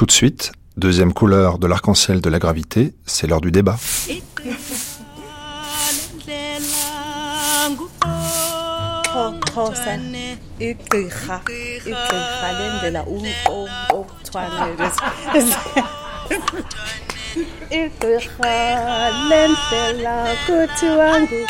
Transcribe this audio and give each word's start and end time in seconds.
Tout 0.00 0.06
de 0.06 0.12
suite, 0.12 0.52
deuxième 0.78 1.12
couleur 1.12 1.58
de 1.58 1.66
l'arc-en-ciel 1.66 2.22
de 2.22 2.30
la 2.30 2.38
gravité, 2.38 2.94
c'est 3.04 3.26
l'heure 3.26 3.42
du 3.42 3.52
débat. 3.52 3.76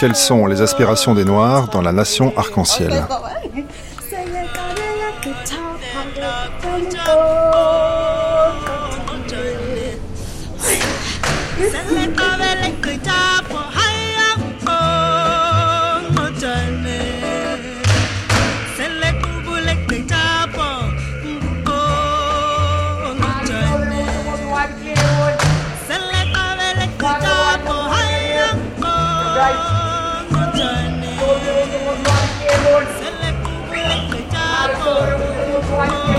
Quelles 0.00 0.16
sont 0.16 0.46
les 0.46 0.60
aspirations 0.60 1.14
des 1.14 1.24
Noirs 1.24 1.68
dans 1.68 1.82
la 1.82 1.92
nation 1.92 2.36
arc-en-ciel? 2.36 3.06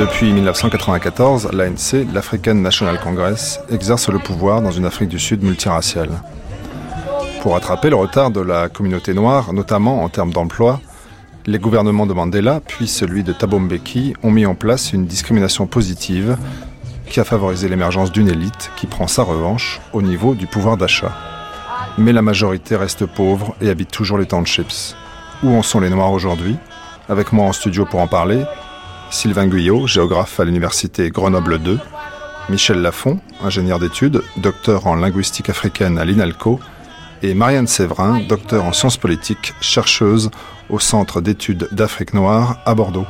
Depuis 0.02 0.34
1994, 0.34 1.52
l'ANC, 1.54 2.12
l'African 2.12 2.56
National 2.56 3.00
Congress, 3.00 3.60
exerce 3.70 4.10
le 4.10 4.18
pouvoir 4.18 4.64
dans 4.64 4.72
une 4.72 4.86
Afrique 4.86 5.10
du 5.10 5.20
Sud 5.20 5.44
multiraciale. 5.44 6.10
Pour 7.44 7.54
rattraper 7.54 7.92
le 7.92 7.98
retard 7.98 8.32
de 8.32 8.40
la 8.40 8.68
communauté 8.68 9.14
noire, 9.14 9.54
notamment 9.54 10.02
en 10.04 10.10
termes 10.10 10.34
d'emploi, 10.34 10.82
les 11.46 11.60
gouvernements 11.60 12.08
de 12.08 12.14
Mandela, 12.14 12.62
puis 12.66 12.88
celui 12.88 13.22
de 13.22 13.32
Thabo 13.32 13.60
Mbeki, 13.60 14.16
ont 14.24 14.32
mis 14.32 14.48
en 14.48 14.56
place 14.56 14.92
une 14.92 15.06
discrimination 15.06 15.68
positive 15.68 16.36
qui 17.06 17.20
a 17.20 17.24
favorisé 17.24 17.70
l'émergence 17.70 18.12
d'une 18.12 18.28
élite 18.28 18.72
qui 18.78 18.88
prend 18.88 19.06
sa 19.06 19.22
revanche 19.22 19.82
au 19.94 20.02
niveau 20.02 20.34
du 20.34 20.48
pouvoir 20.48 20.78
d'achat. 20.78 21.16
Mais 22.00 22.12
la 22.12 22.24
majorité 22.24 22.76
reste 22.76 23.06
pauvre 23.06 23.54
et 23.62 23.70
habite 23.70 23.92
toujours 23.92 24.18
les 24.18 24.26
townships. 24.26 24.96
Où 25.44 25.56
en 25.56 25.62
sont 25.62 25.80
les 25.80 25.92
Noirs 25.92 26.12
aujourd'hui? 26.12 26.58
Avec 27.08 27.32
moi 27.32 27.46
en 27.46 27.54
studio 27.54 27.86
pour 27.86 28.00
en 28.00 28.08
parler, 28.08 28.46
Sylvain 29.12 29.48
Guyot, 29.48 29.88
géographe 29.88 30.40
à 30.40 30.46
l'université 30.46 31.10
Grenoble 31.10 31.60
2, 31.60 31.78
Michel 32.50 32.82
Lafont, 32.82 33.20
ingénieur 33.44 33.78
d'études, 33.78 34.22
docteur 34.38 34.88
en 34.88 34.96
linguistique 34.96 35.50
africaine 35.50 35.98
à 35.98 36.06
l'INALCO, 36.06 36.60
et 37.22 37.34
Marianne 37.34 37.68
Séverin, 37.68 38.22
docteur 38.22 38.64
en 38.64 38.72
sciences 38.72 38.98
politiques, 38.98 39.54
chercheuse 39.60 40.32
au 40.70 40.80
Centre 40.80 41.20
d'études 41.20 41.68
d'Afrique 41.74 42.14
noire 42.14 42.62
à 42.66 42.74
Bordeaux. 42.74 43.06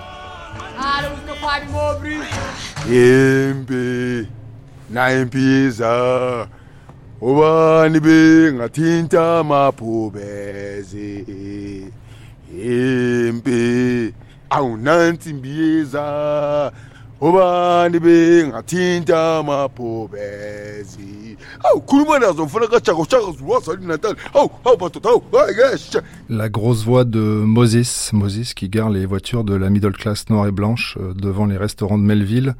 La 26.29 26.49
grosse 26.49 26.83
voix 26.83 27.05
de 27.05 27.19
Moses, 27.19 28.11
Moses 28.11 28.53
qui 28.53 28.67
gare 28.67 28.89
les 28.89 29.05
voitures 29.05 29.45
de 29.45 29.55
la 29.55 29.69
middle 29.69 29.93
class 29.93 30.29
noire 30.29 30.47
et 30.47 30.51
blanche 30.51 30.97
euh, 30.99 31.13
devant 31.13 31.45
les 31.45 31.57
restaurants 31.57 31.97
de 31.97 32.03
Melville. 32.03 32.55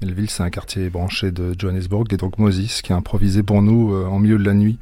Melville, 0.00 0.30
c'est 0.30 0.42
un 0.42 0.50
quartier 0.50 0.90
branché 0.90 1.30
de 1.30 1.54
Johannesburg, 1.56 2.06
et 2.10 2.16
donc 2.16 2.38
Moses 2.38 2.82
qui 2.82 2.92
a 2.92 2.96
improvisé 2.96 3.44
pour 3.44 3.62
nous 3.62 3.94
euh, 3.94 4.06
en 4.06 4.18
milieu 4.18 4.38
de 4.38 4.44
la 4.44 4.54
nuit 4.54 4.78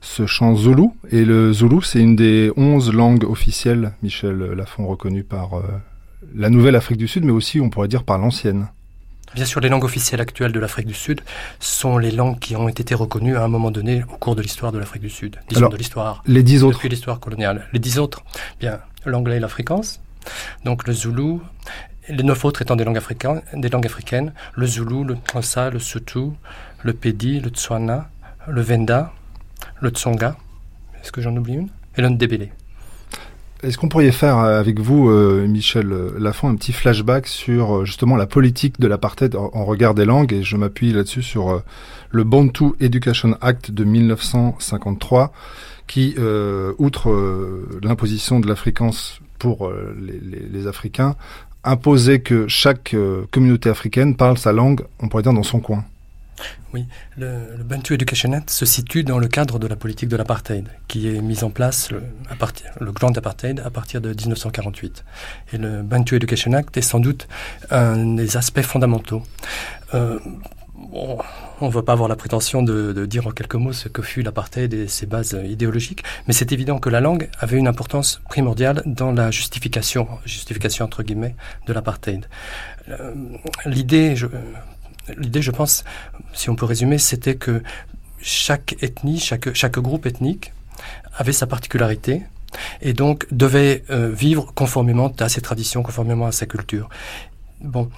ce 0.00 0.26
chant 0.26 0.54
zoulou. 0.54 0.94
Et 1.10 1.24
le 1.24 1.52
zoulou, 1.52 1.82
c'est 1.82 2.00
une 2.00 2.14
des 2.14 2.52
onze 2.56 2.92
langues 2.92 3.24
officielles, 3.24 3.92
Michel 4.02 4.38
Lafont, 4.38 4.86
reconnu 4.86 5.24
par 5.24 5.54
euh, 5.54 5.62
la 6.34 6.50
nouvelle 6.50 6.76
Afrique 6.76 6.98
du 6.98 7.08
Sud, 7.08 7.24
mais 7.24 7.32
aussi, 7.32 7.60
on 7.60 7.70
pourrait 7.70 7.88
dire, 7.88 8.04
par 8.04 8.18
l'ancienne. 8.18 8.68
Bien 9.34 9.44
sûr, 9.44 9.60
les 9.60 9.68
langues 9.68 9.84
officielles 9.84 10.20
actuelles 10.20 10.52
de 10.52 10.60
l'Afrique 10.60 10.86
du 10.86 10.94
Sud 10.94 11.20
sont 11.58 11.98
les 11.98 12.10
langues 12.10 12.38
qui 12.38 12.56
ont 12.56 12.68
été 12.68 12.94
reconnues 12.94 13.36
à 13.36 13.44
un 13.44 13.48
moment 13.48 13.70
donné 13.70 14.02
au 14.04 14.16
cours 14.16 14.36
de 14.36 14.42
l'histoire 14.42 14.72
de 14.72 14.78
l'Afrique 14.78 15.02
du 15.02 15.10
Sud. 15.10 15.36
Disons 15.48 15.68
de 15.68 15.76
l'histoire. 15.76 16.22
Les 16.26 16.42
dix 16.42 16.62
autres. 16.62 16.78
Depuis 16.78 16.88
l'histoire 16.88 17.20
coloniale. 17.20 17.66
Les 17.72 17.78
dix 17.78 17.98
autres, 17.98 18.22
bien, 18.60 18.78
l'anglais 19.04 19.36
et 19.36 19.40
l'afrikaans, 19.40 20.00
donc 20.64 20.86
le 20.86 20.92
zoulou, 20.92 21.42
les 22.08 22.22
neuf 22.22 22.44
autres 22.44 22.62
étant 22.62 22.76
des 22.76 22.84
langues, 22.84 22.96
africaines, 22.96 23.42
des 23.52 23.68
langues 23.68 23.86
africaines, 23.86 24.32
le 24.54 24.66
zoulou, 24.66 25.04
le 25.04 25.16
Xhosa, 25.16 25.70
le 25.70 25.80
Sotho, 25.80 26.34
le 26.82 26.92
Pedi, 26.92 27.40
le 27.40 27.50
Tswana, 27.50 28.08
le 28.48 28.60
Venda, 28.62 29.12
le 29.80 29.90
Tsonga, 29.90 30.36
est-ce 31.02 31.12
que 31.12 31.20
j'en 31.20 31.36
oublie 31.36 31.54
une? 31.54 31.68
Et 31.96 32.02
le 32.02 32.08
Ndebele. 32.08 32.50
Est-ce 33.66 33.78
qu'on 33.78 33.88
pourrait 33.88 34.12
faire 34.12 34.38
euh, 34.38 34.60
avec 34.60 34.78
vous, 34.78 35.10
euh, 35.10 35.44
Michel 35.48 35.88
Lafont, 36.18 36.48
un 36.48 36.54
petit 36.54 36.70
flashback 36.70 37.26
sur 37.26 37.78
euh, 37.78 37.84
justement 37.84 38.14
la 38.14 38.26
politique 38.26 38.78
de 38.78 38.86
l'apartheid 38.86 39.34
en, 39.34 39.64
regard 39.64 39.92
des 39.92 40.04
langues? 40.04 40.32
Et 40.32 40.44
je 40.44 40.56
m'appuie 40.56 40.92
là-dessus 40.92 41.22
sur 41.22 41.64
le 42.10 42.22
Bantu 42.22 42.66
Education 42.78 43.36
Act 43.40 43.72
de 43.72 43.82
1953, 43.82 45.32
qui, 45.88 46.14
outre 46.78 47.12
l'imposition 47.82 48.38
de 48.38 48.46
l'afrikaans 48.46 49.18
pour 49.40 49.72
les, 49.98 50.20
les, 50.48 50.66
Africains, 50.68 51.16
imposait 51.64 52.20
que 52.20 52.46
chaque 52.46 52.94
communauté 53.32 53.68
africaine 53.68 54.14
parle 54.14 54.38
sa 54.38 54.52
langue, 54.52 54.82
on 55.00 55.08
pourrait 55.08 55.24
dire, 55.24 55.32
dans 55.32 55.42
son 55.42 55.58
coin. 55.60 55.84
Oui, 56.74 56.86
le, 57.16 57.62
Bantu 57.64 57.94
Education 57.94 58.32
Act 58.32 58.50
se 58.50 58.66
situe 58.66 59.04
dans 59.04 59.18
le 59.18 59.28
cadre 59.28 59.58
de 59.58 59.66
la 59.66 59.76
politique 59.76 60.08
de 60.08 60.16
l'apartheid, 60.16 60.68
qui 60.88 61.08
est 61.08 61.20
mise 61.20 61.44
en 61.44 61.50
place, 61.50 61.90
le, 61.90 62.02
le 62.80 62.92
grand 62.92 63.16
apartheid, 63.16 63.60
à 63.64 63.70
partir 63.70 64.00
de 64.00 64.08
1948. 64.10 65.04
Et 65.52 65.58
le 65.58 65.82
Bantu 65.82 66.16
Education 66.16 66.52
Act 66.52 66.76
est 66.76 66.82
sans 66.82 67.00
doute 67.00 67.28
un 67.70 68.14
des 68.14 68.36
aspects 68.36 68.62
fondamentaux. 68.62 69.22
Euh, 69.94 70.18
on 71.60 71.66
ne 71.66 71.70
va 71.70 71.82
pas 71.82 71.92
avoir 71.92 72.08
la 72.08 72.16
prétention 72.16 72.62
de, 72.62 72.92
de, 72.92 73.06
dire 73.06 73.26
en 73.26 73.30
quelques 73.30 73.54
mots 73.54 73.72
ce 73.72 73.88
que 73.88 74.02
fut 74.02 74.22
l'apartheid 74.22 74.72
et 74.74 74.88
ses 74.88 75.06
bases 75.06 75.38
idéologiques, 75.44 76.02
mais 76.26 76.34
c'est 76.34 76.52
évident 76.52 76.78
que 76.78 76.90
la 76.90 77.00
langue 77.00 77.28
avait 77.38 77.56
une 77.56 77.68
importance 77.68 78.20
primordiale 78.28 78.82
dans 78.84 79.12
la 79.12 79.30
justification, 79.30 80.06
justification 80.24 80.84
entre 80.84 81.02
guillemets, 81.02 81.34
de 81.66 81.72
l'apartheid. 81.72 82.26
Euh, 82.88 83.14
l'idée, 83.64 84.14
l'idée, 85.16 85.42
je 85.42 85.50
pense, 85.50 85.84
si 86.32 86.50
on 86.50 86.56
peut 86.56 86.66
résumer, 86.66 86.98
c'était 86.98 87.36
que 87.36 87.62
chaque 88.20 88.76
ethnie, 88.82 89.20
chaque, 89.20 89.54
chaque 89.54 89.78
groupe 89.78 90.06
ethnique 90.06 90.52
avait 91.16 91.32
sa 91.32 91.46
particularité 91.46 92.22
et 92.80 92.92
donc 92.92 93.26
devait 93.30 93.84
euh, 93.90 94.10
vivre 94.10 94.52
conformément 94.54 95.12
à 95.18 95.28
ses 95.28 95.40
traditions, 95.40 95.82
conformément 95.82 96.26
à 96.26 96.32
sa 96.32 96.46
culture. 96.46 96.88
Bon, 97.60 97.90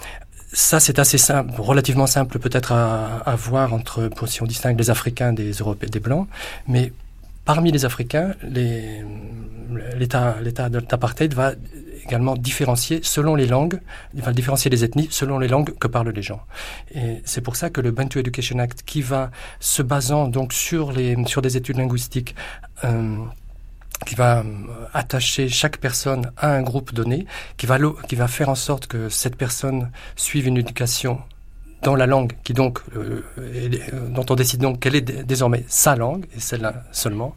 ça 0.52 0.80
c'est 0.80 0.98
assez 0.98 1.19
simple, 1.19 1.60
relativement 1.60 2.06
simple 2.06 2.38
peut-être 2.38 2.72
à, 2.72 3.19
à, 3.19 3.36
voir 3.36 3.72
entre, 3.75 4.10
si 4.26 4.42
on 4.42 4.46
distingue 4.46 4.78
les 4.78 4.90
Africains 4.90 5.32
des 5.32 5.52
Européens, 5.52 5.88
des 5.90 6.00
Blancs, 6.00 6.28
mais 6.66 6.92
parmi 7.44 7.72
les 7.72 7.84
Africains, 7.84 8.34
l'État 9.96 10.36
d'apartheid 10.69 11.34
va 11.34 11.52
également 12.08 12.36
différencier 12.36 13.00
selon 13.02 13.34
les 13.34 13.46
langues, 13.46 13.80
il 14.14 14.22
va 14.22 14.32
différencier 14.32 14.70
les 14.70 14.84
ethnies 14.84 15.08
selon 15.10 15.38
les 15.38 15.48
langues 15.48 15.76
que 15.78 15.86
parlent 15.86 16.10
les 16.10 16.22
gens. 16.22 16.41
Et 16.94 17.20
c'est 17.24 17.42
pour 17.42 17.56
ça 17.56 17.70
que 17.70 17.80
le 17.80 17.91
Bantu 17.91 18.19
Education 18.19 18.58
Act, 18.58 18.82
qui 18.84 19.02
va 19.02 19.31
se 19.60 19.82
basant 19.82 20.28
donc 20.28 20.52
sur 20.52 20.93
les 20.93 21.16
sur 21.26 21.43
des 21.43 21.56
études 21.56 21.76
linguistiques, 21.76 22.34
euh, 22.84 23.16
qui 24.06 24.14
va 24.14 24.38
euh, 24.38 24.44
attacher 24.94 25.49
chaque 25.49 25.78
personne 25.78 26.31
à 26.37 26.52
un 26.52 26.62
groupe 26.62 26.94
donné, 26.94 27.26
qui 27.56 27.66
va 27.66 28.28
faire 28.28 28.49
en 28.49 28.55
sorte 28.55 28.87
que 28.87 29.08
cette 29.08 29.37
personne 29.37 29.90
suive 30.16 30.46
une 30.46 30.56
éducation 30.56 31.20
dans 31.82 31.94
la 31.94 32.06
langue 32.06 32.32
qui 32.42 32.52
donc 32.52 32.80
euh, 32.96 33.22
euh, 33.38 33.69
dont 34.10 34.26
on 34.30 34.34
décide 34.34 34.60
donc 34.60 34.80
quelle 34.80 34.96
est 34.96 35.02
désormais 35.02 35.64
sa 35.69 35.94
langue 35.96 36.26
et 36.36 36.40
celle-là 36.40 36.82
seulement 36.92 37.36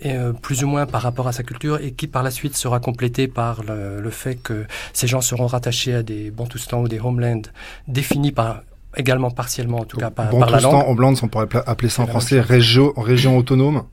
et 0.00 0.12
euh, 0.12 0.32
plus 0.32 0.62
ou 0.62 0.68
moins 0.68 0.86
par 0.86 1.02
rapport 1.02 1.26
à 1.28 1.32
sa 1.32 1.42
culture 1.42 1.78
et 1.80 1.92
qui 1.92 2.06
par 2.06 2.22
la 2.22 2.30
suite 2.30 2.56
sera 2.56 2.78
complétée 2.80 3.26
par 3.26 3.62
le, 3.64 4.00
le 4.00 4.10
fait 4.10 4.36
que 4.36 4.66
ces 4.92 5.06
gens 5.06 5.20
seront 5.20 5.46
rattachés 5.46 5.94
à 5.94 6.02
des 6.02 6.30
Bantoustans 6.30 6.82
ou 6.82 6.88
des 6.88 7.00
homelands 7.00 7.42
définis 7.88 8.32
par 8.32 8.62
également 8.96 9.30
partiellement 9.30 9.78
en 9.80 9.84
tout 9.84 9.96
cas 9.96 10.10
par, 10.10 10.30
par 10.30 10.50
la 10.50 10.60
langue. 10.60 10.84
Homelands 10.88 11.14
on 11.22 11.28
pourrait 11.28 11.48
appeler 11.66 11.88
ça 11.88 12.02
en 12.02 12.06
français 12.06 12.40
région 12.40 12.92
région 12.96 13.36
autonome? 13.36 13.84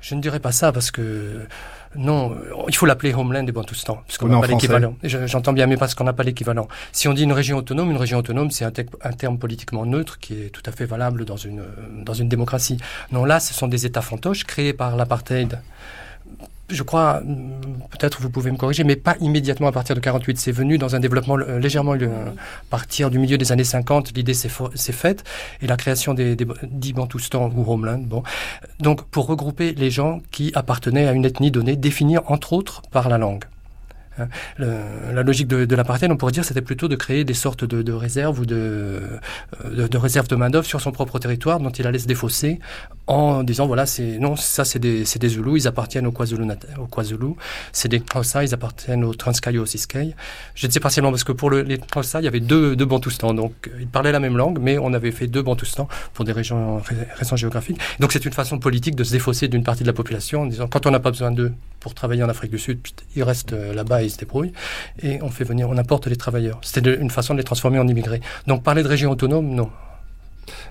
Je 0.00 0.14
ne 0.14 0.20
dirais 0.20 0.40
pas 0.40 0.52
ça 0.52 0.70
parce 0.70 0.90
que 0.90 1.46
Non, 1.96 2.32
euh, 2.32 2.64
il 2.68 2.74
faut 2.74 2.86
l'appeler 2.86 3.14
Homeland 3.14 3.46
et 3.46 3.52
Bantoustan, 3.52 4.02
parce 4.06 4.18
qu'on 4.18 4.28
n'a 4.28 4.40
pas 4.40 4.46
l'équivalent. 4.46 4.96
J'entends 5.02 5.52
bien, 5.52 5.66
mais 5.66 5.76
parce 5.76 5.94
qu'on 5.94 6.04
n'a 6.04 6.12
pas 6.12 6.22
l'équivalent. 6.22 6.68
Si 6.92 7.08
on 7.08 7.12
dit 7.12 7.22
une 7.22 7.32
région 7.32 7.58
autonome, 7.58 7.90
une 7.90 7.96
région 7.96 8.18
autonome, 8.18 8.50
c'est 8.50 8.64
un, 8.64 8.72
un, 9.02 9.12
terme 9.12 9.38
politiquement 9.38 9.86
neutre 9.86 10.18
qui 10.18 10.34
est 10.34 10.50
tout 10.50 10.62
à 10.66 10.72
fait 10.72 10.86
valable 10.86 11.24
dans 11.24 11.36
une, 11.36 11.64
dans 12.04 12.14
une 12.14 12.28
démocratie. 12.28 12.78
Non, 13.12 13.24
là, 13.24 13.40
ce 13.40 13.54
sont 13.54 13.68
des 13.68 13.86
États 13.86 14.02
fantoches 14.02 14.44
créés 14.44 14.72
par 14.72 14.96
l'apartheid 14.96 15.58
je 16.70 16.82
crois, 16.82 17.20
peut-être 17.90 18.20
vous 18.20 18.30
pouvez 18.30 18.50
me 18.50 18.56
corriger, 18.56 18.84
mais 18.84 18.96
pas 18.96 19.16
immédiatement 19.20 19.68
à 19.68 19.72
partir 19.72 19.94
de 19.94 20.00
48. 20.00 20.38
C'est 20.38 20.52
venu 20.52 20.78
dans 20.78 20.94
un 20.96 21.00
développement 21.00 21.38
euh, 21.38 21.58
légèrement 21.58 21.92
à 21.92 21.98
partir 22.70 23.10
du 23.10 23.18
milieu 23.18 23.38
des 23.38 23.52
années 23.52 23.64
50. 23.64 24.16
L'idée 24.16 24.34
s'est 24.34 24.48
faite 24.48 25.24
et 25.60 25.66
la 25.66 25.76
création 25.76 26.14
des, 26.14 26.36
des 26.36 26.46
dix 26.62 26.94
ou 26.96 27.72
Homeland. 27.72 27.98
Bon, 27.98 28.22
donc 28.80 29.04
pour 29.04 29.26
regrouper 29.26 29.74
les 29.74 29.90
gens 29.90 30.20
qui 30.30 30.52
appartenaient 30.54 31.06
à 31.06 31.12
une 31.12 31.24
ethnie 31.24 31.50
donnée, 31.50 31.76
définie 31.76 32.18
entre 32.18 32.52
autres 32.52 32.82
par 32.90 33.08
la 33.08 33.18
langue. 33.18 33.44
Hein. 34.18 34.28
la 34.58 35.22
logique 35.22 35.48
de, 35.48 35.64
de 35.64 35.76
on 36.10 36.16
pourrait 36.16 36.32
dire, 36.32 36.44
c'était 36.44 36.62
plutôt 36.62 36.88
de 36.88 36.96
créer 36.96 37.24
des 37.24 37.34
sortes 37.34 37.64
de, 37.64 37.92
réserves 37.92 38.40
ou 38.40 38.46
de, 38.46 39.02
de, 39.64 39.98
réserves 39.98 40.28
de 40.28 40.36
main-d'œuvre 40.36 40.66
sur 40.66 40.80
son 40.80 40.92
propre 40.92 41.18
territoire 41.18 41.60
dont 41.60 41.70
il 41.70 41.86
allait 41.86 41.98
se 41.98 42.06
défausser 42.06 42.58
en 43.06 43.42
disant 43.42 43.66
voilà, 43.66 43.86
c'est 43.86 44.18
non, 44.18 44.36
ça 44.36 44.64
c'est 44.64 44.78
des, 44.78 45.04
Zoulous, 45.28 45.56
ils 45.56 45.68
appartiennent 45.68 46.06
au 46.06 46.12
KwaZulu, 46.12 46.44
au 46.78 46.86
KwaZulu 46.86 47.34
c'est 47.72 47.88
des 47.88 48.00
Xhosa, 48.00 48.44
ils 48.44 48.54
appartiennent 48.54 49.04
au 49.04 49.14
Transkei 49.14 49.58
au 49.58 49.66
Ciskei. 49.66 50.14
Je 50.54 50.66
dis 50.66 50.80
partiellement 50.80 51.10
parce 51.10 51.24
que 51.24 51.32
pour 51.32 51.50
le, 51.50 51.62
les 51.62 51.78
Xhosa, 51.78 52.20
il 52.20 52.24
y 52.24 52.28
avait 52.28 52.40
deux, 52.40 52.76
deux 52.76 52.86
Bantoustans, 52.86 53.34
donc 53.34 53.52
ils 53.78 53.86
parlaient 53.86 54.12
la 54.12 54.20
même 54.20 54.36
langue, 54.36 54.58
mais 54.60 54.78
on 54.78 54.92
avait 54.94 55.10
fait 55.10 55.26
deux 55.26 55.42
Bantoustans 55.42 55.88
pour 56.14 56.24
des 56.24 56.32
régions, 56.32 56.80
raisons 57.16 57.36
géographiques. 57.36 57.78
Donc 58.00 58.12
c'est 58.12 58.24
une 58.24 58.32
façon 58.32 58.58
politique 58.58 58.96
de 58.96 59.04
se 59.04 59.12
défausser 59.12 59.48
d'une 59.48 59.64
partie 59.64 59.82
de 59.82 59.88
la 59.88 59.92
population 59.92 60.42
en 60.42 60.46
disant 60.46 60.66
quand 60.68 60.86
on 60.86 60.90
n'a 60.90 61.00
pas 61.00 61.10
besoin 61.10 61.30
d'eux 61.30 61.52
pour 61.80 61.94
travailler 61.94 62.22
en 62.22 62.30
Afrique 62.30 62.50
du 62.50 62.58
Sud, 62.58 62.80
ils 63.14 63.22
restent 63.22 63.52
euh, 63.52 63.74
là-bas 63.74 64.03
et 65.02 65.22
on 65.22 65.28
fait 65.28 65.44
venir, 65.44 65.68
on 65.68 65.76
apporte 65.76 66.06
les 66.06 66.16
travailleurs. 66.16 66.58
C'était 66.62 66.94
une 66.94 67.10
façon 67.10 67.34
de 67.34 67.38
les 67.38 67.44
transformer 67.44 67.78
en 67.78 67.88
immigrés. 67.88 68.20
Donc 68.46 68.62
parler 68.62 68.82
de 68.82 68.88
région 68.88 69.10
autonome, 69.10 69.48
non. 69.48 69.70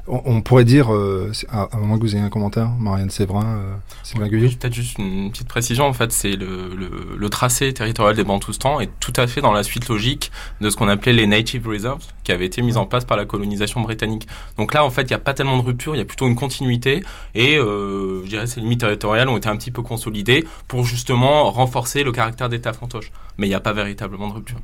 On, 0.05 0.41
pourrait 0.41 0.65
dire, 0.65 0.94
euh, 0.94 1.31
à, 1.50 1.77
moins 1.77 1.97
que 1.97 2.03
vous 2.03 2.13
ayez 2.13 2.23
un 2.23 2.29
commentaire, 2.29 2.69
Marianne 2.77 3.09
Séverin, 3.09 3.45
euh, 3.45 3.73
Sylvain 4.03 4.27
Peut-être 4.27 4.73
juste 4.73 4.97
une 5.00 5.31
petite 5.31 5.47
précision, 5.47 5.85
en 5.85 5.94
fait, 5.94 6.11
c'est 6.11 6.35
le, 6.35 6.75
le, 7.17 7.29
tracé 7.29 7.73
territorial 7.73 8.13
des 8.13 8.25
Bantoustans 8.25 8.81
est 8.81 8.89
tout 9.00 9.13
à 9.15 9.27
fait 9.27 9.39
dans 9.39 9.53
la 9.53 9.63
suite 9.63 9.88
logique 9.88 10.29
de 10.59 10.69
ce 10.69 10.75
qu'on 10.75 10.89
appelait 10.89 11.13
les 11.13 11.25
Native 11.25 11.65
Reserves, 11.65 12.03
qui 12.25 12.33
avaient 12.33 12.45
été 12.45 12.61
mises 12.61 12.75
en 12.75 12.85
place 12.85 13.05
par 13.05 13.15
la 13.15 13.23
colonisation 13.23 13.79
britannique. 13.79 14.27
Donc 14.57 14.73
là, 14.73 14.83
en 14.83 14.89
fait, 14.89 15.03
il 15.03 15.07
n'y 15.07 15.13
a 15.13 15.19
pas 15.19 15.33
tellement 15.33 15.57
de 15.57 15.63
rupture, 15.63 15.95
il 15.95 16.00
y 16.00 16.01
a 16.01 16.05
plutôt 16.05 16.27
une 16.27 16.35
continuité, 16.35 17.01
et 17.33 17.57
euh, 17.57 18.23
je 18.25 18.29
dirais 18.29 18.45
ces 18.45 18.59
limites 18.59 18.81
territoriales 18.81 19.29
ont 19.29 19.38
été 19.38 19.47
un 19.47 19.55
petit 19.55 19.71
peu 19.71 19.83
consolidées 19.83 20.45
pour 20.67 20.83
justement 20.83 21.50
renforcer 21.50 22.03
le 22.03 22.11
caractère 22.11 22.50
d'État 22.50 22.73
fantoche. 22.73 23.09
Mais 23.38 23.47
il 23.47 23.51
n'y 23.51 23.55
a 23.55 23.61
pas 23.61 23.73
véritablement 23.73 24.27
de 24.27 24.33
rupture 24.33 24.59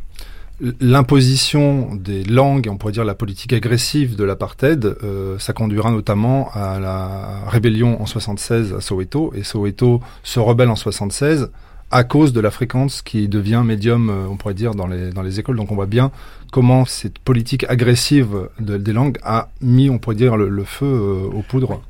l'imposition 0.82 1.96
des 1.96 2.24
langues, 2.24 2.68
on 2.70 2.78
pourrait 2.78 2.94
dire 2.94 3.06
la 3.06 3.16
politique 3.16 3.54
agressive 3.54 4.16
de 4.16 4.24
l'apartheid, 4.24 4.86
euh, 5.04 5.40
ça 5.40 5.54
conduira 5.54 5.92
notamment 5.92 6.50
à 6.54 6.80
la 6.80 7.46
rébellion 7.48 8.02
en 8.02 8.06
76 8.06 8.74
à 8.74 8.82
Soweto, 8.82 9.32
et 9.36 9.44
Soweto 9.44 10.02
se 10.24 10.40
rebelle 10.40 10.70
en 10.70 10.76
76 10.76 11.50
à 11.92 12.04
cause 12.04 12.34
de 12.34 12.40
la 12.40 12.52
fréquence 12.52 13.02
qui 13.02 13.28
devient 13.28 13.64
médium, 13.66 14.10
euh, 14.10 14.28
on 14.30 14.36
pourrait 14.36 14.54
dire, 14.54 14.76
dans 14.76 14.88
les, 14.88 15.12
dans 15.12 15.24
les 15.24 15.40
écoles. 15.40 15.56
Donc 15.56 15.72
on 15.72 15.76
voit 15.76 15.88
bien 15.88 16.12
comment 16.52 16.86
cette 16.86 17.20
politique 17.20 17.64
agressive 17.70 18.50
des 18.60 18.94
langues 18.94 19.18
a 19.24 19.50
mis, 19.62 19.90
on 19.90 19.98
pourrait 19.98 20.16
dire, 20.16 20.38
le, 20.38 20.64
feu 20.64 20.86
euh, 20.86 21.38
aux 21.38 21.42
poudres. 21.42 21.82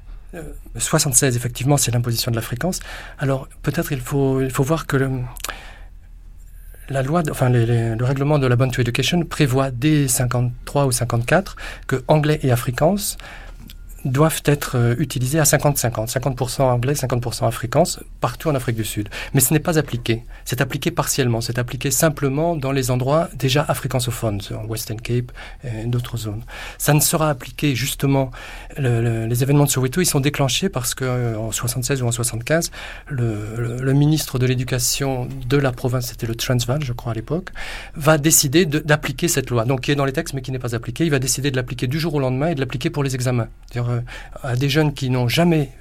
76, 0.76 1.36
effectivement, 1.36 1.76
c'est 1.78 1.92
l'imposition 1.92 2.30
de 2.30 2.36
la 2.36 2.44
fréquence. 2.44 2.80
Alors 3.18 3.48
peut-être 3.64 3.92
il 3.92 4.00
faut, 4.00 4.42
il 4.42 4.52
faut 4.52 4.64
voir 4.64 4.86
que 4.86 4.96
le, 4.96 5.10
la 6.90 7.04
loi, 7.04 7.24
enfin 7.30 7.50
le 7.50 8.04
règlement 8.04 8.40
de 8.40 8.48
la 8.48 8.56
Bonne 8.56 8.72
to 8.72 8.82
Education 8.82 9.24
prévoit 9.24 9.72
dès 9.72 10.08
53 10.08 10.86
ou 10.86 10.92
54 10.92 11.56
que 11.88 12.04
anglais 12.08 12.40
et 12.44 12.52
afrikaans 12.52 13.18
doivent 14.06 14.42
être 14.46 14.78
euh, 14.78 14.96
utilisés 15.00 15.40
à 15.40 15.44
50-50, 15.44 16.12
50%, 16.12 16.62
anglais, 16.62 16.94
50% 16.94 17.48
afrikaans, 17.48 18.00
partout 18.22 18.50
en 18.50 18.56
Afrique 18.56 18.76
du 18.76 18.86
Sud. 18.86 19.10
Mais 19.34 19.42
ce 19.42 19.54
n'est 19.54 19.60
pas 19.60 19.78
appliqué. 19.78 20.24
C'est 20.46 20.62
appliqué 20.62 20.92
partiellement. 20.92 21.42
C'est 21.42 21.60
appliqué 21.60 21.92
simplement 21.92 22.56
dans 22.56 22.72
les 22.72 22.92
endroits 22.92 23.30
déjà 23.36 23.66
africansophones, 23.68 24.42
en 24.52 24.66
Western 24.66 25.00
Cape 25.00 25.32
et 25.64 25.86
d'autres 25.86 26.18
zones. 26.18 26.44
Ça 26.78 26.94
ne 26.94 27.00
sera 27.00 27.30
appliqué 27.30 27.76
justement. 27.76 28.32
les 28.78 29.44
événements 29.44 29.66
de 29.66 29.70
Soweto, 29.70 30.02
ils 30.02 30.06
sont 30.06 30.20
déclenchés 30.20 30.70
parce 30.70 30.96
que 30.96 31.06
euh, 31.06 31.38
en 31.38 31.52
76 31.52 32.02
ou 32.02 32.08
en 32.08 32.12
75, 32.12 32.72
le, 33.08 33.80
le 33.82 33.94
ministre 33.94 34.40
de 34.40 34.46
l'éducation 34.46 35.28
de 35.48 35.58
la 35.58 35.72
province, 35.72 36.08
c'était 36.08 36.28
le 36.28 36.36
Transvaal, 36.36 36.84
je 36.84 36.94
crois 36.94 37.12
à 37.12 37.16
l'époque, 37.16 37.50
va 37.96 38.18
décider 38.18 38.66
d'appliquer 38.66 39.28
cette 39.28 39.50
loi. 39.50 39.66
Donc 39.66 39.82
qui 39.82 39.92
est 39.92 39.96
dans 39.96 40.06
les 40.06 40.14
textes 40.14 40.34
mais 40.34 40.42
qui 40.42 40.52
n'est 40.52 40.60
pas 40.60 40.76
appliquée. 40.76 41.06
Il 41.06 41.12
va 41.12 41.20
décider 41.20 41.52
de 41.52 41.56
l'appliquer 41.56 41.88
du 41.88 42.00
jour 42.00 42.14
au 42.16 42.20
lendemain 42.20 42.48
et 42.48 42.56
de 42.56 42.60
l'appliquer 42.60 42.90
pour 42.90 43.04
les 43.04 43.16
examens. 43.16 43.48
Euh, 43.90 44.02
à 44.44 44.56
des 44.56 44.70
jeunes 44.70 44.94
qui 44.94 45.10
n'ont 45.10 45.28
jamais 45.28 45.72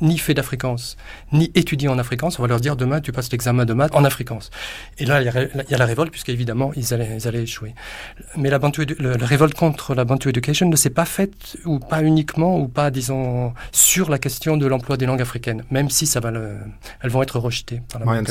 ni 0.00 0.18
fait 0.18 0.34
d'afrikance, 0.34 0.96
ni 1.32 1.50
étudié 1.54 1.88
en 1.88 1.98
afrikaans, 1.98 2.30
on 2.38 2.42
va 2.42 2.48
leur 2.48 2.60
dire 2.60 2.76
demain 2.76 3.00
tu 3.00 3.12
passes 3.12 3.30
l'examen 3.30 3.64
de 3.64 3.72
maths 3.72 3.94
en 3.94 4.04
afrikaans. 4.04 4.40
Et 4.98 5.06
là, 5.06 5.22
il 5.22 5.26
y, 5.70 5.74
a 5.74 5.78
la 5.78 5.86
révolte, 5.86 6.10
puisqu'évidemment, 6.10 6.72
ils 6.74 6.92
allaient, 6.92 7.16
ils 7.16 7.28
allaient 7.28 7.42
échouer. 7.42 7.74
Mais 8.36 8.50
la, 8.50 8.58
Bantu, 8.58 8.86
la 8.98 9.24
révolte 9.24 9.54
contre 9.54 9.94
la 9.94 10.04
Bantu 10.04 10.28
Education 10.28 10.68
ne 10.68 10.76
s'est 10.76 10.90
pas 10.90 11.04
faite, 11.04 11.56
ou 11.64 11.78
pas 11.78 12.02
uniquement, 12.02 12.58
ou 12.58 12.68
pas, 12.68 12.90
disons, 12.90 13.54
sur 13.72 14.10
la 14.10 14.18
question 14.18 14.56
de 14.56 14.66
l'emploi 14.66 14.96
des 14.96 15.06
langues 15.06 15.22
africaines, 15.22 15.64
même 15.70 15.90
si 15.90 16.06
ça 16.06 16.20
va 16.20 16.32
elles 17.02 17.10
vont 17.10 17.22
être 17.22 17.38
rejetées 17.38 17.80
par 17.90 18.00
la 18.00 18.06
Marianne, 18.06 18.26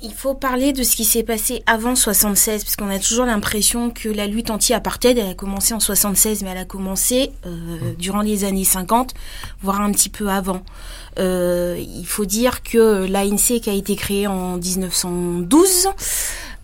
il 0.00 0.12
faut 0.12 0.34
parler 0.34 0.72
de 0.72 0.82
ce 0.84 0.94
qui 0.94 1.04
s'est 1.04 1.24
passé 1.24 1.62
avant 1.66 1.96
76, 1.96 2.62
parce 2.62 2.76
qu'on 2.76 2.88
a 2.88 2.98
toujours 2.98 3.24
l'impression 3.24 3.90
que 3.90 4.08
la 4.08 4.26
lutte 4.26 4.50
anti-apartheid, 4.50 5.18
elle 5.18 5.30
a 5.30 5.34
commencé 5.34 5.74
en 5.74 5.80
76, 5.80 6.42
mais 6.42 6.50
elle 6.50 6.58
a 6.58 6.64
commencé 6.64 7.32
euh, 7.46 7.50
mmh. 7.50 7.94
durant 7.96 8.20
les 8.20 8.44
années 8.44 8.64
50, 8.64 9.14
voire 9.62 9.80
un 9.80 9.90
petit 9.90 10.08
peu 10.08 10.28
avant. 10.28 10.62
Euh, 11.18 11.76
il 11.78 12.06
faut 12.06 12.26
dire 12.26 12.62
que 12.62 13.06
l'ANC 13.06 13.60
qui 13.60 13.70
a 13.70 13.72
été 13.72 13.96
créée 13.96 14.28
en 14.28 14.56
1912, 14.56 15.86
euh, 15.86 15.90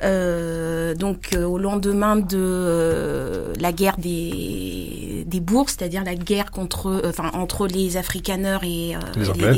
donc 0.05 1.31
euh, 1.35 1.45
au 1.45 1.59
lendemain 1.59 2.17
de 2.17 2.37
euh, 2.37 3.53
la 3.59 3.73
guerre 3.73 3.97
des, 3.97 5.25
des 5.27 5.41
bourgs, 5.41 5.71
c'est-à-dire 5.71 6.05
la 6.05 6.15
guerre 6.15 6.51
contre, 6.51 7.03
enfin 7.06 7.31
entre 7.35 7.67
les 7.67 7.97
Afrikaners 7.97 8.59
et 8.62 8.95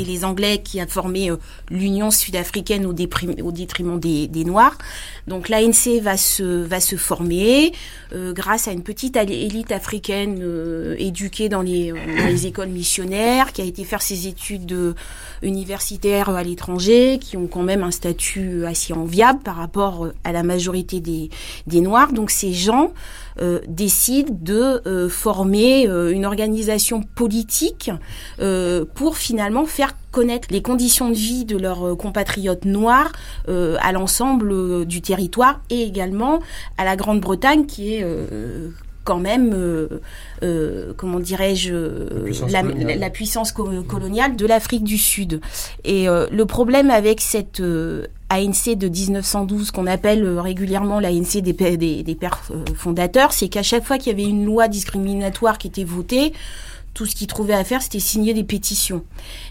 les, 0.05 0.23
Anglais. 0.23 0.61
qui 0.63 0.79
a 0.79 0.87
formé 0.87 1.31
l'Union 1.69 2.11
sud-africaine 2.11 2.85
au, 2.85 2.91
au, 2.91 3.51
détriment 3.51 3.99
des, 3.99 4.27
des 4.27 4.45
Noirs. 4.45 4.77
Donc 5.27 5.49
l'ANC 5.49 6.01
va 6.01 6.17
se 6.17 6.43
va 6.43 6.79
se 6.79 6.95
former 6.95 7.73
grâce 8.13 8.67
à 8.67 8.71
une 8.71 8.83
petite 8.83 9.17
élite 9.17 9.71
africaine 9.71 10.41
éduquée 10.97 11.49
dans 11.49 11.61
les, 11.61 11.91
dans 11.91 12.27
les 12.27 12.47
écoles 12.47 12.69
missionnaires, 12.69 13.51
qui 13.51 13.61
a 13.61 13.65
été 13.65 13.83
faire 13.83 14.01
ses 14.01 14.27
études 14.27 14.95
universitaires 15.41 16.29
à 16.29 16.43
l'étranger, 16.43 17.19
qui 17.19 17.37
ont 17.37 17.47
quand 17.47 17.63
même 17.63 17.83
un 17.83 17.91
statut 17.91 18.65
assez 18.65 18.93
enviable 18.93 19.39
par 19.43 19.55
rapport 19.57 20.09
à 20.23 20.31
la 20.31 20.36
majorité 20.43 20.99
des, 20.99 21.29
des 21.67 21.81
Noirs. 21.81 22.13
Donc 22.13 22.31
ces 22.31 22.53
gens 22.53 22.93
euh, 23.39 23.59
décident 23.67 24.35
de 24.41 24.81
euh, 24.87 25.09
former 25.09 25.87
euh, 25.87 26.11
une 26.11 26.25
organisation 26.25 27.03
politique 27.03 27.91
pour 28.95 29.17
finalement 29.17 29.65
faire 29.65 29.95
connaître 30.11 30.47
les 30.51 30.61
conditions 30.61 31.09
de 31.09 31.15
vie 31.15 31.45
de 31.45 31.57
leurs 31.57 31.95
compatriotes 31.97 32.65
noirs 32.65 33.11
à 33.47 33.91
l'ensemble 33.91 34.85
du 34.85 35.01
territoire 35.01 35.61
et 35.69 35.83
également 35.83 36.39
à 36.77 36.85
la 36.85 36.95
Grande-Bretagne 36.95 37.65
qui 37.65 37.95
est 37.95 38.05
quand 39.07 39.19
même, 39.19 39.55
comment 40.97 41.19
dirais-je, 41.19 41.73
la, 42.99 43.09
puissance 43.09 43.51
coloniale 43.51 44.35
de 44.35 44.45
l'Afrique 44.45 44.83
du 44.83 44.97
Sud. 44.97 45.41
Et 45.83 46.07
le 46.07 46.45
problème 46.45 46.89
avec 46.89 47.21
cette 47.21 47.61
ANC 48.29 48.75
de 48.77 48.89
1912 48.89 49.71
qu'on 49.71 49.87
appelle 49.87 50.23
euh, 50.25 50.41
régulièrement 50.41 50.99
l'ANC 50.99 51.37
des, 51.41 51.53
des, 51.77 52.03
des 52.03 52.15
pères 52.15 52.41
euh, 52.51 52.63
fondateurs, 52.75 53.31
c'est 53.31 53.47
qu'à 53.47 53.63
chaque 53.63 53.85
fois 53.85 53.97
qu'il 53.97 54.11
y 54.11 54.21
avait 54.21 54.29
une 54.29 54.45
loi 54.45 54.67
discriminatoire 54.67 55.57
qui 55.57 55.67
était 55.67 55.85
votée, 55.85 56.33
tout 56.97 57.05
ce 57.05 57.15
qu'ils 57.15 57.27
trouvaient 57.27 57.53
à 57.53 57.63
faire, 57.63 57.83
c'était 57.83 57.99
signer 57.99 58.33
des 58.33 58.43
pétitions. 58.43 59.03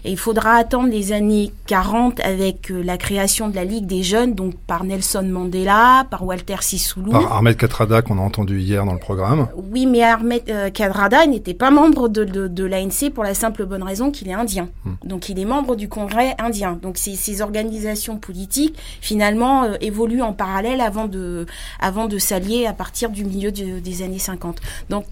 Et 0.03 0.11
il 0.11 0.17
faudra 0.17 0.55
attendre 0.55 0.89
les 0.89 1.13
années 1.13 1.53
40 1.67 2.19
avec 2.19 2.69
euh, 2.69 2.83
la 2.83 2.97
création 2.97 3.47
de 3.47 3.55
la 3.55 3.63
Ligue 3.63 3.85
des 3.85 4.03
jeunes, 4.03 4.33
donc 4.33 4.55
par 4.67 4.83
Nelson 4.83 5.23
Mandela, 5.23 6.05
par 6.11 6.25
Walter 6.25 6.57
Sissoulou. 6.59 7.11
Par 7.11 7.37
Ahmed 7.37 7.55
Katrada, 7.55 8.01
qu'on 8.01 8.17
a 8.17 8.21
entendu 8.21 8.59
hier 8.59 8.85
dans 8.85 8.91
le 8.91 8.99
programme. 8.99 9.47
Oui, 9.71 9.85
mais 9.85 10.03
Ahmed 10.03 10.43
euh, 10.49 10.69
Katrada 10.69 11.25
n'était 11.25 11.53
pas 11.53 11.71
membre 11.71 12.09
de, 12.09 12.25
de, 12.25 12.65
l'ANC 12.65 13.13
pour 13.13 13.23
la 13.23 13.33
simple 13.33 13.65
bonne 13.65 13.83
raison 13.83 14.11
qu'il 14.11 14.27
est 14.27 14.33
indien. 14.33 14.67
Hmm. 14.83 14.95
Donc 15.05 15.29
il 15.29 15.39
est 15.39 15.45
membre 15.45 15.77
du 15.77 15.87
Congrès 15.87 16.35
indien. 16.39 16.77
Donc 16.81 16.97
ces, 16.97 17.15
ces 17.15 17.41
organisations 17.41 18.17
politiques, 18.17 18.75
finalement, 18.99 19.63
euh, 19.63 19.75
évoluent 19.79 20.21
en 20.21 20.33
parallèle 20.33 20.81
avant 20.81 21.07
de, 21.07 21.45
avant 21.79 22.07
de 22.07 22.17
s'allier 22.17 22.67
à 22.67 22.73
partir 22.73 23.09
du 23.09 23.23
milieu 23.23 23.53
des 23.53 24.01
années 24.01 24.19
50. 24.19 24.59
Donc 24.89 25.05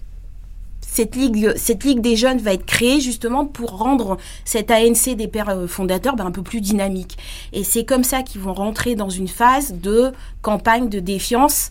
cette 0.96 1.14
ligue, 1.14 2.00
des 2.00 2.16
jeunes 2.16 2.38
va 2.38 2.54
être 2.54 2.64
créée 2.64 3.00
justement 3.00 3.44
pour 3.44 3.76
rendre 3.76 4.16
cette 4.46 4.70
ANC 4.70 5.14
des 5.14 5.28
pères 5.28 5.50
euh, 5.50 5.66
fondateurs 5.66 6.16
ben, 6.16 6.24
un 6.24 6.30
peu 6.30 6.40
plus 6.40 6.62
dynamique. 6.62 7.18
Et 7.52 7.64
c'est 7.64 7.84
comme 7.84 8.02
ça 8.02 8.22
qu'ils 8.22 8.40
vont 8.40 8.54
rentrer 8.54 8.94
dans 8.94 9.10
une 9.10 9.28
phase 9.28 9.74
de 9.74 10.12
campagne 10.40 10.88
de 10.88 10.98
défiance 10.98 11.70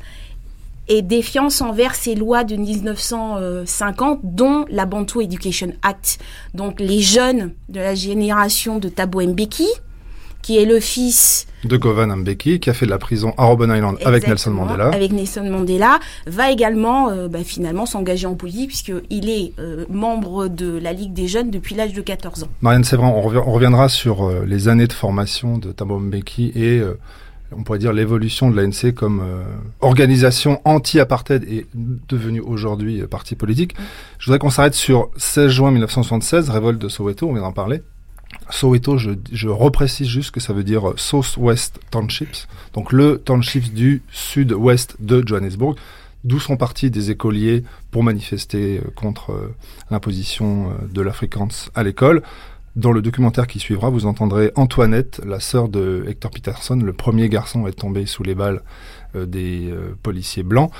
et 0.87 1.01
défiance 1.01 1.61
envers 1.61 1.95
ces 1.95 2.13
lois 2.13 2.43
de 2.43 2.55
1950, 2.55 4.19
dont 4.21 4.65
la 4.69 4.85
Bantu 4.85 5.23
Education 5.23 5.73
Act. 5.81 6.19
Donc 6.53 6.79
les 6.79 7.01
jeunes 7.01 7.53
de 7.69 7.79
la 7.79 7.95
génération 7.95 8.77
de 8.77 8.89
Thabo 8.89 9.21
Mbeki, 9.21 9.67
qui 10.45 10.59
est 10.59 10.65
le 10.65 10.79
fils 10.79 11.47
de 11.63 11.75
Govan 11.75 12.15
Mbeki, 12.17 12.59
qui 12.59 12.69
a 12.69 12.73
fait 12.75 12.85
de 12.85 12.91
la 12.91 12.99
prison 12.99 13.33
à 13.35 13.45
Robben 13.45 13.75
Island 13.75 13.97
avec 14.05 14.27
Nelson 14.27 14.51
Mandela. 14.51 14.89
Avec 14.89 15.11
Nelson 15.11 15.43
Mandela, 15.49 15.99
va 16.27 16.51
également 16.51 17.09
euh, 17.09 17.27
bah, 17.27 17.39
finalement 17.43 17.87
s'engager 17.87 18.27
en 18.27 18.35
politique 18.35 18.67
puisqu'il 18.67 19.27
est 19.27 19.53
euh, 19.57 19.85
membre 19.89 20.47
de 20.47 20.77
la 20.77 20.93
Ligue 20.93 21.13
des 21.13 21.27
jeunes 21.27 21.49
depuis 21.49 21.73
l'âge 21.73 21.93
de 21.93 22.01
14 22.03 22.43
ans. 22.43 22.47
Marianne 22.61 22.83
Séverin, 22.83 23.07
on, 23.07 23.25
on 23.25 23.51
reviendra 23.51 23.89
sur 23.89 24.23
euh, 24.23 24.45
les 24.45 24.67
années 24.67 24.85
de 24.85 24.93
formation 24.93 25.57
de 25.57 25.71
Thabo 25.71 25.97
Mbeki 25.97 26.51
et 26.53 26.83
on 27.51 27.63
pourrait 27.63 27.79
dire 27.79 27.91
l'évolution 27.91 28.51
de 28.51 28.61
l'ANC 28.61 28.93
comme 28.93 29.23
organisation 29.81 30.61
anti-apartheid 30.63 31.43
est 31.45 31.65
devenue 31.73 32.41
aujourd'hui 32.41 33.01
parti 33.07 33.33
politique. 33.33 33.75
Je 34.19 34.27
voudrais 34.27 34.37
qu'on 34.37 34.51
s'arrête 34.51 34.75
sur 34.75 35.09
16 35.17 35.49
juin 35.49 35.71
1976, 35.71 36.51
révolte 36.51 36.79
de 36.79 36.87
Soweto, 36.87 37.27
on 37.27 37.33
vient 37.33 37.41
d'en 37.41 37.51
parler. 37.51 37.81
Soweto, 38.49 38.97
je, 38.97 39.11
je 39.31 39.49
reprécise 39.49 40.07
juste 40.07 40.31
que 40.31 40.39
ça 40.39 40.53
veut 40.53 40.63
dire 40.63 40.93
South-West 40.97 41.79
Townships, 41.91 42.47
donc 42.73 42.91
le 42.91 43.17
township 43.17 43.73
du 43.73 44.03
sud-ouest 44.11 44.95
de 44.99 45.23
Johannesburg, 45.25 45.75
d'où 46.25 46.39
sont 46.39 46.57
partis 46.57 46.89
des 46.89 47.11
écoliers 47.11 47.63
pour 47.91 48.03
manifester 48.03 48.79
euh, 48.79 48.91
contre 48.95 49.31
euh, 49.31 49.55
l'imposition 49.91 50.71
euh, 50.71 50.87
de 50.91 51.01
l'Afrikaans 51.01 51.69
à 51.75 51.83
l'école. 51.83 52.23
Dans 52.75 52.91
le 52.91 53.01
documentaire 53.01 53.47
qui 53.47 53.59
suivra, 53.59 53.89
vous 53.89 54.05
entendrez 54.05 54.51
Antoinette, 54.55 55.21
la 55.25 55.39
sœur 55.39 55.69
de 55.69 56.03
Hector 56.09 56.31
Peterson, 56.31 56.75
le 56.75 56.91
premier 56.91 57.29
garçon 57.29 57.65
à 57.65 57.69
être 57.69 57.77
tombé 57.77 58.05
sous 58.05 58.21
les 58.21 58.35
balles 58.35 58.61
des 59.13 59.73
policiers 60.03 60.43
blancs. 60.43 60.71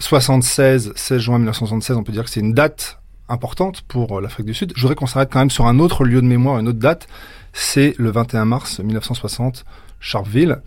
76, 0.00 0.92
16 0.96 1.20
juin 1.20 1.38
1976, 1.38 1.96
on 1.98 2.02
peut 2.02 2.10
dire 2.10 2.24
que 2.24 2.30
c'est 2.30 2.40
une 2.40 2.52
date 2.52 2.98
importante 3.28 3.82
pour 3.82 4.18
euh, 4.18 4.20
l'Afrique 4.20 4.46
du 4.46 4.54
Sud. 4.54 4.72
Je 4.76 4.80
voudrais 4.80 4.94
qu'on 4.94 5.06
s'arrête 5.06 5.30
quand 5.32 5.38
même 5.38 5.50
sur 5.50 5.66
un 5.66 5.78
autre 5.78 6.04
lieu 6.04 6.20
de 6.20 6.26
mémoire, 6.26 6.58
une 6.58 6.68
autre 6.68 6.78
date. 6.78 7.06
C'est 7.52 7.94
le 7.98 8.10
21 8.10 8.44
mars 8.44 8.80
1960, 8.80 9.64
Sharpeville, 10.00 10.58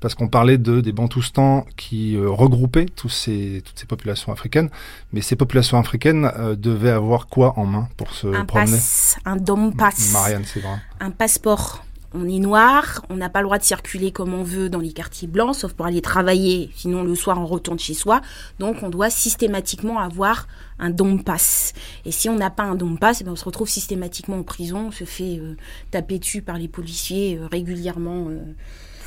parce 0.00 0.14
qu'on 0.14 0.28
parlait 0.28 0.58
de 0.58 0.80
des 0.80 0.92
Bantoustans 0.92 1.64
qui 1.76 2.16
euh, 2.16 2.28
regroupaient 2.28 2.86
tous 2.86 3.08
ces, 3.08 3.62
toutes 3.64 3.78
ces 3.78 3.86
populations 3.86 4.32
africaines. 4.32 4.68
Mais 5.12 5.22
ces 5.22 5.36
populations 5.36 5.78
africaines 5.78 6.30
euh, 6.36 6.54
devaient 6.54 6.90
avoir 6.90 7.26
quoi 7.26 7.58
en 7.58 7.64
main 7.66 7.88
pour 7.96 8.12
se 8.12 8.26
un 8.26 8.44
promener? 8.44 8.72
pass, 8.72 9.16
Un 9.24 9.36
dom 9.36 9.74
pass. 9.74 10.12
Marianne, 10.12 10.44
c'est 10.44 10.60
vrai. 10.60 10.76
Un 11.00 11.10
passeport 11.10 11.84
on 12.14 12.28
est 12.28 12.38
noir, 12.38 13.04
on 13.10 13.16
n'a 13.16 13.28
pas 13.28 13.40
le 13.40 13.46
droit 13.46 13.58
de 13.58 13.64
circuler 13.64 14.12
comme 14.12 14.34
on 14.34 14.44
veut 14.44 14.68
dans 14.68 14.78
les 14.78 14.92
quartiers 14.92 15.28
blancs, 15.28 15.56
sauf 15.56 15.72
pour 15.72 15.86
aller 15.86 16.00
travailler, 16.00 16.70
sinon 16.76 17.02
le 17.02 17.14
soir 17.14 17.40
on 17.40 17.46
retourne 17.46 17.78
chez 17.78 17.94
soi. 17.94 18.20
Donc 18.58 18.82
on 18.82 18.88
doit 18.88 19.10
systématiquement 19.10 19.98
avoir 19.98 20.46
un 20.78 20.90
don 20.90 21.18
passe. 21.18 21.72
Et 22.04 22.12
si 22.12 22.28
on 22.28 22.36
n'a 22.36 22.50
pas 22.50 22.62
un 22.62 22.76
don 22.76 22.96
passe, 22.96 23.20
eh 23.20 23.24
ben, 23.24 23.32
on 23.32 23.36
se 23.36 23.44
retrouve 23.44 23.68
systématiquement 23.68 24.38
en 24.38 24.42
prison, 24.44 24.86
on 24.88 24.90
se 24.92 25.04
fait 25.04 25.38
euh, 25.38 25.56
taper 25.90 26.18
dessus 26.18 26.42
par 26.42 26.56
les 26.56 26.68
policiers 26.68 27.36
euh, 27.36 27.46
régulièrement. 27.46 28.28
Euh, 28.28 28.38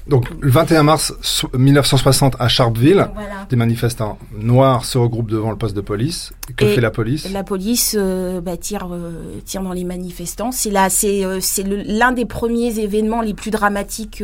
donc, 0.09 0.29
le 0.39 0.49
21 0.49 0.83
mars 0.83 1.13
1960 1.53 2.35
à 2.39 2.47
Sharpeville, 2.47 3.09
des 3.49 3.55
manifestants 3.55 4.17
noirs 4.37 4.85
se 4.85 4.97
regroupent 4.97 5.29
devant 5.29 5.51
le 5.51 5.57
poste 5.57 5.75
de 5.75 5.81
police. 5.81 6.31
Que 6.55 6.65
fait 6.65 6.81
la 6.81 6.91
police? 6.91 7.29
La 7.31 7.43
police 7.43 7.95
euh, 7.99 8.39
bah, 8.39 8.55
tire, 8.55 8.87
euh, 8.91 9.39
tire 9.43 9.61
dans 9.63 9.73
les 9.73 9.83
manifestants. 9.83 10.51
C'est 10.51 10.69
là, 10.71 10.89
c'est 10.89 11.25
euh, 11.25 11.39
c'est 11.41 11.63
l'un 11.63 12.13
des 12.13 12.25
premiers 12.25 12.79
événements 12.79 13.21
les 13.21 13.33
plus 13.33 13.51
dramatiques 13.51 14.23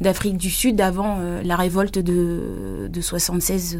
d'Afrique 0.00 0.36
du 0.36 0.50
Sud 0.50 0.80
avant 0.80 1.18
la 1.42 1.56
révolte 1.56 1.98
de, 1.98 2.88
de 2.88 3.00
76 3.00 3.78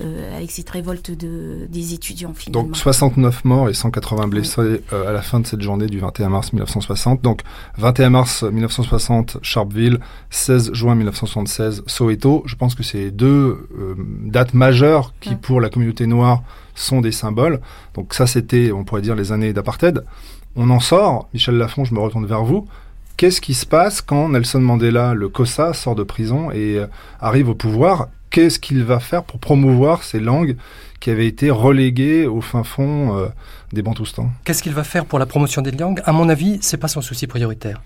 avec 0.00 0.50
cette 0.50 0.70
révolte 0.70 1.10
de, 1.10 1.66
des 1.68 1.94
étudiants 1.94 2.34
finalement. 2.34 2.68
Donc 2.68 2.76
69 2.76 3.44
morts 3.44 3.68
et 3.68 3.74
180 3.74 4.28
blessés 4.28 4.82
à 4.90 5.12
la 5.12 5.22
fin 5.22 5.40
de 5.40 5.46
cette 5.46 5.62
journée 5.62 5.86
du 5.86 5.98
21 5.98 6.28
mars 6.28 6.52
1960. 6.52 7.22
Donc 7.22 7.42
21 7.78 8.10
mars 8.10 8.42
1960, 8.42 9.38
Sharpeville, 9.42 9.98
16 10.30 10.72
juin 10.72 10.94
1976, 10.94 11.82
Soweto. 11.86 12.42
Je 12.46 12.56
pense 12.56 12.74
que 12.74 12.82
c'est 12.82 13.10
deux 13.10 13.68
euh, 13.78 13.94
dates 14.24 14.54
majeures 14.54 15.12
qui, 15.20 15.34
pour 15.36 15.60
la 15.60 15.68
communauté 15.68 16.06
noire, 16.06 16.42
sont 16.74 17.00
des 17.00 17.12
symboles. 17.12 17.60
Donc 17.94 18.14
ça, 18.14 18.26
c'était, 18.26 18.72
on 18.72 18.84
pourrait 18.84 19.02
dire, 19.02 19.14
les 19.14 19.32
années 19.32 19.52
d'apartheid. 19.52 20.04
On 20.56 20.70
en 20.70 20.80
sort. 20.80 21.28
Michel 21.32 21.56
Lafont, 21.56 21.84
je 21.84 21.94
me 21.94 22.00
retourne 22.00 22.26
vers 22.26 22.44
vous. 22.44 22.66
Qu'est-ce 23.16 23.40
qui 23.40 23.54
se 23.54 23.66
passe 23.66 24.02
quand 24.02 24.28
Nelson 24.30 24.60
Mandela, 24.60 25.14
le 25.14 25.28
COSA, 25.28 25.72
sort 25.72 25.94
de 25.94 26.02
prison 26.02 26.50
et 26.50 26.78
euh, 26.78 26.86
arrive 27.20 27.48
au 27.48 27.54
pouvoir 27.54 28.08
Qu'est-ce 28.34 28.58
qu'il 28.58 28.82
va 28.82 28.98
faire 28.98 29.22
pour 29.22 29.38
promouvoir 29.38 30.02
ces 30.02 30.18
langues 30.18 30.56
qui 30.98 31.10
avaient 31.10 31.28
été 31.28 31.50
reléguées 31.50 32.26
au 32.26 32.40
fin 32.40 32.64
fond 32.64 33.16
euh, 33.16 33.28
des 33.72 33.80
Bantoustans? 33.80 34.28
Qu'est-ce 34.42 34.60
qu'il 34.60 34.72
va 34.72 34.82
faire 34.82 35.04
pour 35.04 35.20
la 35.20 35.26
promotion 35.26 35.62
des 35.62 35.70
langues? 35.70 36.02
À 36.04 36.10
mon 36.10 36.28
avis, 36.28 36.58
c'est 36.60 36.76
pas 36.76 36.88
son 36.88 37.00
souci 37.00 37.28
prioritaire. 37.28 37.80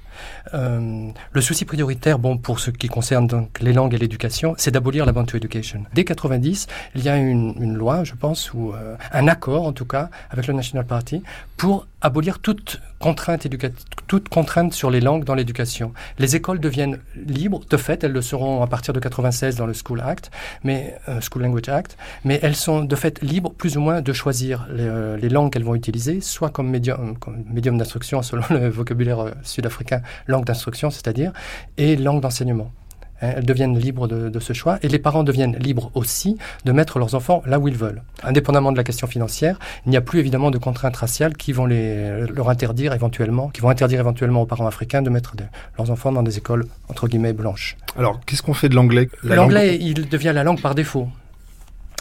Euh, 0.55 1.11
le 1.33 1.41
souci 1.41 1.65
prioritaire, 1.65 2.19
bon, 2.19 2.39
pour 2.39 2.61
ce 2.61 2.71
qui 2.71 2.89
concerne 2.89 3.27
donc 3.27 3.61
les 3.61 3.73
langues 3.73 3.95
et 3.95 3.99
l'éducation, 3.99 4.55
c'est 4.57 4.71
d'abolir 4.71 5.07
la 5.07 5.13
Bantu 5.13 5.37
Education. 5.37 5.85
Dès 5.95 6.05
90, 6.05 6.67
il 6.95 7.03
y 7.03 7.09
a 7.09 7.17
une, 7.17 7.55
une 7.61 7.75
loi, 7.75 8.05
je 8.05 8.15
pense, 8.15 8.53
ou 8.53 8.73
euh, 8.73 8.97
un 9.13 9.29
accord 9.29 9.67
en 9.67 9.73
tout 9.73 9.85
cas 9.85 10.11
avec 10.31 10.47
le 10.47 10.55
National 10.55 10.87
Party 10.87 11.23
pour 11.57 11.87
abolir 12.01 12.39
toute 12.39 12.81
contrainte 13.01 13.45
éducative, 13.47 13.85
toute 14.07 14.29
contrainte 14.29 14.73
sur 14.73 14.91
les 14.91 15.01
langues 15.01 15.25
dans 15.25 15.35
l'éducation. 15.35 15.93
Les 16.19 16.37
écoles 16.37 16.61
deviennent 16.61 16.99
libres, 17.17 17.61
de 17.69 17.77
fait, 17.77 18.05
elles 18.05 18.13
le 18.13 18.23
seront 18.23 18.63
à 18.63 18.67
partir 18.69 18.95
de 18.95 19.01
96 19.01 19.57
dans 19.57 19.67
le 19.67 19.75
School 19.75 20.01
Act, 20.01 20.31
mais 20.63 20.97
euh, 21.09 21.21
School 21.21 21.43
Language 21.43 21.69
Act, 21.69 21.97
mais 22.25 22.39
elles 22.43 22.55
sont 22.55 22.85
de 22.85 22.97
fait 22.97 23.21
libres 23.23 23.53
plus 23.53 23.77
ou 23.77 23.81
moins 23.81 24.01
de 24.01 24.13
choisir 24.13 24.67
les, 24.71 25.19
les 25.21 25.29
langues 25.29 25.53
qu'elles 25.53 25.65
vont 25.65 25.75
utiliser, 25.75 26.21
soit 26.21 26.51
comme 26.51 26.69
médium, 26.71 27.17
comme 27.19 27.45
médium 27.51 27.77
d'instruction 27.77 28.23
selon 28.29 28.45
le 28.51 28.69
vocabulaire 28.69 29.35
sud-africain 29.43 30.03
langue 30.27 30.45
d'instruction, 30.45 30.91
c'est-à-dire, 30.91 31.33
et 31.77 31.97
langue 31.97 32.21
d'enseignement. 32.21 32.73
Hein, 33.21 33.33
elles 33.37 33.47
deviennent 33.47 33.77
libres 33.79 34.07
de, 34.07 34.39
ce 34.39 34.53
choix 34.53 34.79
et 34.83 34.89
les 34.89 34.99
parents 34.99 35.25
deviennent 35.25 35.57
libres 35.57 35.91
aussi 35.95 36.39
de 36.65 36.73
mettre 36.73 36.99
leurs 36.99 37.15
enfants 37.15 37.43
là 37.47 37.59
où 37.59 37.67
ils 37.67 37.77
veulent. 37.77 38.03
Indépendamment 38.23 38.71
de 38.71 38.77
la 38.77 38.85
question 38.85 39.07
financière, 39.07 39.59
il 39.87 39.91
n'y 39.91 39.97
a 39.97 40.01
plus 40.01 40.21
évidemment 40.21 40.51
de 40.51 40.59
contraintes 40.59 40.97
raciales 40.97 41.37
qui 41.37 41.53
vont 41.53 41.67
les, 41.67 42.27
leur 42.29 42.49
interdire 42.49 42.93
éventuellement, 42.93 43.49
qui 43.49 43.61
vont 43.61 43.71
interdire 43.71 44.01
éventuellement 44.01 44.43
aux 44.43 44.47
parents 44.47 44.67
africains 44.67 45.03
de 45.03 45.11
mettre 45.11 45.35
leurs 45.77 45.91
enfants 45.91 46.13
dans 46.13 46.23
des 46.23 46.39
écoles 46.39 46.67
entre 46.89 47.09
guillemets 47.09 47.33
blanches. 47.33 47.77
Alors, 47.97 48.21
qu'est-ce 48.25 48.43
qu'on 48.43 48.55
fait 48.55 48.69
de 48.69 48.77
l'anglais? 48.77 49.09
L'anglais, 49.25 49.79
il 49.81 50.09
devient 50.09 50.33
la 50.35 50.45
langue 50.45 50.61
par 50.61 50.75
défaut. 50.75 51.09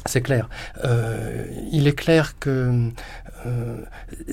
C'est 0.08 0.22
clair. 0.22 0.48
Euh, 0.86 1.46
il 1.72 1.88
est 1.88 1.98
clair 1.98 2.40
que 2.40 2.90
euh, 3.48 3.82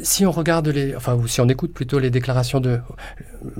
si 0.02 0.26
on 0.26 0.30
regarde 0.30 0.68
les, 0.68 0.96
enfin, 0.96 1.14
ou 1.14 1.26
si 1.26 1.40
on 1.40 1.48
écoute 1.48 1.72
plutôt 1.72 1.98
les 1.98 2.10
déclarations 2.10 2.60
de, 2.60 2.80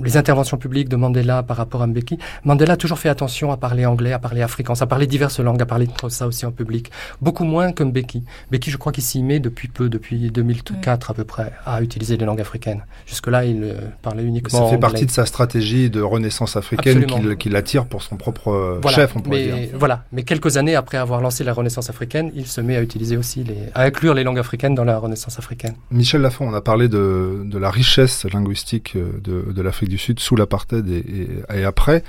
les 0.03 0.17
interventions 0.17 0.57
publiques 0.57 0.89
de 0.89 0.97
Mandela 0.97 1.43
par 1.43 1.57
rapport 1.57 1.83
à 1.83 1.87
Mbeki, 1.87 2.19
Mandela 2.45 2.75
a 2.75 2.77
toujours 2.77 2.99
fait 2.99 3.09
attention 3.09 3.53
à 3.53 3.57
parler 3.57 3.87
anglais, 3.87 4.13
à 4.13 4.19
parler 4.19 4.43
africain, 4.43 4.75
à 4.79 4.87
parler 4.87 5.07
diverses 5.07 5.41
langues, 5.41 5.63
à 5.63 5.67
parler 5.67 5.87
de 5.87 6.09
ça 6.09 6.27
aussi 6.27 6.47
en 6.47 6.53
public. 6.53 6.91
Beaucoup 7.21 7.45
moins 7.45 7.73
que 7.73 7.83
Mbeki. 7.83 8.25
Mbeki, 8.51 8.71
je 8.71 8.77
crois 8.77 8.93
qu'il 8.93 9.05
s'y 9.05 9.23
met 9.23 9.41
depuis 9.41 9.69
peu, 9.69 9.89
depuis 9.89 10.31
2004 10.31 11.11
à 11.11 11.15
peu 11.15 11.25
près, 11.25 11.53
à 11.65 11.83
utiliser 11.83 12.17
les 12.17 12.25
langues 12.25 12.41
africaines. 12.41 12.85
Jusque-là, 13.07 13.45
il 13.45 13.63
euh, 13.63 13.75
parlait 14.03 14.25
uniquement 14.25 14.65
Ça 14.65 14.71
fait 14.71 14.79
partie 14.79 15.07
de 15.07 15.11
sa 15.11 15.27
stratégie 15.27 15.91
de 15.91 16.01
renaissance 16.01 16.57
africaine 16.57 17.07
qui 17.39 17.49
l'attire 17.49 17.87
pour 17.87 18.03
son 18.03 18.17
propre 18.17 18.81
chef, 18.89 19.17
on 19.17 19.21
pourrait 19.21 19.47
mais, 19.47 19.67
dire. 19.67 19.79
Voilà. 19.79 20.05
Mais 20.13 20.23
quelques 20.23 20.57
années 20.57 20.75
après 20.75 20.99
avoir 20.99 21.21
lancé 21.21 21.45
la 21.45 21.53
renaissance 21.53 21.91
africaine, 21.91 22.31
il 22.35 22.47
se 22.47 22.61
met 22.61 22.77
à 22.77 22.83
utiliser 22.83 23.17
aussi 23.17 23.45
les, 23.45 23.57
à 23.75 23.83
inclure 23.83 24.15
les 24.15 24.25
langues 24.25 24.39
africaines 24.39 24.75
dans 24.75 24.85
la 24.85 24.99
renaissance 24.99 25.39
africaine. 25.39 25.44
Michel 25.91 26.23
Lafont, 26.23 26.49
on 26.49 26.55
a 26.55 26.61
parlé 26.61 26.89
de, 26.89 27.43
de 27.45 27.59
la 27.59 27.71
richesse 27.71 28.25
linguistique 28.25 28.97
de, 28.97 29.53
de 29.53 29.63
l'Afrique 29.63 29.89
du 29.89 29.99
Sud 29.99 30.21
sous 30.21 30.37
l'apartheid 30.37 30.89
et, 30.89 31.29
et, 31.55 31.65
après. 31.65 32.03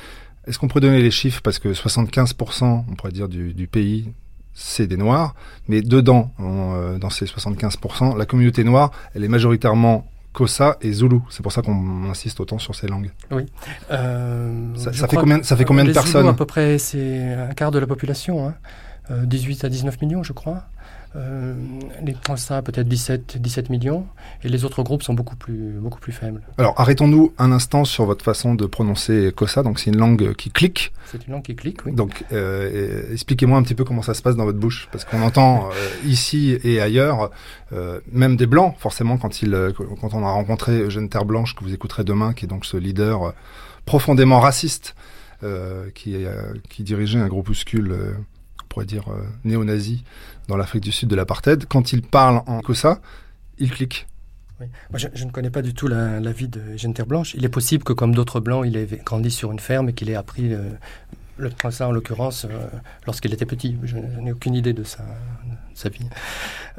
Est-ce 0.47 0.59
qu'on 0.59 0.67
pourrait 0.67 0.81
donner 0.81 1.01
les 1.01 1.11
chiffres? 1.11 1.41
Parce 1.41 1.57
que 1.59 1.69
75%, 1.69 2.85
on 2.89 2.95
pourrait 2.95 3.11
dire, 3.11 3.27
du, 3.27 3.53
du 3.53 3.67
pays, 3.67 4.11
c'est 4.55 4.87
des 4.87 4.97
Noirs. 4.97 5.35
Mais 5.67 5.81
dedans, 5.81 6.31
euh, 6.39 6.97
dans 6.97 7.09
ces 7.09 7.25
75%, 7.25 8.17
la 8.17 8.25
communauté 8.25 8.63
noire, 8.63 8.91
elle 9.13 9.23
est 9.23 9.27
majoritairement 9.27 10.07
Kosa 10.33 10.77
et 10.81 10.91
Zulu. 10.91 11.19
C'est 11.29 11.43
pour 11.43 11.51
ça 11.51 11.61
qu'on 11.61 12.09
insiste 12.09 12.39
autant 12.39 12.57
sur 12.57 12.73
ces 12.73 12.87
langues. 12.87 13.11
Oui. 13.31 13.45
Euh, 13.91 14.75
ça, 14.75 14.91
fait 15.07 15.15
combien, 15.15 15.43
ça 15.43 15.55
fait 15.55 15.65
combien 15.65 15.83
de 15.83 15.93
personnes? 15.93 16.27
À 16.27 16.33
peu 16.33 16.45
près, 16.45 16.77
c'est 16.77 17.33
un 17.33 17.53
quart 17.53 17.71
de 17.71 17.79
la 17.79 17.87
population. 17.87 18.47
Hein. 18.47 18.55
18 19.09 19.65
à 19.65 19.69
19 19.69 20.01
millions, 20.01 20.23
je 20.23 20.33
crois. 20.33 20.63
Euh, 21.15 21.53
les 22.03 22.13
Xhosa 22.13 22.61
peut-être 22.61 22.87
17, 22.87 23.37
17 23.37 23.69
millions, 23.69 24.05
et 24.43 24.49
les 24.49 24.65
autres 24.65 24.83
groupes 24.83 25.03
sont 25.03 25.13
beaucoup 25.13 25.35
plus, 25.35 25.73
beaucoup 25.79 25.99
plus 25.99 26.11
faibles. 26.11 26.41
Alors 26.57 26.73
arrêtons-nous 26.77 27.33
un 27.37 27.51
instant 27.51 27.85
sur 27.85 28.05
votre 28.05 28.23
façon 28.23 28.55
de 28.55 28.65
prononcer 28.65 29.31
Xhosa, 29.35 29.63
donc 29.63 29.79
c'est 29.79 29.91
une 29.91 29.97
langue 29.97 30.33
qui 30.33 30.51
clique. 30.51 30.91
C'est 31.05 31.25
une 31.27 31.33
langue 31.33 31.43
qui 31.43 31.55
clique, 31.55 31.85
oui. 31.85 31.93
Donc 31.93 32.25
euh, 32.31 33.11
expliquez-moi 33.11 33.57
un 33.57 33.63
petit 33.63 33.75
peu 33.75 33.85
comment 33.85 34.01
ça 34.01 34.13
se 34.13 34.21
passe 34.21 34.35
dans 34.35 34.45
votre 34.45 34.59
bouche, 34.59 34.89
parce 34.91 35.05
qu'on 35.05 35.21
entend 35.21 35.69
euh, 35.69 36.07
ici 36.07 36.57
et 36.63 36.81
ailleurs, 36.81 37.31
euh, 37.73 37.99
même 38.11 38.35
des 38.35 38.45
blancs, 38.45 38.75
forcément, 38.77 39.17
quand, 39.17 39.41
il, 39.41 39.53
euh, 39.53 39.71
quand 39.73 40.13
on 40.13 40.25
a 40.25 40.31
rencontré 40.31 40.79
Eugène 40.79 41.09
Terre 41.09 41.25
Blanche, 41.25 41.55
que 41.55 41.63
vous 41.63 41.73
écouterez 41.73 42.03
demain, 42.03 42.33
qui 42.33 42.45
est 42.45 42.47
donc 42.47 42.65
ce 42.65 42.77
leader 42.77 43.23
euh, 43.23 43.31
profondément 43.85 44.39
raciste, 44.39 44.95
qui, 45.93 46.15
qui 46.69 46.81
dirigeait 46.81 47.19
un 47.19 47.27
groupuscule, 47.27 47.93
on 47.93 48.34
pourrait 48.75 48.85
dire, 48.85 49.05
néo-nazi 49.45 50.03
dans 50.47 50.57
l'Afrique 50.57 50.83
du 50.83 50.91
Sud 50.91 51.07
de 51.07 51.15
l'apartheid, 51.15 51.65
quand 51.65 51.93
il 51.93 52.01
parle 52.01 52.41
en 52.45 52.59
Kossa, 52.59 52.99
il 53.57 53.71
clique. 53.71 54.05
Je, 54.93 55.25
ne 55.25 55.31
connais 55.31 55.49
pas 55.49 55.61
du 55.61 55.73
tout 55.73 55.87
la, 55.87 56.19
vie 56.31 56.47
de 56.47 56.91
Terre 56.93 57.05
Blanche. 57.05 57.33
Il 57.35 57.45
est 57.45 57.49
possible 57.49 57.83
que, 57.83 57.93
comme 57.93 58.15
d'autres 58.15 58.39
blancs, 58.39 58.65
il 58.65 58.77
ait 58.77 58.87
grandi 59.05 59.31
sur 59.31 59.51
une 59.51 59.59
ferme 59.59 59.89
et 59.89 59.93
qu'il 59.93 60.09
ait 60.09 60.15
appris 60.15 60.53
euh, 60.53 60.71
le 61.37 61.49
français, 61.49 61.83
en 61.83 61.91
l'occurrence, 61.91 62.45
euh, 62.45 62.67
lorsqu'il 63.05 63.33
était 63.33 63.45
petit. 63.45 63.77
Je, 63.83 63.97
n'ai 63.97 64.31
aucune 64.31 64.55
idée 64.55 64.73
de 64.73 64.83
sa, 64.83 65.03
vie. 65.89 66.07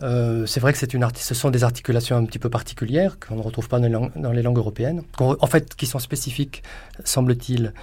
Euh, 0.02 0.46
c'est 0.46 0.60
vrai 0.60 0.72
que 0.72 0.78
c'est 0.78 0.94
une 0.94 1.06
ce 1.14 1.34
sont 1.34 1.50
des 1.50 1.64
articulations 1.64 2.16
un 2.16 2.24
petit 2.24 2.38
peu 2.38 2.48
particulières 2.48 3.18
qu'on 3.18 3.36
ne 3.36 3.42
retrouve 3.42 3.68
pas 3.68 3.78
dans 3.78 3.86
les 3.86 3.92
langues, 3.92 4.12
dans 4.16 4.32
les 4.32 4.42
langues 4.42 4.58
européennes, 4.58 5.02
en 5.18 5.46
fait, 5.46 5.74
qui 5.74 5.86
sont 5.86 5.98
spécifiques, 5.98 6.62
semble-t-il, 7.04 7.74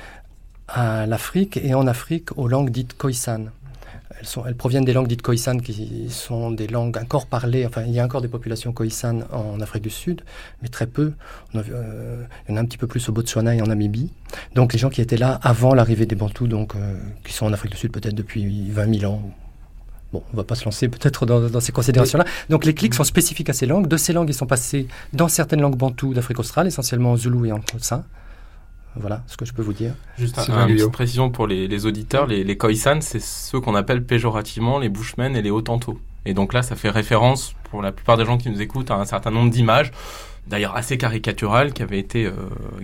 à 0.67 1.05
l'Afrique 1.05 1.57
et 1.57 1.75
en 1.75 1.85
Afrique 1.87 2.35
aux 2.37 2.47
langues 2.47 2.71
dites 2.71 2.97
khoisan. 2.97 3.45
Elles, 4.45 4.55
proviennent 4.55 4.85
des 4.85 4.93
langues 4.93 5.07
dites 5.07 5.21
khoisan, 5.21 5.57
qui 5.57 6.07
sont 6.09 6.51
des 6.51 6.67
langues 6.67 6.97
encore 6.97 7.27
parlées. 7.27 7.65
Enfin, 7.65 7.83
il 7.83 7.93
y 7.93 7.99
a 7.99 8.05
encore 8.05 8.21
des 8.21 8.27
populations 8.27 8.71
khoisan 8.71 9.19
en 9.31 9.59
Afrique 9.61 9.83
du 9.83 9.89
Sud, 9.89 10.21
mais 10.61 10.69
très 10.69 10.87
peu. 10.87 11.13
Euh, 11.55 12.23
il 12.47 12.51
y 12.51 12.53
en 12.53 12.57
a 12.57 12.61
un 12.61 12.65
petit 12.65 12.77
peu 12.77 12.87
plus 12.87 13.07
au 13.09 13.11
Botswana 13.11 13.55
et 13.55 13.61
en 13.61 13.67
Namibie. 13.67 14.11
Donc, 14.55 14.73
les 14.73 14.79
gens 14.79 14.89
qui 14.89 15.01
étaient 15.01 15.17
là 15.17 15.39
avant 15.43 15.73
l'arrivée 15.73 16.05
des 16.05 16.15
Bantous, 16.15 16.47
donc, 16.47 16.75
euh, 16.75 16.97
qui 17.25 17.33
sont 17.33 17.45
en 17.45 17.53
Afrique 17.53 17.71
du 17.71 17.77
Sud 17.77 17.91
peut-être 17.91 18.15
depuis 18.15 18.69
20 18.69 18.99
000 18.99 19.11
ans. 19.11 19.21
Bon, 20.11 20.23
on 20.31 20.37
va 20.37 20.43
pas 20.43 20.55
se 20.55 20.65
lancer 20.65 20.87
peut-être 20.89 21.25
dans, 21.25 21.59
ces 21.59 21.71
considérations-là. 21.71 22.25
Donc, 22.49 22.65
les 22.65 22.75
clics 22.75 22.93
sont 22.93 23.03
spécifiques 23.03 23.49
à 23.49 23.53
ces 23.53 23.65
langues. 23.65 23.87
De 23.87 23.97
ces 23.97 24.13
langues, 24.13 24.29
ils 24.29 24.35
sont 24.35 24.45
passés 24.45 24.87
dans 25.11 25.27
certaines 25.27 25.61
langues 25.61 25.77
bantoues 25.77 26.13
d'Afrique 26.13 26.39
australe, 26.39 26.67
essentiellement 26.67 27.13
en 27.13 27.17
zoulou 27.17 27.45
et 27.45 27.51
en 27.51 27.59
xhosa. 27.59 28.03
Voilà 28.95 29.23
ce 29.27 29.37
que 29.37 29.45
je 29.45 29.53
peux 29.53 29.61
vous 29.61 29.73
dire. 29.73 29.93
Juste 30.17 30.37
un, 30.37 30.53
un, 30.53 30.67
une 30.67 30.75
petite 30.75 30.91
précision 30.91 31.29
pour 31.29 31.47
les, 31.47 31.67
les 31.67 31.85
auditeurs, 31.85 32.27
les, 32.27 32.43
les 32.43 32.57
Khoisan, 32.57 33.01
c'est 33.01 33.21
ceux 33.21 33.59
qu'on 33.59 33.75
appelle 33.75 34.03
péjorativement 34.03 34.79
les 34.79 34.89
Bushmen 34.89 35.35
et 35.35 35.41
les 35.41 35.51
Hottentots. 35.51 35.99
Et 36.25 36.33
donc 36.33 36.53
là, 36.53 36.61
ça 36.61 36.75
fait 36.75 36.89
référence, 36.89 37.53
pour 37.69 37.81
la 37.81 37.91
plupart 37.91 38.17
des 38.17 38.25
gens 38.25 38.37
qui 38.37 38.49
nous 38.49 38.61
écoutent, 38.61 38.91
à 38.91 38.95
un 38.95 39.05
certain 39.05 39.31
nombre 39.31 39.49
d'images, 39.49 39.91
d'ailleurs 40.47 40.75
assez 40.75 40.97
caricaturales, 40.97 41.73
qui 41.73 41.81
avaient 41.81 41.99
été 41.99 42.25
euh, 42.25 42.33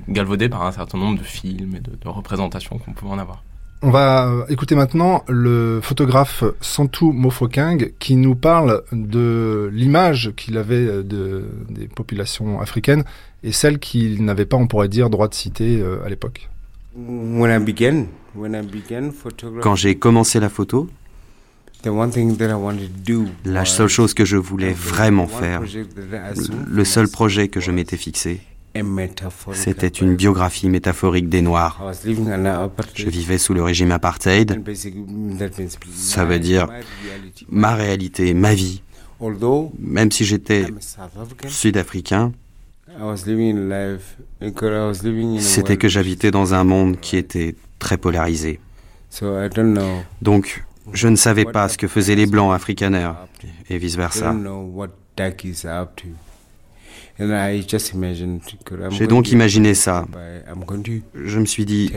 galvaudées 0.07 0.49
par 0.49 0.63
un 0.63 0.71
certain 0.71 0.97
nombre 0.97 1.19
de 1.19 1.23
films 1.23 1.75
et 1.75 1.79
de, 1.79 1.91
de 1.95 2.07
représentations 2.09 2.77
qu'on 2.79 2.93
pouvait 2.93 3.11
en 3.11 3.19
avoir. 3.19 3.43
On 3.81 3.91
va 3.91 4.45
écouter 4.49 4.75
maintenant 4.75 5.23
le 5.29 5.79
photographe 5.81 6.43
Santu 6.59 7.05
Mofokeng 7.05 7.91
qui 7.97 8.17
nous 8.17 8.35
parle 8.35 8.83
de 8.91 9.69
l'image 9.71 10.33
qu'il 10.35 10.57
avait 10.57 11.01
de, 11.01 11.45
des 11.69 11.87
populations 11.87 12.59
africaines 12.59 13.05
et 13.41 13.53
celle 13.53 13.79
qu'il 13.79 14.25
n'avait 14.25 14.45
pas, 14.45 14.57
on 14.57 14.67
pourrait 14.67 14.89
dire, 14.89 15.09
droit 15.09 15.29
de 15.29 15.33
citer 15.33 15.79
euh, 15.79 16.03
à 16.05 16.09
l'époque. 16.09 16.49
Quand 19.61 19.75
j'ai 19.75 19.95
commencé 19.95 20.39
la 20.41 20.49
photo, 20.49 20.89
la 23.45 23.65
seule 23.65 23.87
chose 23.87 24.13
que 24.13 24.25
je 24.25 24.35
voulais 24.35 24.73
vraiment 24.73 25.27
faire, 25.27 25.61
le 26.67 26.83
seul 26.83 27.07
projet 27.07 27.47
que 27.47 27.61
je 27.61 27.71
m'étais 27.71 27.95
fixé, 27.95 28.41
c'était 29.53 29.87
une 29.87 30.15
biographie 30.15 30.69
métaphorique 30.69 31.29
des 31.29 31.41
Noirs. 31.41 31.81
Je 32.95 33.09
vivais 33.09 33.37
sous 33.37 33.53
le 33.53 33.63
régime 33.63 33.91
apartheid. 33.91 34.61
Ça 35.95 36.25
veut 36.25 36.39
dire 36.39 36.67
ma 37.49 37.75
réalité, 37.75 38.33
ma 38.33 38.53
vie. 38.53 38.81
Même 39.79 40.11
si 40.11 40.25
j'étais 40.25 40.65
sud-africain, 41.47 42.31
c'était 45.39 45.77
que 45.77 45.87
j'habitais 45.87 46.31
dans 46.31 46.53
un 46.53 46.63
monde 46.63 46.99
qui 46.99 47.17
était 47.17 47.55
très 47.79 47.97
polarisé. 47.97 48.59
Donc, 50.21 50.63
je 50.93 51.07
ne 51.07 51.15
savais 51.15 51.45
pas 51.45 51.69
ce 51.69 51.77
que 51.77 51.87
faisaient 51.87 52.15
les 52.15 52.25
Blancs 52.25 52.53
afrikaners 52.53 53.11
et 53.69 53.77
vice-versa. 53.77 54.35
J'ai 58.91 59.07
donc 59.07 59.31
imaginé 59.31 59.73
ça. 59.73 60.05
Je 61.15 61.39
me 61.39 61.45
suis 61.45 61.65
dit, 61.65 61.91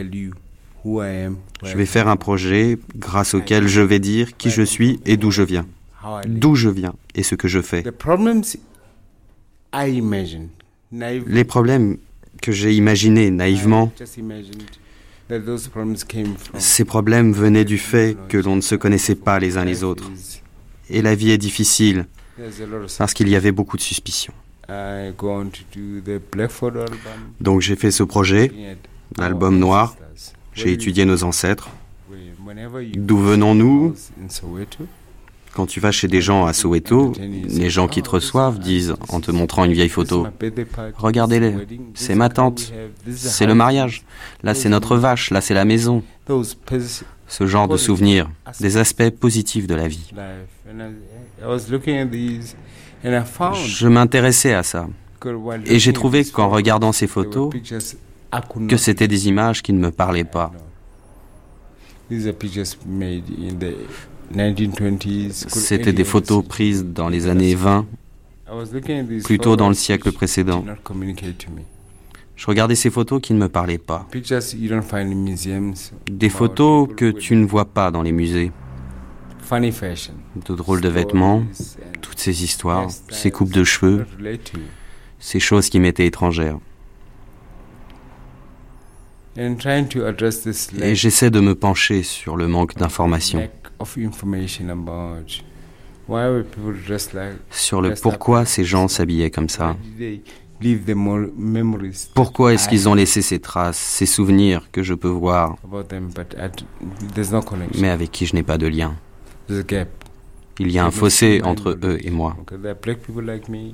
je 0.84 1.76
vais 1.76 1.86
faire 1.86 2.08
un 2.08 2.16
projet 2.16 2.78
grâce 2.96 3.34
auquel 3.34 3.68
je 3.68 3.80
vais 3.80 4.00
dire 4.00 4.36
qui 4.36 4.50
je 4.50 4.62
suis 4.62 5.00
et 5.06 5.16
d'où 5.16 5.30
je 5.30 5.42
viens. 5.42 5.66
D'où 6.26 6.56
je 6.56 6.68
viens 6.68 6.94
et 7.14 7.22
ce 7.22 7.36
que 7.36 7.46
je 7.46 7.62
fais. 7.62 7.84
Les 11.26 11.44
problèmes 11.44 11.98
que 12.40 12.50
j'ai 12.50 12.74
imaginés 12.74 13.30
naïvement, 13.30 13.92
ces 16.58 16.84
problèmes 16.84 17.32
venaient 17.32 17.64
du 17.64 17.78
fait 17.78 18.16
que 18.28 18.38
l'on 18.38 18.56
ne 18.56 18.60
se 18.60 18.74
connaissait 18.74 19.14
pas 19.14 19.38
les 19.38 19.56
uns 19.56 19.64
les 19.64 19.84
autres. 19.84 20.10
Et 20.90 21.00
la 21.00 21.14
vie 21.14 21.30
est 21.30 21.38
difficile 21.38 22.06
parce 22.98 23.14
qu'il 23.14 23.28
y 23.28 23.36
avait 23.36 23.52
beaucoup 23.52 23.76
de 23.76 23.82
suspicions. 23.82 24.34
Donc 27.40 27.60
j'ai 27.60 27.76
fait 27.76 27.90
ce 27.90 28.02
projet, 28.02 28.52
l'album 29.18 29.58
noir. 29.58 29.96
J'ai 30.54 30.72
étudié 30.72 31.04
nos 31.04 31.24
ancêtres. 31.24 31.68
D'où 32.94 33.18
venons-nous 33.18 33.94
Quand 35.54 35.66
tu 35.66 35.80
vas 35.80 35.92
chez 35.92 36.08
des 36.08 36.22
gens 36.22 36.46
à 36.46 36.52
Soweto, 36.54 37.12
les 37.20 37.68
gens 37.70 37.86
qui 37.86 38.02
te 38.02 38.08
reçoivent 38.10 38.58
disent, 38.58 38.94
en 39.08 39.20
te 39.20 39.30
montrant 39.30 39.64
une 39.64 39.72
vieille 39.72 39.90
photo, 39.90 40.26
Regardez-les, 40.96 41.54
c'est 41.94 42.14
ma 42.14 42.30
tante, 42.30 42.72
c'est 43.14 43.46
le 43.46 43.54
mariage, 43.54 44.02
là 44.42 44.54
c'est 44.54 44.70
notre 44.70 44.96
vache, 44.96 45.30
là 45.30 45.40
c'est 45.40 45.54
la 45.54 45.64
maison. 45.66 46.02
Ce 47.28 47.46
genre 47.46 47.68
de 47.68 47.76
souvenirs, 47.76 48.30
des 48.60 48.76
aspects 48.78 49.10
positifs 49.10 49.66
de 49.66 49.74
la 49.74 49.88
vie. 49.88 50.12
Je 53.04 53.88
m'intéressais 53.88 54.54
à 54.54 54.62
ça. 54.62 54.88
Et 55.66 55.78
j'ai 55.78 55.92
trouvé 55.92 56.24
qu'en 56.24 56.48
regardant 56.48 56.92
ces 56.92 57.06
photos, 57.06 57.52
que 58.68 58.76
c'était 58.76 59.08
des 59.08 59.28
images 59.28 59.62
qui 59.62 59.72
ne 59.72 59.78
me 59.78 59.90
parlaient 59.90 60.24
pas. 60.24 60.52
C'était 65.48 65.92
des 65.92 66.04
photos 66.04 66.44
prises 66.44 66.84
dans 66.84 67.08
les 67.08 67.28
années 67.28 67.54
20, 67.54 67.86
plutôt 69.24 69.56
dans 69.56 69.68
le 69.68 69.74
siècle 69.74 70.12
précédent. 70.12 70.64
Je 72.34 72.46
regardais 72.46 72.74
ces 72.74 72.90
photos 72.90 73.20
qui 73.22 73.34
ne 73.34 73.38
me 73.38 73.48
parlaient 73.48 73.78
pas. 73.78 74.08
Des 76.10 76.28
photos 76.28 76.88
que 76.96 77.10
tu 77.10 77.36
ne 77.36 77.46
vois 77.46 77.66
pas 77.66 77.90
dans 77.90 78.02
les 78.02 78.12
musées. 78.12 78.50
De 79.50 80.54
drôles 80.54 80.80
de 80.80 80.88
vêtements, 80.88 81.42
toutes 82.00 82.18
ces 82.18 82.44
histoires, 82.44 82.88
ces 83.10 83.30
coupes 83.30 83.52
de 83.52 83.64
cheveux, 83.64 84.06
ces 85.18 85.40
choses 85.40 85.68
qui 85.68 85.80
m'étaient 85.80 86.06
étrangères. 86.06 86.58
Et 89.36 90.94
j'essaie 90.94 91.30
de 91.30 91.40
me 91.40 91.54
pencher 91.54 92.02
sur 92.02 92.36
le 92.36 92.48
manque 92.48 92.76
d'informations, 92.76 93.48
sur 97.50 97.80
le 97.80 97.94
pourquoi 97.94 98.44
ces 98.44 98.64
gens 98.64 98.88
s'habillaient 98.88 99.30
comme 99.30 99.48
ça. 99.48 99.76
Pourquoi 102.14 102.52
est-ce 102.54 102.68
qu'ils 102.68 102.88
ont 102.88 102.94
laissé 102.94 103.22
ces 103.22 103.40
traces, 103.40 103.78
ces 103.78 104.06
souvenirs 104.06 104.68
que 104.70 104.82
je 104.82 104.94
peux 104.94 105.08
voir, 105.08 105.56
mais 107.78 107.88
avec 107.88 108.10
qui 108.12 108.26
je 108.26 108.34
n'ai 108.34 108.42
pas 108.42 108.58
de 108.58 108.66
lien 108.66 108.94
il 110.58 110.70
y 110.70 110.78
a 110.78 110.84
un 110.84 110.90
fossé 110.90 111.40
entre 111.44 111.78
eux 111.82 111.98
et 112.02 112.10
moi. 112.10 112.36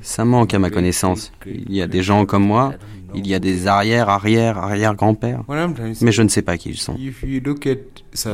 Ça 0.03 0.25
manque 0.25 0.55
à 0.55 0.59
ma 0.59 0.71
connaissance. 0.71 1.33
Il 1.47 1.73
y 1.73 1.83
a 1.83 1.87
des 1.87 2.03
gens 2.03 2.25
comme 2.25 2.47
moi, 2.47 2.75
il 3.15 3.27
y 3.27 3.35
a 3.35 3.39
des 3.39 3.67
arrière, 3.67 4.09
arrière, 4.09 4.59
arrière-grands-pères, 4.59 5.43
mais 6.01 6.13
je 6.13 6.23
ne 6.23 6.29
sais 6.29 6.43
pas 6.43 6.57
qui 6.57 6.71
ils 6.71 6.79
sont. 6.79 6.97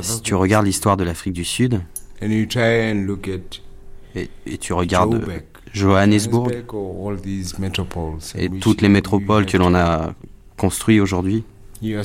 Si 0.02 0.22
tu 0.22 0.34
regardes 0.34 0.66
l'histoire 0.66 0.96
de 0.96 1.04
l'Afrique 1.04 1.34
du 1.34 1.44
Sud, 1.44 1.80
et, 2.22 2.48
et 4.46 4.58
tu 4.58 4.72
regardes 4.72 5.24
Johannesburg 5.72 6.48
et 8.36 8.50
toutes 8.60 8.82
les 8.82 8.88
métropoles 8.88 9.46
que 9.46 9.56
l'on 9.56 9.74
a 9.74 10.14
construites 10.56 11.00
aujourd'hui, 11.00 11.44
tu 11.82 11.96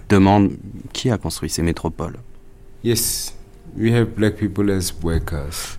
te 0.00 0.14
demandes 0.14 0.50
qui 0.92 1.10
a 1.10 1.18
construit 1.18 1.48
ces 1.48 1.62
métropoles. 1.62 2.16
Yes, 2.86 3.34
we 3.76 3.92
have 3.92 4.14
black 4.14 4.36
people 4.36 4.70
as 4.70 4.94
workers. 5.02 5.76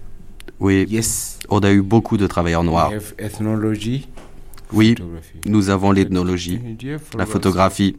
Oui, 0.59 0.85
yes. 0.89 1.39
on 1.47 1.61
a 1.63 1.71
eu 1.71 1.81
beaucoup 1.81 2.17
de 2.17 2.27
travailleurs 2.27 2.65
noirs. 2.65 2.91
Oui, 4.73 4.93
nous 5.45 5.69
avons 5.69 5.93
l'ethnologie, 5.93 6.59
la 7.17 7.25
photographie. 7.25 7.95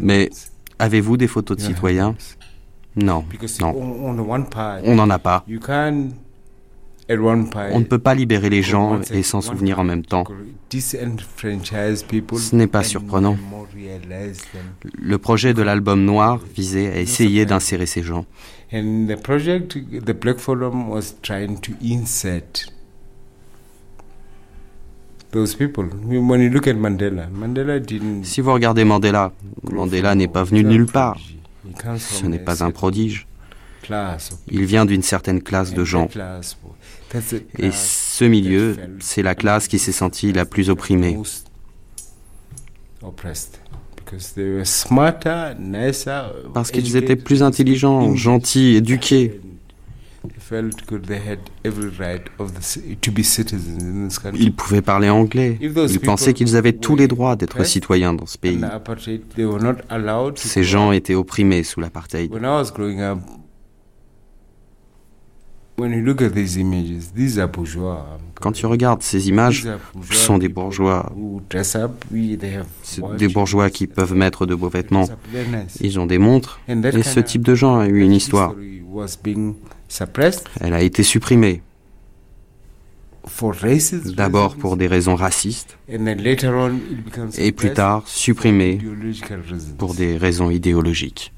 Mais 0.00 0.30
avez-vous 0.78 1.18
des 1.18 1.26
photos 1.26 1.58
de 1.58 1.62
citoyens? 1.64 2.14
Non, 2.96 3.26
non. 3.60 3.74
On 3.76 4.94
n'en 4.94 5.10
a 5.10 5.18
pas. 5.18 5.44
On 7.08 7.78
ne 7.78 7.84
peut 7.84 7.98
pas 7.98 8.14
libérer 8.14 8.50
les 8.50 8.62
gens 8.62 9.00
et 9.12 9.22
s'en 9.22 9.40
souvenir 9.40 9.78
en 9.78 9.84
même 9.84 10.04
temps. 10.04 10.24
Ce 10.70 12.56
n'est 12.56 12.66
pas 12.66 12.82
surprenant. 12.82 13.36
Le 14.98 15.18
projet 15.18 15.54
de 15.54 15.62
l'album 15.62 16.04
noir 16.04 16.40
visait 16.56 16.92
à 16.92 17.00
essayer 17.00 17.46
d'insérer 17.46 17.86
ces 17.86 18.02
gens. 18.02 18.26
Si 28.22 28.40
vous 28.40 28.52
regardez 28.52 28.84
Mandela, 28.84 29.32
Mandela 29.62 30.14
n'est 30.14 30.28
pas 30.28 30.44
venu 30.44 30.62
de 30.64 30.68
nulle 30.68 30.86
part. 30.86 31.18
Ce 31.98 32.26
n'est 32.26 32.38
pas 32.38 32.64
un 32.64 32.70
prodige. 32.72 33.26
Il 34.48 34.64
vient 34.64 34.84
d'une 34.84 35.02
certaine 35.02 35.42
classe 35.42 35.72
de 35.74 35.84
gens. 35.84 36.08
Et 37.58 37.70
ce 37.70 38.24
milieu, 38.24 38.76
c'est 39.00 39.22
la 39.22 39.34
classe 39.34 39.68
qui 39.68 39.78
s'est 39.78 39.92
sentie 39.92 40.32
la 40.32 40.44
plus 40.44 40.70
opprimée. 40.70 41.18
Parce 46.54 46.70
qu'ils 46.70 46.96
étaient 46.96 47.16
plus 47.16 47.42
intelligents, 47.42 48.14
gentils, 48.14 48.76
éduqués. 48.76 49.40
Ils 54.34 54.52
pouvaient 54.52 54.82
parler 54.82 55.08
anglais. 55.10 55.58
Ils 55.60 56.00
pensaient 56.00 56.34
qu'ils 56.34 56.56
avaient 56.56 56.72
tous 56.72 56.96
les 56.96 57.08
droits 57.08 57.36
d'être 57.36 57.64
citoyens 57.64 58.14
dans 58.14 58.26
ce 58.26 58.38
pays. 58.38 58.60
Ces 60.36 60.64
gens 60.64 60.92
étaient 60.92 61.14
opprimés 61.14 61.62
sous 61.62 61.80
l'apartheid. 61.80 62.30
Quand 68.40 68.52
tu 68.52 68.66
regardes 68.66 69.02
ces 69.02 69.28
images, 69.28 69.66
ce 70.02 70.14
sont 70.14 70.38
des 70.38 70.48
bourgeois. 70.48 71.12
Des 73.18 73.28
bourgeois 73.28 73.70
qui 73.70 73.86
peuvent 73.86 74.14
mettre 74.14 74.46
de 74.46 74.54
beaux 74.54 74.68
vêtements. 74.68 75.08
Ils 75.80 75.98
ont 75.98 76.06
des 76.06 76.18
montres. 76.18 76.60
Et 76.68 77.02
ce 77.02 77.20
type 77.20 77.44
de 77.44 77.54
gens 77.54 77.78
a 77.78 77.86
eu 77.88 78.00
une 78.00 78.12
histoire. 78.12 78.54
Elle 80.60 80.74
a 80.74 80.82
été 80.82 81.02
supprimée. 81.02 81.62
D'abord 84.14 84.56
pour 84.56 84.76
des 84.76 84.86
raisons 84.86 85.16
racistes, 85.16 85.76
et 85.88 87.52
plus 87.52 87.72
tard 87.72 88.02
supprimée 88.06 88.78
pour 89.78 89.94
des 89.94 90.16
raisons 90.16 90.50
idéologiques. 90.50 91.32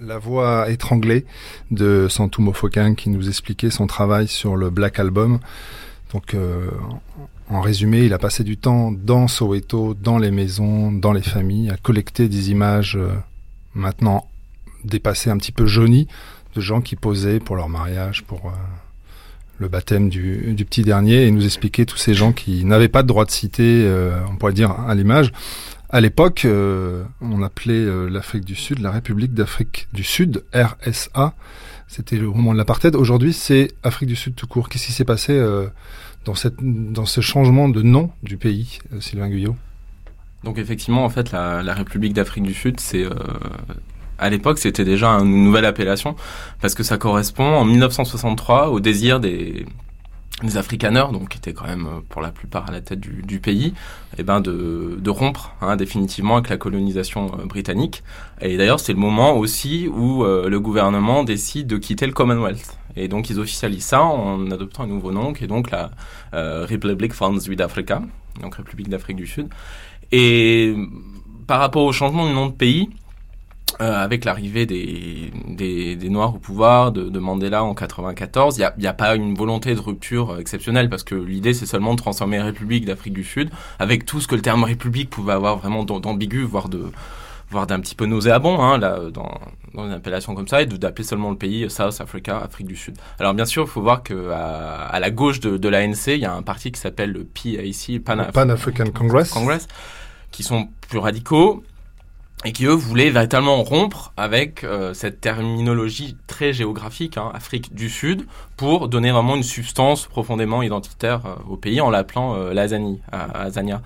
La 0.00 0.18
voix 0.18 0.68
étranglée 0.68 1.24
de 1.70 2.06
Santou 2.10 2.42
Mofokin 2.42 2.94
qui 2.94 3.08
nous 3.08 3.28
expliquait 3.28 3.70
son 3.70 3.86
travail 3.86 4.28
sur 4.28 4.54
le 4.56 4.68
Black 4.68 4.98
Album. 4.98 5.38
Donc, 6.12 6.34
euh, 6.34 6.68
en 7.48 7.62
résumé, 7.62 8.04
il 8.04 8.12
a 8.12 8.18
passé 8.18 8.44
du 8.44 8.58
temps 8.58 8.92
dans 8.92 9.26
Soweto, 9.26 9.94
dans 9.94 10.18
les 10.18 10.30
maisons, 10.30 10.92
dans 10.92 11.14
les 11.14 11.22
familles, 11.22 11.70
à 11.70 11.78
collecter 11.78 12.28
des 12.28 12.50
images 12.50 12.96
euh, 12.96 13.08
maintenant 13.74 14.28
dépassées 14.84 15.30
un 15.30 15.38
petit 15.38 15.52
peu 15.52 15.66
jaunies 15.66 16.08
de 16.54 16.60
gens 16.60 16.82
qui 16.82 16.96
posaient 16.96 17.40
pour 17.40 17.56
leur 17.56 17.70
mariage, 17.70 18.22
pour 18.24 18.48
euh, 18.48 18.50
le 19.58 19.68
baptême 19.68 20.10
du, 20.10 20.54
petit 20.68 20.82
dernier, 20.82 21.26
et 21.26 21.30
nous 21.30 21.46
expliquer 21.46 21.86
tous 21.86 21.96
ces 21.96 22.12
gens 22.12 22.32
qui 22.32 22.66
n'avaient 22.66 22.88
pas 22.88 23.02
de 23.02 23.08
droit 23.08 23.24
de 23.24 23.30
citer, 23.30 23.90
on 24.30 24.36
pourrait 24.36 24.52
dire, 24.52 24.70
à 24.70 24.94
l'image, 24.94 25.32
à 25.88 26.00
l'époque, 26.00 26.44
euh, 26.44 27.04
on 27.20 27.42
appelait 27.42 27.74
euh, 27.74 28.08
l'Afrique 28.08 28.44
du 28.44 28.54
Sud 28.54 28.80
la 28.80 28.90
République 28.90 29.34
d'Afrique 29.34 29.88
du 29.92 30.02
Sud, 30.02 30.44
RSA. 30.52 31.34
C'était 31.86 32.16
le 32.16 32.26
moment 32.26 32.52
de 32.52 32.58
l'apartheid. 32.58 32.96
Aujourd'hui, 32.96 33.32
c'est 33.32 33.72
Afrique 33.84 34.08
du 34.08 34.16
Sud 34.16 34.34
tout 34.34 34.48
court. 34.48 34.68
Qu'est-ce 34.68 34.86
qui 34.86 34.92
s'est 34.92 35.04
passé 35.04 35.32
euh, 35.32 35.68
dans, 36.24 36.34
cette, 36.34 36.56
dans 36.60 37.06
ce 37.06 37.20
changement 37.20 37.68
de 37.68 37.82
nom 37.82 38.10
du 38.22 38.36
pays, 38.36 38.80
Sylvain 38.98 39.28
Guyot? 39.28 39.54
Donc 40.42 40.58
effectivement, 40.58 41.04
en 41.04 41.08
fait, 41.08 41.30
la, 41.30 41.62
la 41.62 41.74
République 41.74 42.12
d'Afrique 42.12 42.44
du 42.44 42.54
Sud, 42.54 42.80
c'est 42.80 43.04
à 44.18 44.30
l'époque, 44.30 44.58
c'était 44.58 44.84
déjà 44.84 45.10
une 45.10 45.44
nouvelle 45.44 45.64
appellation 45.64 46.16
parce 46.60 46.74
que 46.74 46.82
ça 46.82 46.98
correspond 46.98 47.44
en 47.44 47.64
1963 47.64 48.70
au 48.70 48.80
désir 48.80 49.20
des 49.20 49.66
les 50.42 50.58
Afrikaners, 50.58 51.06
donc 51.12 51.30
qui 51.30 51.38
étaient 51.38 51.54
quand 51.54 51.66
même 51.66 51.86
euh, 51.86 52.00
pour 52.08 52.20
la 52.20 52.30
plupart 52.30 52.68
à 52.68 52.72
la 52.72 52.80
tête 52.80 53.00
du, 53.00 53.22
du 53.22 53.40
pays, 53.40 53.68
et 53.68 53.72
eh 54.18 54.22
ben 54.22 54.40
de, 54.40 54.98
de 55.00 55.10
rompre 55.10 55.54
hein, 55.62 55.76
définitivement 55.76 56.36
avec 56.36 56.50
la 56.50 56.58
colonisation 56.58 57.32
euh, 57.38 57.46
britannique. 57.46 58.02
Et 58.40 58.56
d'ailleurs, 58.56 58.80
c'est 58.80 58.92
le 58.92 58.98
moment 58.98 59.36
aussi 59.36 59.88
où 59.88 60.24
euh, 60.24 60.48
le 60.48 60.60
gouvernement 60.60 61.24
décide 61.24 61.66
de 61.66 61.78
quitter 61.78 62.06
le 62.06 62.12
Commonwealth. 62.12 62.76
Et 62.96 63.08
donc, 63.08 63.30
ils 63.30 63.38
officialisent 63.38 63.84
ça 63.84 64.02
en 64.02 64.50
adoptant 64.50 64.84
un 64.84 64.86
nouveau 64.86 65.12
nom, 65.12 65.34
qui 65.34 65.44
est 65.44 65.48
donc 65.48 65.70
la 65.70 65.90
Republic 66.32 67.14
van 67.14 67.38
Zuid-Afrika, 67.38 68.00
donc 68.40 68.54
République 68.54 68.88
d'Afrique 68.88 69.18
du 69.18 69.26
Sud. 69.26 69.48
Et 70.12 70.74
par 71.46 71.60
rapport 71.60 71.84
au 71.84 71.92
changement 71.92 72.26
du 72.26 72.32
nom 72.32 72.46
de 72.46 72.52
pays, 72.52 72.88
euh, 73.80 73.92
avec 73.92 74.24
l'arrivée 74.24 74.64
des, 74.64 75.30
des, 75.48 75.96
des, 75.96 76.08
Noirs 76.08 76.34
au 76.34 76.38
pouvoir, 76.38 76.92
de, 76.92 77.08
de 77.08 77.18
Mandela 77.18 77.62
en 77.62 77.74
94, 77.74 78.56
il 78.56 78.60
n'y 78.60 78.64
a, 78.64 78.74
y 78.78 78.86
a, 78.86 78.94
pas 78.94 79.14
une 79.16 79.34
volonté 79.34 79.74
de 79.74 79.80
rupture 79.80 80.38
exceptionnelle 80.38 80.88
parce 80.88 81.02
que 81.02 81.14
l'idée 81.14 81.52
c'est 81.52 81.66
seulement 81.66 81.92
de 81.94 81.98
transformer 81.98 82.38
la 82.38 82.44
République 82.44 82.86
d'Afrique 82.86 83.12
du 83.12 83.24
Sud 83.24 83.50
avec 83.78 84.06
tout 84.06 84.20
ce 84.20 84.28
que 84.28 84.34
le 84.34 84.40
terme 84.40 84.64
République 84.64 85.10
pouvait 85.10 85.34
avoir 85.34 85.58
vraiment 85.58 85.84
d'ambigu, 85.84 86.42
voire 86.42 86.68
de 86.68 86.90
voire 87.50 87.66
d'un 87.66 87.80
petit 87.80 87.94
peu 87.94 88.06
nauséabond 88.06 88.60
hein, 88.60 88.78
là, 88.78 88.98
dans, 89.12 89.40
dans 89.74 89.86
une 89.86 89.92
appellation 89.92 90.34
comme 90.34 90.48
ça, 90.48 90.62
et 90.62 90.66
d'appeler 90.66 91.04
seulement 91.04 91.30
le 91.30 91.36
pays 91.36 91.68
South 91.70 92.00
Africa, 92.00 92.38
Afrique 92.38 92.66
du 92.66 92.76
Sud. 92.76 92.96
Alors 93.18 93.34
bien 93.34 93.44
sûr, 93.44 93.64
il 93.64 93.68
faut 93.68 93.82
voir 93.82 94.02
que 94.02 94.30
à, 94.30 94.86
à 94.86 95.00
la 95.00 95.10
gauche 95.10 95.40
de, 95.40 95.56
de 95.56 95.68
l'ANC, 95.68 96.06
il 96.08 96.18
y 96.18 96.24
a 96.24 96.32
un 96.32 96.42
parti 96.42 96.72
qui 96.72 96.80
s'appelle 96.80 97.12
le 97.12 97.24
PAC, 97.24 98.00
Pan, 98.04 98.24
Pan 98.32 98.48
African 98.48 98.86
Congress. 98.92 99.30
Congress, 99.30 99.68
qui 100.30 100.42
sont 100.42 100.68
plus 100.88 100.98
radicaux, 100.98 101.62
et 102.44 102.52
qui 102.52 102.66
eux 102.66 102.72
voulaient 102.72 103.10
véritablement 103.10 103.62
rompre 103.62 104.12
avec 104.16 104.62
euh, 104.62 104.92
cette 104.94 105.20
terminologie 105.20 106.16
très 106.26 106.52
géographique, 106.52 107.16
hein, 107.16 107.30
Afrique 107.34 107.74
du 107.74 107.88
Sud, 107.88 108.26
pour 108.56 108.88
donner 108.88 109.10
vraiment 109.10 109.36
une 109.36 109.42
substance 109.42 110.06
profondément 110.06 110.62
identitaire 110.62 111.26
euh, 111.26 111.34
au 111.48 111.56
pays 111.56 111.80
en 111.80 111.90
l'appelant 111.90 112.34
euh, 112.34 112.54
l'Azani, 112.54 113.00
Azania. 113.12 113.82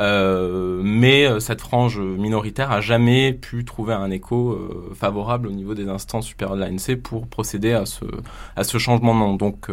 Euh, 0.00 0.80
mais 0.82 1.26
euh, 1.26 1.40
cette 1.40 1.60
frange 1.60 1.98
minoritaire 1.98 2.72
a 2.72 2.80
jamais 2.80 3.32
pu 3.32 3.64
trouver 3.64 3.92
un 3.94 4.10
écho 4.10 4.58
favorable 4.94 5.48
au 5.48 5.52
niveau 5.52 5.74
des 5.74 5.88
instances 5.88 6.26
supérieures 6.26 6.56
de 6.56 6.62
l'ANC 6.62 6.96
pour 6.96 7.26
procéder 7.26 7.72
à 7.72 7.86
ce 7.86 8.04
à 8.56 8.64
ce 8.64 8.78
changement 8.78 9.14
de 9.14 9.20
nom. 9.20 9.34
Donc 9.34 9.68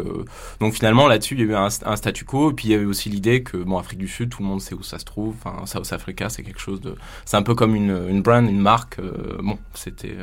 donc 0.60 0.74
finalement 0.74 1.06
là-dessus 1.06 1.34
il 1.34 1.40
y 1.40 1.42
a 1.42 1.46
eu 1.46 1.54
un, 1.54 1.70
statu 1.70 2.24
quo 2.24 2.50
et 2.50 2.54
puis 2.54 2.68
il 2.68 2.70
y 2.72 2.74
avait 2.74 2.84
aussi 2.84 3.08
l'idée 3.08 3.42
que 3.42 3.56
bon 3.56 3.78
Afrique 3.78 3.98
du 3.98 4.08
Sud 4.08 4.30
tout 4.30 4.42
le 4.42 4.48
monde 4.48 4.60
sait 4.60 4.74
où 4.74 4.82
ça 4.82 4.98
se 4.98 5.04
trouve. 5.04 5.34
Enfin 5.44 5.66
South 5.66 5.92
Africa 5.92 6.28
c'est 6.28 6.42
quelque 6.42 6.60
chose 6.60 6.80
de 6.80 6.94
c'est 7.24 7.36
un 7.36 7.42
peu 7.42 7.54
comme 7.54 7.74
une, 7.74 8.06
une 8.08 8.22
brand 8.22 8.48
une 8.48 8.60
marque. 8.60 9.00
bon 9.42 9.58
c'était 9.74 10.16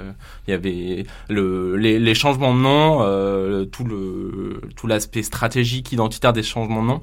il 0.48 0.52
y 0.52 0.54
avait 0.54 1.06
le 1.30 1.78
les, 1.78 2.00
les 2.00 2.16
changements 2.16 2.54
de 2.54 2.60
nom 2.60 3.66
tout 3.72 3.84
le 3.84 4.19
tout 4.76 4.88
l'aspect 4.88 5.24
stratégique 5.24 5.92
identitaire 5.92 6.34
des 6.34 6.44
changements 6.44 6.82
de 6.82 6.88
nom 6.88 7.02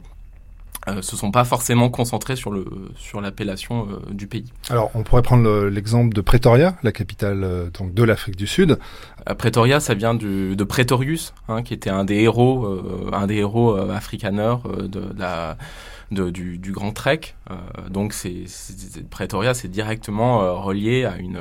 euh, 0.89 1.03
se 1.03 1.17
sont 1.17 1.33
pas 1.33 1.45
forcément 1.45 1.91
concentrés 1.91 2.37
sur 2.37 2.53
le 2.53 2.65
sur 2.97 3.21
l'appellation 3.21 3.89
euh, 3.91 4.13
du 4.13 4.29
pays. 4.29 4.53
Alors, 4.71 4.91
on 4.95 5.03
pourrait 5.03 5.23
prendre 5.23 5.67
l'exemple 5.67 6.15
de 6.15 6.21
Pretoria, 6.21 6.77
la 6.85 6.93
capitale 6.93 7.43
euh, 7.43 7.71
donc 7.71 7.93
de 7.93 8.05
l'Afrique 8.05 8.37
du 8.37 8.47
Sud. 8.47 8.79
Euh, 9.29 9.35
Pretoria, 9.35 9.81
ça 9.81 9.95
vient 9.95 10.15
du, 10.15 10.55
de 10.55 10.65
Pretorius, 10.65 11.35
hein, 11.49 11.65
qui 11.65 11.75
était 11.75 11.91
un 11.91 12.05
des 12.05 12.21
héros, 12.21 12.67
euh, 12.67 13.11
un 13.13 13.27
des 13.27 13.37
héros 13.37 13.75
africaneurs 13.75 14.63
de, 14.69 14.87
de, 14.87 15.19
la 15.19 15.57
de, 16.13 16.31
du, 16.31 16.59
du, 16.59 16.71
Grand 16.71 16.93
Trek. 16.93 17.35
donc, 17.91 18.13
c'est 18.13 18.45
Pretoria, 19.11 19.55
c'est 19.55 19.69
directement 19.69 20.63
relié 20.63 21.05
à 21.05 21.17
une 21.17 21.39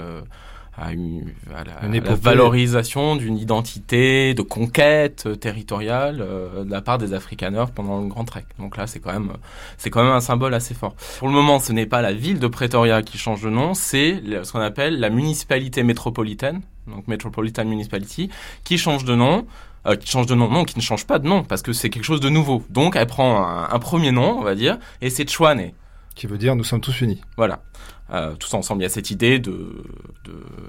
à, 0.77 0.91
une, 0.91 1.31
à, 1.55 1.63
la, 1.63 2.15
valorisation 2.15 3.15
d'une 3.15 3.37
identité 3.37 4.33
de 4.33 4.41
conquête 4.41 5.23
euh, 5.25 5.35
territoriale 5.35 6.19
euh, 6.21 6.63
de 6.63 6.71
la 6.71 6.81
part 6.81 6.97
des 6.97 7.13
Afrikaners 7.13 7.65
pendant 7.73 8.01
le 8.01 8.07
Grand 8.07 8.25
Trek. 8.25 8.45
Donc 8.59 8.77
là, 8.77 8.87
c'est 8.87 8.99
quand 8.99 9.13
même 9.13 9.33
c'est 9.77 9.89
quand 9.89 10.03
même 10.03 10.11
un 10.11 10.21
symbole 10.21 10.53
assez 10.53 10.73
fort. 10.73 10.95
Pour 11.19 11.27
le 11.27 11.33
moment, 11.33 11.59
ce 11.59 11.71
n'est 11.71 11.85
pas 11.85 12.01
la 12.01 12.13
ville 12.13 12.39
de 12.39 12.47
Pretoria 12.47 13.01
qui 13.01 13.17
change 13.17 13.41
de 13.41 13.49
nom, 13.49 13.73
c'est 13.73 14.21
ce 14.43 14.51
qu'on 14.51 14.59
appelle 14.59 14.99
la 14.99 15.09
municipalité 15.09 15.83
métropolitaine, 15.83 16.61
donc 16.87 17.07
Metropolitan 17.07 17.65
Municipality, 17.65 18.29
qui 18.63 18.77
change 18.77 19.05
de 19.05 19.15
nom. 19.15 19.45
Euh, 19.87 19.95
qui 19.95 20.09
change 20.09 20.25
de 20.25 20.33
nom, 20.33 20.49
non, 20.49 20.63
qui 20.65 20.75
ne 20.79 20.81
change 20.81 21.05
pas 21.05 21.19
de 21.19 21.27
nom, 21.27 21.43
parce 21.43 21.61
que 21.61 21.71
c'est 21.71 21.91
quelque 21.91 22.05
chose 22.05 22.19
de 22.19 22.29
nouveau. 22.29 22.63
Donc, 22.71 22.95
elle 22.95 23.05
prend 23.05 23.45
un, 23.45 23.69
un 23.69 23.77
premier 23.77 24.11
nom, 24.11 24.39
on 24.39 24.41
va 24.41 24.55
dire, 24.55 24.79
et 24.99 25.11
c'est 25.11 25.29
Chouane. 25.29 25.73
Qui 26.15 26.25
veut 26.25 26.39
dire 26.39 26.55
nous 26.55 26.63
sommes 26.63 26.81
tous 26.81 27.01
unis. 27.01 27.21
Voilà. 27.37 27.61
Euh, 28.11 28.35
tous 28.35 28.53
ensemble. 28.53 28.81
Il 28.81 28.83
y 28.83 28.85
a 28.85 28.89
cette 28.89 29.09
idée 29.09 29.39
de, 29.39 29.83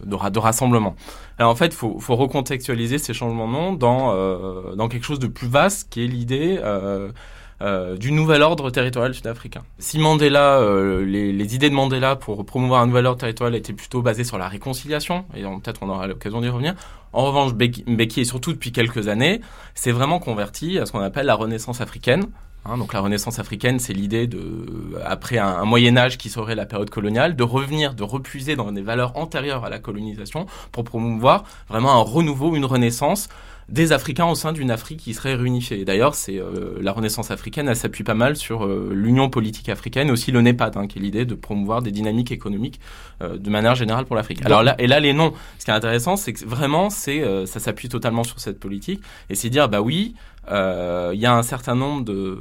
de, 0.04 0.38
rassemblement. 0.38 0.96
Alors 1.38 1.52
en 1.52 1.54
fait, 1.54 1.66
il 1.66 1.74
faut, 1.74 2.00
faut, 2.00 2.16
recontextualiser 2.16 2.96
ces 2.96 3.12
changements 3.12 3.46
de 3.46 3.52
nom 3.52 3.72
dans, 3.74 4.12
euh, 4.14 4.74
dans 4.74 4.88
quelque 4.88 5.04
chose 5.04 5.18
de 5.18 5.26
plus 5.26 5.46
vaste 5.46 5.88
qui 5.90 6.02
est 6.02 6.06
l'idée 6.06 6.58
euh, 6.62 7.12
euh, 7.60 7.98
du 7.98 8.10
nouvel 8.10 8.40
ordre 8.40 8.70
territorial 8.70 9.12
sud-africain. 9.12 9.64
Si 9.78 9.98
Mandela, 9.98 10.60
les, 11.04 11.30
les, 11.30 11.54
idées 11.54 11.68
de 11.68 11.74
Mandela 11.74 12.16
pour 12.16 12.46
promouvoir 12.46 12.80
un 12.80 12.86
nouvel 12.86 13.04
ordre 13.04 13.20
territorial 13.20 13.54
étaient 13.54 13.74
plutôt 13.74 14.00
basées 14.00 14.24
sur 14.24 14.38
la 14.38 14.48
réconciliation, 14.48 15.26
et 15.34 15.42
peut-être 15.42 15.82
on 15.82 15.90
aura 15.90 16.06
l'occasion 16.06 16.40
d'y 16.40 16.48
revenir, 16.48 16.74
en 17.12 17.24
revanche, 17.24 17.52
Mbeki, 17.52 18.20
et 18.20 18.24
surtout 18.24 18.52
depuis 18.52 18.72
quelques 18.72 19.08
années, 19.08 19.40
c'est 19.74 19.92
vraiment 19.92 20.20
converti 20.20 20.78
à 20.78 20.86
ce 20.86 20.92
qu'on 20.92 21.00
appelle 21.00 21.26
la 21.26 21.34
renaissance 21.34 21.82
africaine, 21.82 22.26
Hein, 22.68 22.78
donc 22.78 22.92
la 22.92 23.00
Renaissance 23.00 23.38
africaine, 23.38 23.78
c'est 23.78 23.92
l'idée 23.92 24.26
de, 24.26 24.98
après 25.04 25.38
un, 25.38 25.64
Moyen 25.64 25.96
Âge 25.96 26.18
qui 26.18 26.30
serait 26.30 26.54
la 26.54 26.66
période 26.66 26.90
coloniale, 26.90 27.36
de 27.36 27.42
revenir, 27.42 27.94
de 27.94 28.02
repuiser 28.02 28.56
dans 28.56 28.72
des 28.72 28.82
valeurs 28.82 29.16
antérieures 29.16 29.64
à 29.64 29.70
la 29.70 29.78
colonisation 29.78 30.46
pour 30.72 30.84
promouvoir 30.84 31.44
vraiment 31.68 31.92
un 31.92 32.02
renouveau, 32.02 32.56
une 32.56 32.64
renaissance 32.64 33.28
des 33.68 33.92
Africains 33.92 34.26
au 34.26 34.34
sein 34.34 34.52
d'une 34.52 34.70
Afrique 34.70 35.00
qui 35.00 35.12
serait 35.12 35.34
réunifiée. 35.34 35.84
D'ailleurs, 35.84 36.14
c'est 36.14 36.38
euh, 36.38 36.78
la 36.80 36.92
Renaissance 36.92 37.30
africaine, 37.30 37.68
elle 37.68 37.76
s'appuie 37.76 38.04
pas 38.04 38.14
mal 38.14 38.36
sur 38.36 38.64
euh, 38.64 38.92
l'Union 38.94 39.28
politique 39.28 39.68
africaine, 39.68 40.10
aussi 40.10 40.30
le 40.30 40.40
NEPAD, 40.40 40.76
hein, 40.76 40.86
qui 40.86 40.98
est 40.98 41.02
l'idée 41.02 41.24
de 41.24 41.34
promouvoir 41.34 41.82
des 41.82 41.90
dynamiques 41.90 42.30
économiques 42.30 42.80
euh, 43.22 43.36
de 43.36 43.50
manière 43.50 43.74
générale 43.74 44.04
pour 44.04 44.14
l'Afrique. 44.14 44.44
Alors 44.44 44.62
là, 44.62 44.76
et 44.78 44.86
là, 44.86 45.00
les 45.00 45.12
noms. 45.12 45.32
Ce 45.58 45.64
qui 45.64 45.72
est 45.72 45.74
intéressant, 45.74 46.16
c'est 46.16 46.32
que 46.32 46.44
vraiment, 46.44 46.90
c'est 46.90 47.24
ça 47.46 47.58
s'appuie 47.58 47.88
totalement 47.88 48.22
sur 48.22 48.38
cette 48.38 48.60
politique, 48.60 49.00
et 49.30 49.34
c'est 49.34 49.50
dire, 49.50 49.68
bah 49.68 49.80
oui, 49.80 50.14
il 50.48 51.20
y 51.20 51.26
a 51.26 51.34
un 51.34 51.42
certain 51.42 51.74
nombre 51.74 52.04
de, 52.04 52.38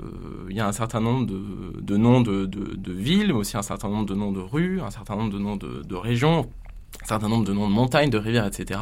il 0.50 0.56
y 0.56 0.60
a 0.60 0.68
un 0.68 0.72
certain 0.72 1.00
nombre 1.00 1.26
de, 1.26 1.82
de 1.82 1.98
noms 1.98 2.22
de, 2.22 2.46
de, 2.46 2.76
de, 2.76 2.92
villes, 2.94 3.28
mais 3.28 3.40
aussi 3.40 3.58
un 3.58 3.62
certain 3.62 3.90
nombre 3.90 4.06
de 4.06 4.16
noms 4.16 4.32
de 4.32 4.40
rues, 4.40 4.82
un 4.82 4.92
certain 4.92 5.16
nombre 5.16 5.34
de 5.34 5.40
noms 5.40 5.58
de 5.58 5.96
régions 5.96 6.50
un 7.04 7.08
certain 7.08 7.30
nombre 7.30 7.46
de 7.46 7.54
noms 7.54 7.68
de 7.68 7.74
montagnes, 7.74 8.10
de 8.10 8.18
rivières, 8.18 8.46
etc., 8.46 8.80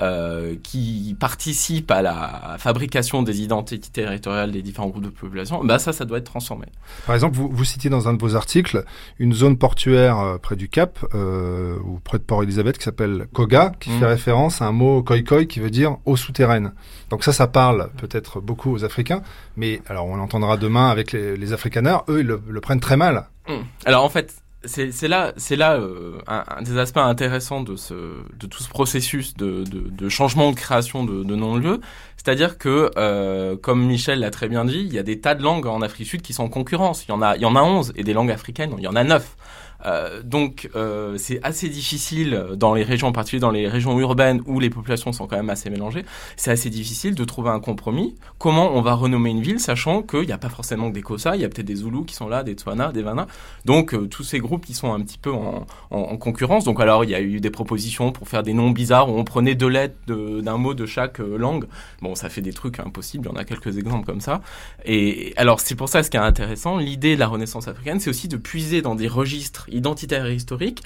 euh, 0.00 0.56
qui 0.62 1.14
participent 1.18 1.90
à 1.90 2.00
la 2.00 2.56
fabrication 2.58 3.22
des 3.22 3.42
identités 3.42 3.90
territoriales 3.90 4.50
des 4.50 4.62
différents 4.62 4.88
groupes 4.88 5.04
de 5.04 5.10
population, 5.10 5.62
bah 5.64 5.78
ça, 5.78 5.92
ça 5.92 6.04
doit 6.04 6.18
être 6.18 6.24
transformé. 6.24 6.66
Par 7.06 7.14
exemple, 7.14 7.36
vous, 7.36 7.48
vous 7.50 7.64
citez 7.64 7.88
dans 7.90 8.08
un 8.08 8.14
de 8.14 8.20
vos 8.20 8.34
articles 8.34 8.84
une 9.18 9.34
zone 9.34 9.58
portuaire 9.58 10.18
euh, 10.18 10.38
près 10.38 10.56
du 10.56 10.68
Cap, 10.68 10.98
euh, 11.14 11.76
ou 11.84 11.98
près 11.98 12.18
de 12.18 12.22
Port-Élisabeth, 12.22 12.78
qui 12.78 12.84
s'appelle 12.84 13.26
Koga, 13.32 13.72
qui 13.80 13.90
fait 13.90 14.06
mmh. 14.06 14.08
référence 14.08 14.62
à 14.62 14.66
un 14.66 14.72
mot 14.72 15.02
koi-koi 15.02 15.44
qui 15.44 15.60
veut 15.60 15.70
dire 15.70 15.96
eau 16.06 16.16
souterraine. 16.16 16.72
Donc 17.10 17.24
ça, 17.24 17.32
ça 17.32 17.46
parle 17.46 17.90
peut-être 17.98 18.40
beaucoup 18.40 18.72
aux 18.72 18.84
Africains, 18.84 19.22
mais 19.56 19.82
alors 19.86 20.06
on 20.06 20.16
l'entendra 20.16 20.56
demain 20.56 20.88
avec 20.88 21.12
les, 21.12 21.36
les 21.36 21.52
Afrikaners, 21.52 21.98
eux, 22.08 22.20
ils 22.20 22.26
le, 22.26 22.40
le 22.48 22.60
prennent 22.60 22.80
très 22.80 22.96
mal. 22.96 23.26
Mmh. 23.48 23.52
Alors 23.84 24.04
en 24.04 24.08
fait, 24.08 24.42
c'est 24.64 25.08
là, 25.08 25.32
c'est 25.36 25.56
là 25.56 25.74
euh, 25.76 26.18
un, 26.26 26.60
des 26.62 26.76
aspects 26.76 26.98
intéressants 26.98 27.62
de 27.62 27.76
ce, 27.76 27.94
de 27.94 28.46
tout 28.46 28.62
ce 28.62 28.68
processus 28.68 29.34
de, 29.34 29.64
de, 29.64 29.88
de 29.88 30.08
changement 30.08 30.50
de 30.50 30.56
création 30.56 31.04
de, 31.04 31.24
de 31.24 31.34
non-lieu. 31.34 31.80
C'est-à-dire 32.16 32.58
que, 32.58 32.90
euh, 32.98 33.56
comme 33.56 33.86
Michel 33.86 34.20
l'a 34.20 34.30
très 34.30 34.48
bien 34.48 34.66
dit, 34.66 34.80
il 34.80 34.92
y 34.92 34.98
a 34.98 35.02
des 35.02 35.20
tas 35.20 35.34
de 35.34 35.42
langues 35.42 35.66
en 35.66 35.80
Afrique 35.80 36.04
du 36.04 36.10
Sud 36.10 36.22
qui 36.22 36.34
sont 36.34 36.44
en 36.44 36.48
concurrence. 36.48 37.06
Il 37.06 37.08
y 37.08 37.12
en 37.12 37.22
a, 37.22 37.36
il 37.36 37.42
y 37.42 37.46
en 37.46 37.56
a 37.56 37.62
11 37.62 37.94
et 37.96 38.04
des 38.04 38.12
langues 38.12 38.30
africaines, 38.30 38.74
il 38.76 38.84
y 38.84 38.88
en 38.88 38.96
a 38.96 39.04
9. 39.04 39.36
Euh, 39.86 40.22
donc 40.22 40.68
euh, 40.76 41.16
c'est 41.18 41.40
assez 41.42 41.68
difficile 41.68 42.50
dans 42.56 42.74
les 42.74 42.82
régions, 42.82 43.08
en 43.08 43.12
particulier 43.12 43.40
dans 43.40 43.50
les 43.50 43.68
régions 43.68 43.98
urbaines 43.98 44.42
où 44.46 44.60
les 44.60 44.70
populations 44.70 45.12
sont 45.12 45.26
quand 45.26 45.36
même 45.36 45.50
assez 45.50 45.70
mélangées, 45.70 46.04
c'est 46.36 46.50
assez 46.50 46.70
difficile 46.70 47.14
de 47.14 47.24
trouver 47.24 47.50
un 47.50 47.60
compromis. 47.60 48.14
Comment 48.38 48.72
on 48.74 48.82
va 48.82 48.94
renommer 48.94 49.30
une 49.30 49.42
ville, 49.42 49.60
sachant 49.60 50.02
qu'il 50.02 50.26
n'y 50.26 50.32
a 50.32 50.38
pas 50.38 50.48
forcément 50.48 50.88
que 50.90 50.94
des 50.94 51.02
Kosa, 51.02 51.36
il 51.36 51.42
y 51.42 51.44
a 51.44 51.48
peut-être 51.48 51.66
des 51.66 51.76
Zoulous 51.76 52.04
qui 52.04 52.14
sont 52.14 52.28
là, 52.28 52.42
des 52.42 52.54
Tswana, 52.54 52.92
des 52.92 53.02
Vana. 53.02 53.26
Donc 53.64 53.94
euh, 53.94 54.06
tous 54.06 54.24
ces 54.24 54.38
groupes 54.38 54.66
qui 54.66 54.74
sont 54.74 54.92
un 54.92 55.00
petit 55.00 55.18
peu 55.18 55.32
en, 55.32 55.66
en, 55.90 55.98
en, 55.98 56.16
concurrence. 56.16 56.64
Donc 56.64 56.80
alors 56.80 57.04
il 57.04 57.10
y 57.10 57.14
a 57.14 57.20
eu 57.20 57.40
des 57.40 57.50
propositions 57.50 58.12
pour 58.12 58.28
faire 58.28 58.42
des 58.42 58.52
noms 58.52 58.70
bizarres 58.70 59.10
où 59.10 59.18
on 59.18 59.24
prenait 59.24 59.54
deux 59.54 59.68
lettres 59.68 59.94
d'un 60.06 60.56
mot 60.56 60.74
de 60.74 60.86
chaque 60.86 61.18
langue. 61.18 61.66
Bon, 62.02 62.14
ça 62.14 62.28
fait 62.28 62.42
des 62.42 62.52
trucs 62.52 62.80
impossibles. 62.80 63.26
Il 63.26 63.32
y 63.32 63.32
en 63.32 63.38
a 63.38 63.44
quelques 63.44 63.78
exemples 63.78 64.06
comme 64.06 64.20
ça. 64.20 64.42
Et 64.84 65.32
alors 65.36 65.60
c'est 65.60 65.74
pour 65.74 65.88
ça 65.88 66.02
ce 66.02 66.10
qui 66.10 66.16
est 66.16 66.20
intéressant. 66.20 66.76
L'idée 66.78 67.14
de 67.14 67.20
la 67.20 67.28
Renaissance 67.28 67.68
africaine, 67.68 68.00
c'est 68.00 68.10
aussi 68.10 68.28
de 68.28 68.36
puiser 68.36 68.82
dans 68.82 68.94
des 68.94 69.08
registres 69.08 69.68
identitaire 69.70 70.26
et 70.26 70.34
historique, 70.34 70.82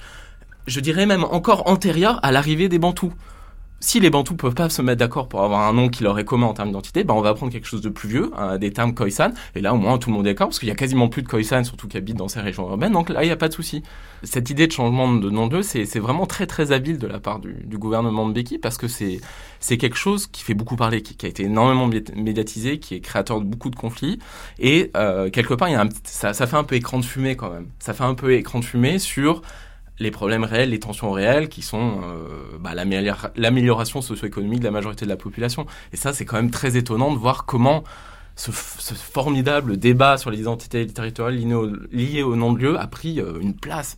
je 0.67 0.79
dirais 0.79 1.05
même 1.05 1.23
encore 1.23 1.67
antérieure 1.67 2.19
à 2.23 2.31
l'arrivée 2.31 2.69
des 2.69 2.79
Bantous 2.79 3.13
si 3.79 3.99
les 3.99 4.09
Bantous 4.09 4.35
peuvent 4.35 4.55
pas 4.55 4.69
se 4.69 4.81
mettre 4.81 4.99
d'accord 4.99 5.27
pour 5.27 5.43
avoir 5.43 5.67
un 5.67 5.73
nom 5.73 5.89
qui 5.89 6.03
leur 6.03 6.17
est 6.17 6.25
commun 6.25 6.47
en 6.47 6.53
termes 6.53 6.69
d'identité, 6.69 7.03
ben 7.03 7.13
on 7.13 7.21
va 7.21 7.33
prendre 7.33 7.51
quelque 7.51 7.67
chose 7.67 7.81
de 7.81 7.89
plus 7.89 8.09
vieux, 8.09 8.31
hein, 8.37 8.57
des 8.57 8.71
termes 8.71 8.93
Khoisan, 8.93 9.31
et 9.55 9.61
là 9.61 9.73
au 9.73 9.77
moins 9.77 9.97
tout 9.97 10.09
le 10.09 10.15
monde 10.15 10.25
est 10.25 10.31
d'accord, 10.31 10.47
parce 10.47 10.59
qu'il 10.59 10.69
y 10.69 10.71
a 10.71 10.75
quasiment 10.75 11.09
plus 11.09 11.21
de 11.21 11.27
Khoisan, 11.27 11.63
surtout 11.63 11.87
qui 11.87 11.97
habitent 11.97 12.17
dans 12.17 12.27
ces 12.27 12.39
régions 12.39 12.69
urbaines, 12.69 12.93
donc 12.93 13.09
là 13.09 13.23
il 13.23 13.27
n'y 13.27 13.31
a 13.31 13.37
pas 13.37 13.49
de 13.49 13.53
souci. 13.53 13.83
Cette 14.23 14.49
idée 14.49 14.67
de 14.67 14.71
changement 14.71 15.13
de 15.13 15.29
nom 15.29 15.47
d'eux, 15.47 15.61
c'est 15.61 15.99
vraiment 15.99 16.25
très 16.25 16.47
très 16.47 16.71
habile 16.71 16.97
de 16.97 17.07
la 17.07 17.19
part 17.19 17.39
du, 17.39 17.77
gouvernement 17.77 18.27
de 18.27 18.33
Beki, 18.33 18.57
parce 18.57 18.77
que 18.77 18.87
c'est 18.87 19.77
quelque 19.77 19.97
chose 19.97 20.27
qui 20.27 20.43
fait 20.43 20.53
beaucoup 20.53 20.77
parler, 20.77 21.01
qui, 21.01 21.25
a 21.25 21.29
été 21.29 21.43
énormément 21.43 21.87
médiatisé, 22.15 22.79
qui 22.79 22.95
est 22.95 23.01
créateur 23.01 23.39
de 23.39 23.45
beaucoup 23.45 23.69
de 23.69 23.75
conflits, 23.75 24.19
et 24.57 24.91
euh, 24.95 25.29
quelque 25.29 25.53
part 25.53 25.69
il 25.69 25.73
y 25.73 25.75
a 25.75 25.81
un, 25.81 25.89
ça 26.05 26.33
fait 26.33 26.57
un 26.57 26.63
peu 26.63 26.75
écran 26.75 26.99
de 26.99 27.05
fumée 27.05 27.35
quand 27.35 27.51
même. 27.51 27.67
Ça 27.79 27.93
fait 27.93 28.03
un 28.03 28.15
peu 28.15 28.33
écran 28.33 28.59
de 28.59 28.65
fumée 28.65 28.99
sur 28.99 29.41
les 29.99 30.11
problèmes 30.11 30.43
réels, 30.43 30.69
les 30.71 30.79
tensions 30.79 31.11
réelles, 31.11 31.49
qui 31.49 31.61
sont 31.61 32.01
euh, 32.03 32.57
bah, 32.59 32.71
l'amélioration 32.75 34.01
socio-économique 34.01 34.59
de 34.59 34.65
la 34.65 34.71
majorité 34.71 35.05
de 35.05 35.09
la 35.09 35.17
population. 35.17 35.65
Et 35.93 35.97
ça, 35.97 36.13
c'est 36.13 36.25
quand 36.25 36.35
même 36.35 36.51
très 36.51 36.77
étonnant 36.77 37.13
de 37.13 37.17
voir 37.17 37.45
comment 37.45 37.83
ce, 38.35 38.51
formidable 38.51 39.77
débat 39.77 40.17
sur 40.17 40.29
les 40.29 40.39
identités 40.39 40.85
territoriales 40.87 41.37
liées 41.91 42.23
au, 42.23 42.35
nom 42.35 42.51
de 42.51 42.59
lieu 42.59 42.79
a 42.79 42.87
pris 42.87 43.19
euh, 43.19 43.39
une 43.39 43.55
place 43.55 43.97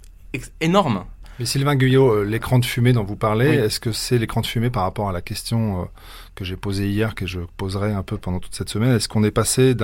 énorme 0.62 1.06
mais 1.40 1.46
Sylvain 1.46 1.76
Guyot, 1.76 2.10
euh, 2.10 2.24
l'écran 2.24 2.58
de 2.58 2.66
fumée 2.66 2.94
dont 2.94 3.04
vous 3.04 3.16
parlez, 3.16 3.50
est-ce 3.50 3.80
que 3.80 3.92
c'est 3.92 4.18
l'écran 4.18 4.42
de 4.42 4.48
fumée 4.48 4.70
par 4.70 4.84
rapport 4.84 5.10
à 5.10 5.12
la 5.12 5.22
question 5.22 5.82
euh, 5.82 5.86
que 6.36 6.44
j'ai 6.44 6.56
posée 6.56 6.90
hier, 6.90 7.14
que 7.14 7.28
je 7.28 7.42
poserai 7.58 7.94
un 7.94 8.02
peu 8.02 8.18
pendant 8.18 8.40
toute 8.40 8.56
cette 8.56 8.70
semaine? 8.70 8.96
Est-ce 8.96 9.08
qu'on 9.08 9.24
est 9.24 9.32
passé 9.32 9.76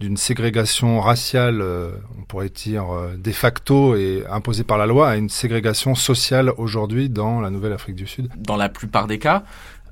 d'une 0.00 0.16
ségrégation 0.16 1.00
raciale, 1.00 1.62
euh, 1.62 1.92
on 2.18 2.22
pourrait 2.22 2.50
dire 2.50 2.86
de 3.16 3.32
facto 3.32 3.96
et 3.96 4.24
imposée 4.30 4.64
par 4.64 4.76
la 4.76 4.86
loi, 4.86 5.08
à 5.08 5.16
une 5.16 5.30
ségrégation 5.30 5.94
sociale 5.94 6.52
aujourd'hui 6.58 7.08
dans 7.08 7.40
la 7.40 7.50
Nouvelle-Afrique 7.50 7.96
du 7.96 8.06
Sud? 8.06 8.28
Dans 8.36 8.56
la 8.56 8.68
plupart 8.68 9.06
des 9.06 9.18
cas, 9.18 9.44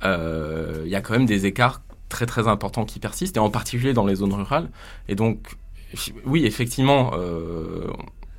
il 0.04 0.88
y 0.88 0.94
a 0.94 1.00
quand 1.00 1.14
même 1.14 1.26
des 1.26 1.46
écarts 1.46 1.80
très 2.08 2.26
très 2.26 2.48
importants 2.48 2.84
qui 2.84 2.98
persistent, 2.98 3.38
et 3.38 3.40
en 3.40 3.50
particulier 3.50 3.94
dans 3.94 4.04
les 4.04 4.16
zones 4.16 4.34
rurales. 4.34 4.68
Et 5.08 5.14
donc, 5.14 5.56
oui, 6.26 6.44
effectivement, 6.44 7.12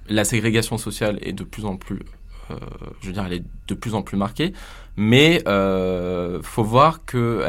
la 0.08 0.24
ségrégation 0.24 0.78
sociale 0.78 1.18
est 1.22 1.34
de 1.34 1.44
plus 1.44 1.66
en 1.66 1.78
plus 1.78 2.00
je 3.02 3.08
veux 3.08 3.14
dire, 3.14 3.26
elle 3.26 3.34
est 3.34 3.44
de 3.68 3.74
plus 3.74 3.96
en 3.96 4.02
plus 4.02 4.18
marquée, 4.18 4.54
mais 4.96 5.42
euh, 5.48 6.40
faut 6.44 6.64
voir 6.64 7.06
que, 7.06 7.44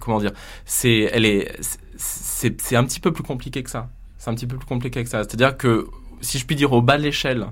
comment 0.00 0.18
dire, 0.18 0.32
c'est, 0.64 1.10
elle 1.12 1.24
est, 1.24 1.52
c'est, 1.96 2.76
un 2.76 2.84
petit 2.84 3.00
peu 3.00 3.12
plus 3.12 3.22
compliqué 3.22 3.62
que 3.62 3.70
ça. 3.70 3.88
C'est 4.18 4.30
un 4.30 4.34
petit 4.34 4.46
peu 4.46 4.56
plus 4.56 4.66
compliqué 4.66 5.02
que 5.02 5.08
ça. 5.08 5.22
C'est-à-dire 5.22 5.56
que, 5.56 5.86
si 6.20 6.38
je 6.38 6.46
puis 6.46 6.56
dire, 6.56 6.72
au 6.72 6.82
bas 6.82 6.98
de 6.98 7.02
l'échelle, 7.02 7.46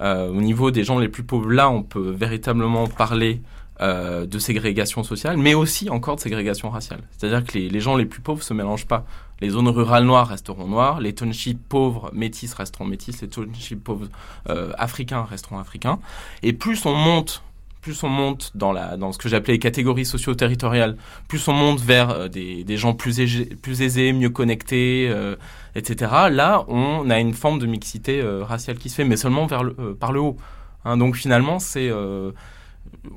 euh, 0.00 0.28
au 0.28 0.40
niveau 0.40 0.70
des 0.70 0.84
gens 0.84 0.98
les 0.98 1.08
plus 1.08 1.22
pauvres, 1.22 1.50
là, 1.50 1.70
on 1.70 1.82
peut 1.82 2.10
véritablement 2.10 2.86
parler 2.86 3.40
euh, 3.80 4.26
de 4.26 4.38
ségrégation 4.38 5.02
sociale, 5.02 5.36
mais 5.36 5.54
aussi 5.54 5.88
encore 5.88 6.16
de 6.16 6.20
ségrégation 6.20 6.70
raciale. 6.70 7.00
C'est-à-dire 7.16 7.44
que 7.44 7.56
les, 7.56 7.68
les, 7.68 7.80
gens 7.80 7.96
les 7.96 8.06
plus 8.06 8.20
pauvres 8.20 8.42
se 8.42 8.52
mélangent 8.52 8.86
pas. 8.86 9.06
Les 9.40 9.50
zones 9.50 9.68
rurales 9.68 10.04
noires 10.04 10.28
resteront 10.28 10.68
noires, 10.68 11.00
les 11.00 11.14
townships 11.14 11.60
pauvres 11.68 12.10
métis 12.12 12.52
resteront 12.54 12.84
métis, 12.84 13.20
les 13.20 13.28
townships 13.28 13.82
pauvres 13.82 14.08
euh, 14.48 14.72
africains 14.78 15.24
resteront 15.24 15.58
africains. 15.58 15.98
Et 16.42 16.52
plus 16.52 16.86
on 16.86 16.94
monte, 16.94 17.42
plus 17.80 18.02
on 18.04 18.08
monte 18.08 18.52
dans 18.54 18.72
la 18.72 18.96
dans 18.96 19.12
ce 19.12 19.18
que 19.18 19.28
j'appelais 19.28 19.54
les 19.54 19.58
catégories 19.58 20.06
socio-territoriales, 20.06 20.96
plus 21.28 21.46
on 21.48 21.52
monte 21.52 21.80
vers 21.80 22.10
euh, 22.10 22.28
des, 22.28 22.64
des, 22.64 22.76
gens 22.76 22.94
plus, 22.94 23.20
aisés, 23.20 24.12
mieux 24.12 24.30
connectés, 24.30 25.08
euh, 25.10 25.36
etc. 25.74 26.12
Là, 26.30 26.64
on 26.68 27.10
a 27.10 27.18
une 27.18 27.34
forme 27.34 27.58
de 27.58 27.66
mixité 27.66 28.22
raciale 28.22 28.78
qui 28.78 28.88
se 28.88 28.94
fait, 28.94 29.04
mais 29.04 29.16
seulement 29.16 29.46
vers 29.46 29.62
par 29.98 30.12
le 30.12 30.20
haut. 30.20 30.36
Hein, 30.84 30.96
donc 30.96 31.16
finalement, 31.16 31.58
c'est 31.58 31.90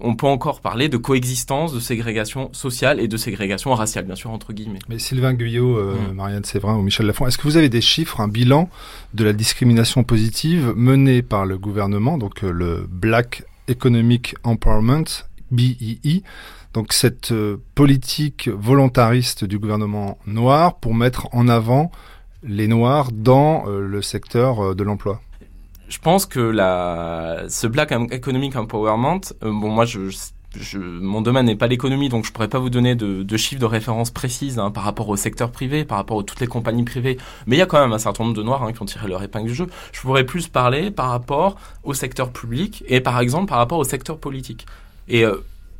on 0.01 0.15
peut 0.15 0.27
encore 0.27 0.61
parler 0.61 0.89
de 0.89 0.97
coexistence, 0.97 1.73
de 1.73 1.79
ségrégation 1.79 2.51
sociale 2.53 2.99
et 2.99 3.07
de 3.07 3.17
ségrégation 3.17 3.73
raciale, 3.73 4.05
bien 4.05 4.15
sûr, 4.15 4.31
entre 4.31 4.53
guillemets. 4.53 4.79
Mais 4.89 4.99
Sylvain 4.99 5.33
Guyot, 5.33 5.77
euh, 5.77 5.95
mm. 6.11 6.15
Marianne 6.15 6.43
Séverin 6.43 6.75
ou 6.77 6.81
Michel 6.81 7.05
Lafont, 7.05 7.27
est-ce 7.27 7.37
que 7.37 7.43
vous 7.43 7.57
avez 7.57 7.69
des 7.69 7.81
chiffres, 7.81 8.19
un 8.19 8.27
bilan 8.27 8.69
de 9.13 9.23
la 9.23 9.33
discrimination 9.33 10.03
positive 10.03 10.73
menée 10.75 11.21
par 11.21 11.45
le 11.45 11.57
gouvernement, 11.57 12.17
donc 12.17 12.43
euh, 12.43 12.51
le 12.51 12.87
Black 12.89 13.43
Economic 13.67 14.35
Empowerment, 14.43 15.25
BEE, 15.51 16.23
donc 16.73 16.93
cette 16.93 17.31
euh, 17.31 17.57
politique 17.75 18.49
volontariste 18.49 19.45
du 19.45 19.59
gouvernement 19.59 20.17
noir 20.27 20.77
pour 20.77 20.93
mettre 20.93 21.27
en 21.33 21.47
avant 21.47 21.91
les 22.43 22.67
Noirs 22.67 23.11
dans 23.11 23.65
le 23.65 24.01
secteur 24.03 24.75
de 24.75 24.83
l'emploi? 24.83 25.21
Je 25.89 25.99
pense 25.99 26.25
que 26.25 26.39
la, 26.39 27.43
ce 27.49 27.67
Black 27.67 27.91
Economic 27.91 28.55
Empowerment, 28.55 29.21
euh, 29.43 29.51
bon, 29.51 29.69
moi, 29.69 29.85
je, 29.85 30.09
mon 30.79 31.21
domaine 31.21 31.45
n'est 31.45 31.55
pas 31.55 31.67
l'économie, 31.67 32.09
donc 32.09 32.25
je 32.25 32.31
pourrais 32.31 32.47
pas 32.47 32.59
vous 32.59 32.69
donner 32.69 32.95
de, 32.95 33.37
chiffres 33.37 33.61
de 33.61 33.65
référence 33.65 34.11
précises 34.11 34.59
hein, 34.59 34.71
par 34.71 34.83
rapport 34.83 35.09
au 35.09 35.15
secteur 35.15 35.51
privé, 35.51 35.85
par 35.85 35.97
rapport 35.97 36.19
à 36.19 36.23
toutes 36.23 36.39
les 36.39 36.47
compagnies 36.47 36.83
privées. 36.83 37.17
Mais 37.45 37.55
il 37.55 37.59
y 37.59 37.61
a 37.61 37.65
quand 37.65 37.79
même 37.79 37.93
un 37.93 37.99
certain 37.99 38.23
nombre 38.23 38.35
de 38.35 38.43
noirs 38.43 38.63
hein, 38.63 38.73
qui 38.73 38.81
ont 38.81 38.85
tiré 38.85 39.07
leur 39.07 39.21
épingle 39.23 39.47
du 39.47 39.55
jeu. 39.55 39.67
Je 39.91 40.01
pourrais 40.01 40.25
plus 40.25 40.47
parler 40.47 40.91
par 40.91 41.09
rapport 41.09 41.57
au 41.83 41.93
secteur 41.93 42.31
public 42.31 42.83
et 42.87 43.01
par 43.01 43.19
exemple 43.19 43.47
par 43.47 43.57
rapport 43.57 43.79
au 43.79 43.83
secteur 43.83 44.17
politique. 44.17 44.65
Euh, 45.11 45.37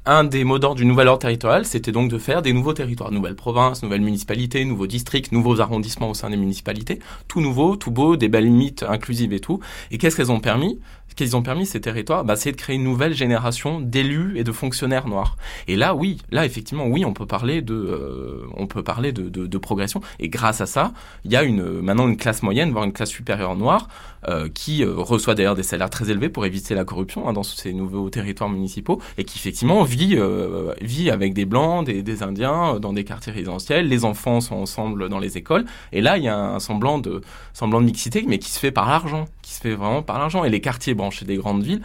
un 0.07 0.23
des 0.23 0.45
mots 0.45 0.57
d'ordre 0.57 0.77
du 0.77 0.85
nouvel 0.85 1.09
ordre 1.09 1.19
territorial, 1.19 1.65
c'était 1.65 1.91
donc 1.91 2.09
de 2.09 2.17
faire 2.17 2.41
des 2.41 2.53
nouveaux 2.53 2.73
territoires, 2.73 3.11
nouvelles 3.11 3.35
provinces, 3.35 3.83
nouvelles 3.83 4.01
municipalités, 4.01 4.63
nouveaux 4.63 4.87
districts, 4.87 5.33
nouveaux 5.33 5.59
arrondissements 5.59 6.09
au 6.09 6.13
sein 6.13 6.29
des 6.29 6.37
municipalités, 6.37 6.99
tout 7.27 7.41
nouveau, 7.41 7.75
tout 7.75 7.91
beau, 7.91 8.15
des 8.15 8.29
belles 8.29 8.45
limites 8.45 8.83
inclusives 8.87 9.33
et 9.33 9.41
tout. 9.41 9.59
Et 9.91 9.97
qu'est-ce 9.97 10.15
qu'elles 10.15 10.31
ont 10.31 10.39
permis? 10.39 10.79
Qu'ils 11.17 11.35
ont 11.35 11.41
permis 11.41 11.65
ces 11.65 11.81
territoires, 11.81 12.23
bah, 12.23 12.35
c'est 12.35 12.51
de 12.51 12.57
créer 12.57 12.77
une 12.77 12.83
nouvelle 12.83 13.13
génération 13.13 13.81
d'élus 13.81 14.37
et 14.37 14.43
de 14.43 14.51
fonctionnaires 14.51 15.07
noirs. 15.07 15.35
Et 15.67 15.75
là, 15.75 15.95
oui, 15.95 16.19
là 16.31 16.45
effectivement, 16.45 16.87
oui, 16.87 17.03
on 17.03 17.13
peut 17.13 17.25
parler 17.25 17.61
de, 17.61 17.73
euh, 17.73 18.45
on 18.55 18.67
peut 18.67 18.83
parler 18.83 19.11
de, 19.11 19.23
de, 19.23 19.47
de, 19.47 19.57
progression. 19.57 20.01
Et 20.19 20.29
grâce 20.29 20.61
à 20.61 20.65
ça, 20.65 20.93
il 21.25 21.31
y 21.31 21.35
a 21.35 21.43
une 21.43 21.81
maintenant 21.81 22.07
une 22.07 22.17
classe 22.17 22.43
moyenne, 22.43 22.71
voire 22.71 22.85
une 22.85 22.93
classe 22.93 23.09
supérieure 23.09 23.55
noire, 23.55 23.89
euh, 24.27 24.49
qui 24.53 24.83
euh, 24.83 24.93
reçoit 24.95 25.35
d'ailleurs 25.35 25.55
des 25.55 25.63
salaires 25.63 25.89
très 25.89 26.09
élevés 26.09 26.29
pour 26.29 26.45
éviter 26.45 26.75
la 26.75 26.83
corruption 26.83 27.27
hein, 27.27 27.33
dans 27.33 27.43
ces 27.43 27.71
nouveaux 27.71 28.09
territoires 28.09 28.49
municipaux, 28.49 29.01
et 29.17 29.23
qui 29.23 29.37
effectivement 29.37 29.83
vit 29.83 30.15
euh, 30.17 30.73
vit 30.81 31.09
avec 31.09 31.33
des 31.33 31.45
blancs, 31.45 31.85
des, 31.85 32.03
des 32.03 32.23
Indiens 32.23 32.79
dans 32.79 32.93
des 32.93 33.03
quartiers 33.03 33.31
résidentiels. 33.31 33.87
Les 33.87 34.05
enfants 34.05 34.41
sont 34.41 34.55
ensemble 34.55 35.09
dans 35.09 35.19
les 35.19 35.37
écoles. 35.37 35.65
Et 35.91 36.01
là, 36.01 36.17
il 36.17 36.23
y 36.23 36.27
a 36.27 36.37
un 36.37 36.59
semblant 36.59 36.99
de 36.99 37.21
semblant 37.53 37.81
de 37.81 37.85
mixité, 37.85 38.25
mais 38.27 38.37
qui 38.37 38.51
se 38.51 38.59
fait 38.59 38.71
par 38.71 38.89
l'argent, 38.89 39.25
qui 39.47 39.53
se 39.53 39.61
fait 39.61 39.75
vraiment 39.75 40.03
par 40.03 40.19
l'argent. 40.19 40.43
Et 40.43 40.49
les 40.49 40.59
quartiers, 40.59 40.93
bon, 40.93 41.09
chez 41.09 41.23
des 41.23 41.37
grandes 41.37 41.63
villes, 41.63 41.81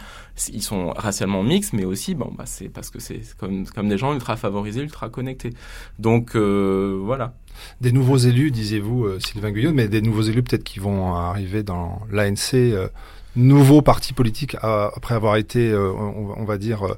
ils 0.51 0.61
sont 0.61 0.89
racialement 0.89 1.43
mixtes, 1.43 1.71
mais 1.71 1.85
aussi, 1.85 2.13
bon, 2.13 2.29
bah, 2.37 2.43
c'est 2.45 2.67
parce 2.67 2.89
que 2.89 2.99
c'est 2.99 3.21
comme, 3.37 3.87
des 3.87 3.97
gens 3.97 4.13
ultra 4.13 4.35
favorisés, 4.35 4.81
ultra 4.81 5.07
connectés. 5.07 5.51
Donc 5.97 6.35
euh, 6.35 6.99
voilà. 7.01 7.35
Des 7.79 7.93
nouveaux 7.93 8.17
élus, 8.17 8.51
disiez-vous, 8.51 9.05
euh, 9.05 9.19
Sylvain 9.21 9.51
Guyot, 9.51 9.71
mais 9.71 9.87
des 9.87 10.01
nouveaux 10.01 10.23
élus 10.23 10.43
peut-être 10.43 10.65
qui 10.65 10.79
vont 10.79 11.15
arriver 11.15 11.63
dans 11.63 12.01
l'ANC, 12.11 12.53
euh, 12.55 12.89
nouveau 13.37 13.81
parti 13.81 14.11
politique 14.11 14.57
après 14.61 15.15
avoir 15.15 15.37
été, 15.37 15.73
on, 15.73 16.43
va 16.43 16.57
dire, 16.57 16.97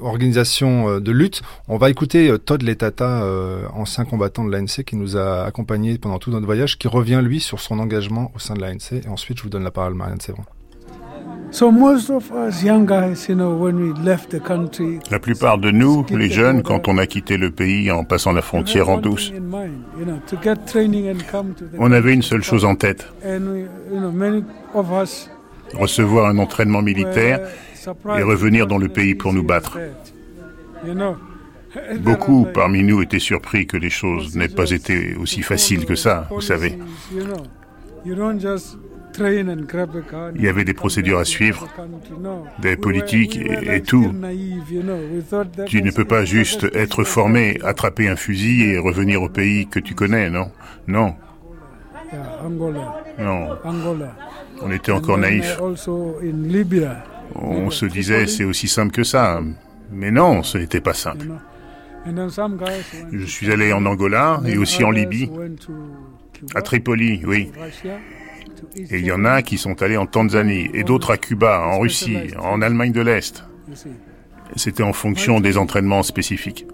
organisation 0.00 1.00
de 1.00 1.12
lutte. 1.12 1.42
On 1.68 1.76
va 1.76 1.90
écouter 1.90 2.34
Todd 2.44 2.62
Letata, 2.62 3.24
ancien 3.74 4.04
combattant 4.04 4.44
de 4.44 4.50
l'ANC, 4.50 4.84
qui 4.84 4.96
nous 4.96 5.16
a 5.16 5.44
accompagnés 5.44 5.98
pendant 5.98 6.18
tout 6.18 6.30
notre 6.30 6.46
voyage, 6.46 6.78
qui 6.78 6.88
revient 6.88 7.20
lui 7.22 7.40
sur 7.40 7.60
son 7.60 7.78
engagement 7.78 8.32
au 8.34 8.38
sein 8.38 8.54
de 8.54 8.60
l'ANC. 8.60 8.92
Et 9.04 9.08
ensuite, 9.08 9.38
je 9.38 9.42
vous 9.42 9.48
donne 9.48 9.64
la 9.64 9.70
parole, 9.70 9.94
Marianne 9.94 10.20
Sévran. 10.20 10.44
La 15.10 15.18
plupart 15.20 15.58
de 15.58 15.70
nous, 15.70 16.04
les 16.10 16.28
jeunes, 16.28 16.62
quand 16.62 16.88
on 16.88 16.98
a 16.98 17.06
quitté 17.06 17.36
le 17.36 17.50
pays 17.50 17.90
en 17.90 18.04
passant 18.04 18.32
la 18.32 18.42
frontière 18.42 18.88
en 18.88 18.98
douce, 18.98 19.32
on 21.78 21.92
avait 21.92 22.12
une 22.12 22.22
seule 22.22 22.42
chose 22.42 22.64
en 22.64 22.74
tête. 22.74 23.08
Recevoir 25.74 26.26
un 26.26 26.38
entraînement 26.38 26.82
militaire 26.82 27.40
et 28.18 28.22
revenir 28.22 28.66
dans 28.66 28.78
le 28.78 28.88
pays 28.88 29.14
pour 29.14 29.32
nous 29.32 29.42
battre. 29.42 29.78
Beaucoup 32.00 32.46
parmi 32.54 32.82
nous 32.82 33.02
étaient 33.02 33.18
surpris 33.18 33.66
que 33.66 33.76
les 33.76 33.90
choses 33.90 34.34
n'aient 34.36 34.48
pas 34.48 34.70
été 34.70 35.14
aussi 35.16 35.42
faciles 35.42 35.84
que 35.84 35.94
ça, 35.94 36.26
vous 36.30 36.40
savez. 36.40 36.78
Il 40.34 40.42
y 40.42 40.48
avait 40.48 40.64
des 40.64 40.74
procédures 40.74 41.18
à 41.18 41.24
suivre, 41.24 41.68
des 42.60 42.76
politiques 42.76 43.38
et, 43.38 43.80
tout. 43.82 44.12
Tu 45.66 45.82
ne 45.82 45.90
peux 45.90 46.04
pas 46.04 46.24
juste 46.24 46.66
être 46.74 47.04
formé, 47.04 47.58
attraper 47.64 48.08
un 48.08 48.16
fusil 48.16 48.64
et 48.64 48.78
revenir 48.78 49.22
au 49.22 49.28
pays 49.28 49.66
que 49.66 49.80
tu 49.80 49.94
connais, 49.94 50.30
non? 50.30 50.50
Non. 50.86 51.14
Non. 53.18 53.48
On 54.62 54.70
était 54.70 54.92
encore 54.92 55.18
naïfs. 55.18 55.58
On 57.40 57.70
se 57.70 57.86
disait 57.86 58.26
c'est 58.26 58.44
aussi 58.44 58.68
simple 58.68 58.92
que 58.92 59.04
ça. 59.04 59.40
Mais 59.92 60.10
non, 60.10 60.42
ce 60.42 60.58
n'était 60.58 60.80
pas 60.80 60.94
simple. 60.94 61.28
Je 63.12 63.24
suis 63.24 63.50
allé 63.50 63.72
en 63.72 63.84
Angola 63.84 64.40
et 64.46 64.58
aussi 64.58 64.84
en 64.84 64.90
Libye. 64.90 65.30
À 66.54 66.62
Tripoli, 66.62 67.22
oui. 67.26 67.50
Et 68.76 68.98
il 68.98 69.04
y 69.04 69.12
en 69.12 69.24
a 69.24 69.42
qui 69.42 69.58
sont 69.58 69.82
allés 69.82 69.96
en 69.96 70.06
Tanzanie, 70.06 70.70
et 70.72 70.84
d'autres 70.84 71.10
à 71.10 71.16
Cuba, 71.16 71.60
en 71.66 71.78
Russie, 71.80 72.18
en 72.38 72.62
Allemagne 72.62 72.92
de 72.92 73.00
l'Est. 73.00 73.44
C'était 74.54 74.82
en 74.82 74.92
fonction 74.92 75.40
des 75.40 75.58
entraînements 75.58 76.02
spécifiques. 76.02 76.66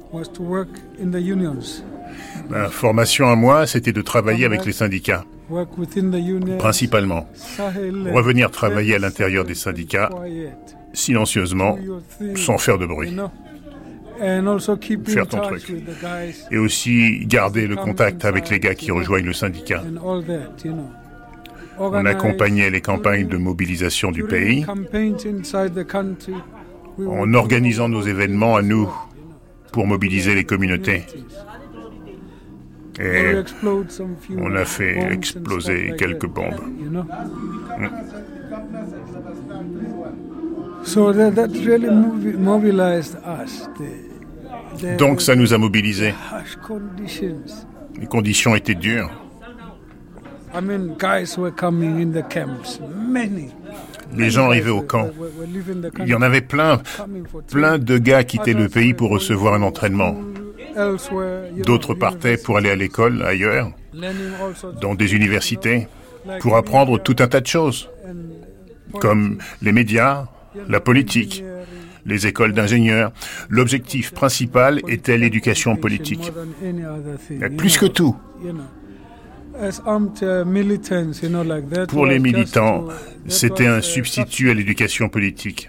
Ma 2.50 2.68
formation 2.68 3.28
à 3.28 3.36
moi, 3.36 3.66
c'était 3.66 3.92
de 3.92 4.02
travailler 4.02 4.44
avec 4.44 4.64
les 4.66 4.72
syndicats, 4.72 5.24
principalement. 6.58 7.26
Revenir 7.58 8.50
travailler 8.50 8.96
à 8.96 8.98
l'intérieur 8.98 9.44
des 9.44 9.54
syndicats, 9.54 10.10
silencieusement, 10.92 11.78
sans 12.36 12.58
faire 12.58 12.78
de 12.78 12.86
bruit. 12.86 13.16
Faire 15.06 15.26
ton 15.26 15.40
truc. 15.40 15.72
Et 16.50 16.58
aussi 16.58 17.24
garder 17.26 17.66
le 17.66 17.76
contact 17.76 18.24
avec 18.24 18.50
les 18.50 18.60
gars 18.60 18.74
qui 18.74 18.90
rejoignent 18.90 19.26
le 19.26 19.32
syndicat. 19.32 19.82
On 21.78 22.04
accompagnait 22.04 22.70
les 22.70 22.80
campagnes 22.80 23.26
de 23.26 23.36
mobilisation 23.36 24.12
du 24.12 24.24
pays 24.24 24.66
en 26.98 27.34
organisant 27.34 27.88
nos 27.88 28.02
événements 28.02 28.56
à 28.56 28.62
nous 28.62 28.92
pour 29.72 29.86
mobiliser 29.86 30.34
les 30.34 30.44
communautés. 30.44 31.04
Et 33.02 33.34
on 34.38 34.54
a 34.54 34.64
fait 34.64 35.12
exploser 35.12 35.92
quelques 35.98 36.26
bombes. 36.26 36.60
Donc 44.98 45.20
ça 45.20 45.34
nous 45.34 45.52
a 45.52 45.58
mobilisés. 45.58 46.14
Les 47.98 48.06
conditions 48.06 48.54
étaient 48.54 48.74
dures. 48.74 49.10
Les 54.14 54.30
gens 54.30 54.46
arrivaient 54.46 54.70
au 54.70 54.82
camp. 54.82 55.10
Il 56.00 56.06
y 56.06 56.14
en 56.14 56.22
avait 56.22 56.40
plein, 56.40 56.80
plein 57.50 57.78
de 57.78 57.98
gars 57.98 58.22
quittaient 58.24 58.52
le 58.52 58.68
pays 58.68 58.94
pour 58.94 59.10
recevoir 59.10 59.54
un 59.54 59.62
entraînement. 59.62 60.14
D'autres 61.64 61.94
partaient 61.94 62.36
pour 62.36 62.56
aller 62.56 62.70
à 62.70 62.76
l'école 62.76 63.22
ailleurs, 63.22 63.70
dans 64.80 64.94
des 64.94 65.14
universités, 65.14 65.88
pour 66.40 66.56
apprendre 66.56 66.98
tout 66.98 67.16
un 67.18 67.28
tas 67.28 67.40
de 67.40 67.46
choses, 67.46 67.90
comme 69.00 69.38
les 69.60 69.72
médias, 69.72 70.26
la 70.68 70.80
politique, 70.80 71.44
les 72.06 72.26
écoles 72.26 72.52
d'ingénieurs. 72.52 73.12
L'objectif 73.48 74.12
principal 74.12 74.80
était 74.88 75.18
l'éducation 75.18 75.76
politique. 75.76 76.32
Plus 77.56 77.78
que 77.78 77.86
tout. 77.86 78.16
Pour 81.88 82.06
les 82.06 82.18
militants, 82.18 82.88
c'était 83.28 83.66
un 83.66 83.80
substitut 83.80 84.50
à 84.50 84.54
l'éducation 84.54 85.08
politique, 85.08 85.68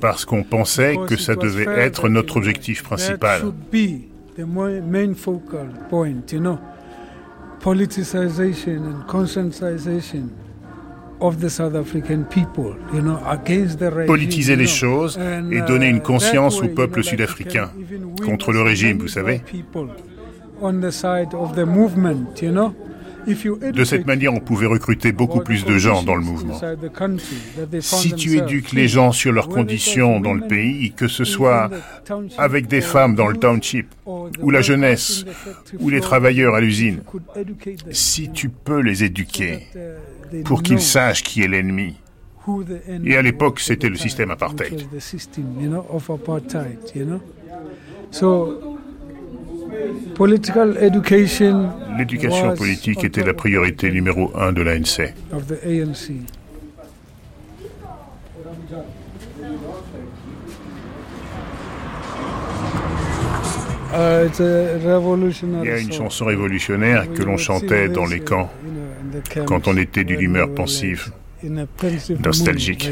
parce 0.00 0.24
qu'on 0.24 0.42
pensait 0.42 0.96
que 1.08 1.16
ça 1.16 1.34
devait 1.34 1.66
être 1.66 2.08
notre 2.08 2.36
objectif 2.36 2.82
principal. 2.82 3.42
Politiser 14.06 14.56
les 14.56 14.66
choses 14.66 15.18
et 15.50 15.60
donner 15.62 15.88
une 15.88 15.96
uh, 15.96 16.00
conscience 16.00 16.62
au 16.62 16.68
peuple 16.68 17.02
sud-africain 17.02 17.70
contre 18.24 18.52
le 18.52 18.62
régime, 18.62 18.98
vous 18.98 19.08
savez. 19.08 19.40
De 23.66 23.84
cette 23.84 24.06
manière, 24.06 24.32
on 24.32 24.40
pouvait 24.40 24.66
recruter 24.66 25.10
beaucoup 25.10 25.40
plus 25.40 25.64
de 25.64 25.78
gens 25.78 26.04
dans 26.04 26.14
le 26.14 26.22
mouvement. 26.22 26.60
Si 27.80 28.12
tu 28.12 28.36
éduques 28.38 28.72
les 28.72 28.86
gens 28.86 29.10
sur 29.10 29.32
leurs 29.32 29.48
conditions 29.48 30.20
dans 30.20 30.34
le 30.34 30.46
pays, 30.46 30.92
que 30.92 31.08
ce 31.08 31.24
soit 31.24 31.70
avec 32.38 32.68
des 32.68 32.80
femmes 32.80 33.16
dans 33.16 33.26
le 33.26 33.36
township, 33.36 33.88
ou 34.06 34.50
la 34.50 34.60
jeunesse, 34.62 35.24
ou 35.80 35.90
les 35.90 36.00
travailleurs 36.00 36.54
à 36.54 36.60
l'usine, 36.60 37.00
si 37.90 38.30
tu 38.30 38.48
peux 38.48 38.80
les 38.80 39.02
éduquer 39.02 39.66
uh, 39.74 40.42
pour 40.42 40.62
qu'ils 40.62 40.80
sachent 40.80 41.22
qui 41.22 41.42
est 41.42 41.48
l'ennemi, 41.48 41.96
et 43.04 43.16
à 43.16 43.22
l'époque, 43.22 43.58
c'était 43.58 43.88
le 43.88 43.96
système 43.96 44.30
apartheid. 44.30 44.86
L'éducation 51.98 52.54
politique 52.54 53.04
était 53.04 53.24
la 53.24 53.34
priorité 53.34 53.90
numéro 53.90 54.30
un 54.36 54.52
de 54.52 54.62
l'ANC. 54.62 55.14
Il 63.92 65.64
y 65.64 65.70
a 65.70 65.78
une 65.78 65.92
chanson 65.92 66.26
révolutionnaire 66.26 67.12
que 67.12 67.22
l'on 67.22 67.36
chantait 67.36 67.88
dans 67.88 68.06
les 68.06 68.20
camps 68.20 68.50
quand 69.46 69.68
on 69.68 69.76
était 69.76 70.04
d'une 70.04 70.20
humeur 70.20 70.52
pensive, 70.54 71.12
nostalgique. 71.42 72.90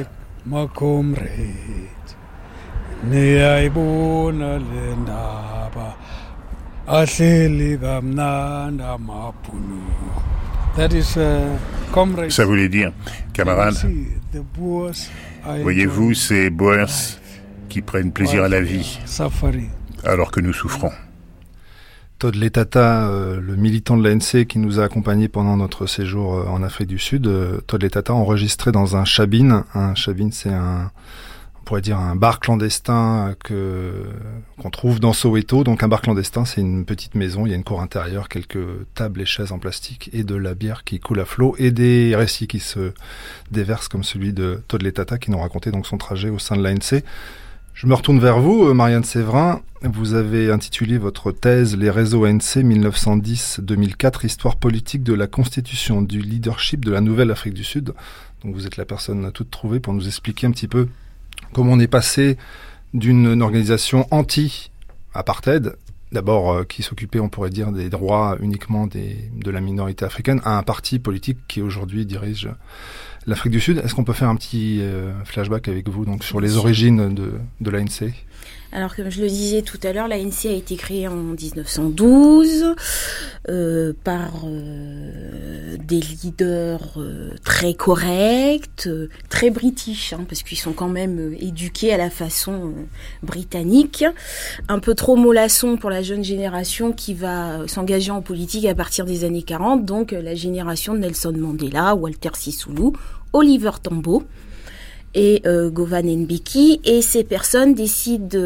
Ça 12.31 12.45
voulait 12.45 12.69
dire, 12.69 12.93
camarades, 13.33 13.75
voyez-vous 15.63 16.13
ces 16.15 16.51
Boers 16.51 17.19
qui 17.69 17.81
prennent 17.81 18.13
plaisir 18.13 18.45
à 18.45 18.49
la 18.49 18.61
vie 18.61 18.99
alors 20.05 20.31
que 20.31 20.41
nous 20.41 20.53
souffrons? 20.53 20.93
Todd 22.19 22.37
Letata, 22.37 23.09
euh, 23.09 23.41
le 23.41 23.57
militant 23.57 23.97
de 23.97 24.09
l'ANC 24.09 24.47
qui 24.47 24.59
nous 24.59 24.79
a 24.79 24.85
accompagnés 24.85 25.29
pendant 25.29 25.57
notre 25.57 25.87
séjour 25.87 26.35
euh, 26.35 26.47
en 26.47 26.63
Afrique 26.63 26.89
du 26.89 26.99
Sud, 26.99 27.27
euh, 27.27 27.61
Todd 27.67 27.83
Letata 27.83 28.15
enregistré 28.15 28.73
dans 28.73 28.97
un 28.97 29.05
chabine. 29.05 29.65
Un 29.75 29.95
chabine, 29.95 30.33
c'est 30.33 30.53
un, 30.53 30.91
on 31.65 31.69
pourrait 31.69 31.81
dire 31.81 31.99
un 31.99 32.15
bar 32.15 32.41
clandestin 32.41 33.35
que 33.43 34.05
qu'on 34.61 34.69
trouve 34.69 35.01
dans 35.01 35.15
Soweto. 35.15 35.65
Donc 35.65 35.83
un 35.83 35.89
bar 35.89 36.03
clandestin, 36.03 36.45
c'est 36.45 36.61
une 36.61 36.85
petite 36.85 37.15
maison. 37.15 37.47
Il 37.47 37.49
y 37.49 37.53
a 37.55 37.57
une 37.57 37.65
cour 37.65 37.81
intérieure, 37.81 38.29
quelques 38.29 38.59
tables 38.95 39.23
et 39.23 39.25
chaises 39.25 39.51
en 39.51 39.59
plastique 39.59 40.11
et 40.13 40.25
de 40.25 40.35
la 40.35 40.53
bière 40.53 40.85
qui 40.85 41.01
coule 41.01 41.21
à 41.21 41.25
flot 41.25 41.55
et 41.59 41.71
des 41.71 42.15
récits 42.15 42.49
qui 42.49 42.59
se 42.61 42.93
déversent 43.51 43.89
comme 43.89 44.05
celui 44.05 44.35
de 44.35 44.63
Todd 44.69 44.83
Letata 44.83 45.17
qui 45.17 45.31
nous 45.31 45.39
racontait 45.39 45.71
donc 45.71 45.87
son 45.87 45.97
trajet 45.97 46.29
au 46.29 46.39
sein 46.39 46.55
de 46.55 46.63
l'ANC. 46.63 47.03
Je 47.73 47.87
me 47.87 47.95
retourne 47.95 48.21
vers 48.21 48.41
vous, 48.41 48.67
euh, 48.67 48.75
Marianne 48.75 49.03
Séverin. 49.03 49.63
Vous 49.81 50.13
avez 50.13 50.51
intitulé 50.51 50.99
votre 50.99 51.33
thèse 51.33 51.79
Les 51.79 51.89
réseaux 51.89 52.27
ANC 52.27 52.59
1910-2004, 52.59 54.27
histoire 54.27 54.57
politique 54.57 55.03
de 55.03 55.15
la 55.15 55.29
constitution 55.29 56.03
du 56.03 56.21
leadership 56.21 56.85
de 56.85 56.93
la 56.93 57.01
nouvelle 57.01 57.31
Afrique 57.31 57.55
du 57.55 57.65
Sud. 57.65 57.95
Donc 58.45 58.55
vous 58.55 58.67
êtes 58.67 58.77
la 58.77 58.85
personne 58.85 59.33
toute 59.33 59.51
trouvée 59.51 59.81
pour 59.81 59.95
nous 59.95 60.07
expliquer 60.07 60.47
un 60.47 60.51
petit 60.51 60.69
peu 60.69 60.89
comment 61.53 61.73
on 61.73 61.81
est 61.81 61.87
passé 61.87 62.37
d'une 62.93 63.43
organisation 63.43 64.07
anti-apartheid, 64.11 65.77
d'abord 66.13 66.53
euh, 66.53 66.65
qui 66.65 66.83
s'occupait, 66.83 67.21
on 67.21 67.29
pourrait 67.29 67.51
dire, 67.51 67.73
des 67.73 67.91
droits 67.91 68.37
uniquement 68.41 68.87
des, 68.87 69.31
de 69.35 69.51
la 69.51 69.61
minorité 69.61 70.05
africaine, 70.05 70.41
à 70.45 70.57
un 70.57 70.63
parti 70.63 70.99
politique 70.99 71.39
qui 71.49 71.61
aujourd'hui 71.61 72.07
dirige 72.07 72.49
l'Afrique 73.27 73.53
du 73.53 73.61
Sud. 73.61 73.79
Est-ce 73.79 73.95
qu'on 73.95 74.05
peut 74.05 74.13
faire 74.13 74.29
un 74.29 74.37
petit 74.37 74.81
euh, 74.81 75.13
flashback 75.25 75.69
avec 75.69 75.89
vous 75.89 76.05
donc 76.05 76.25
sur 76.25 76.41
les 76.41 76.57
origines 76.57 77.15
de, 77.15 77.33
de 77.61 77.71
l'ANC 77.71 78.13
alors, 78.75 78.97
comme 78.97 79.09
je 79.09 79.23
le 79.23 79.29
disais 79.29 79.63
tout 79.63 79.79
à 79.85 79.93
l'heure, 79.93 80.09
l'ANC 80.09 80.47
a 80.47 80.51
été 80.51 80.75
créée 80.75 81.07
en 81.07 81.15
1912 81.15 82.75
euh, 83.49 83.93
par 84.03 84.33
euh, 84.47 85.77
des 85.79 86.01
leaders 86.01 86.95
euh, 86.97 87.31
très 87.45 87.75
corrects, 87.75 88.89
très 89.29 89.51
british, 89.51 90.13
hein, 90.13 90.27
parce 90.29 90.43
qu'ils 90.43 90.59
sont 90.59 90.73
quand 90.73 90.89
même 90.89 91.37
éduqués 91.39 91.93
à 91.95 91.97
la 91.97 92.11
façon 92.11 92.73
britannique, 93.23 94.05
un 94.67 94.81
peu 94.81 94.97
trop 94.97 95.15
mollasson 95.15 95.77
pour 95.77 95.91
la 95.91 96.03
jeune 96.03 96.25
génération 96.25 96.93
qui 96.93 97.15
va 97.15 97.69
s'engager 97.69 98.11
en 98.11 98.23
politique 98.23 98.65
à 98.67 98.75
partir 98.75 99.05
des 99.05 99.23
années 99.23 99.45
40, 99.45 99.85
donc 99.85 100.11
la 100.11 100.35
génération 100.35 100.95
de 100.95 100.99
Nelson 100.99 101.35
Mandela, 101.39 101.95
Walter 101.95 102.31
Sisulu, 102.35 102.91
Oliver 103.33 103.71
Tambo 103.81 104.25
et 105.15 105.43
euh, 105.47 105.71
Govan 105.71 106.05
Nbiki. 106.05 106.81
Et 106.85 107.03
ces 107.03 107.25
personnes 107.25 107.75
décident, 107.75 108.39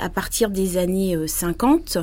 à 0.00 0.08
partir 0.08 0.50
des 0.50 0.76
années 0.76 1.16
50, 1.26 1.96
euh, 1.96 2.02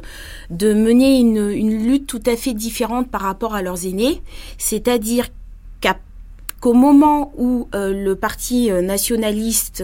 de 0.50 0.74
mener 0.74 1.20
une, 1.20 1.86
lutte 1.86 2.08
tout 2.08 2.24
à 2.26 2.36
fait 2.36 2.54
différente 2.54 3.10
par 3.10 3.22
rapport 3.22 3.56
à 3.56 3.62
leurs 3.62 3.86
aînés. 3.86 4.22
C'est-à-dire 4.58 5.28
qu'au 6.60 6.74
moment 6.74 7.34
où 7.38 7.68
euh, 7.76 7.94
le 7.94 8.16
parti 8.16 8.72
nationaliste 8.72 9.84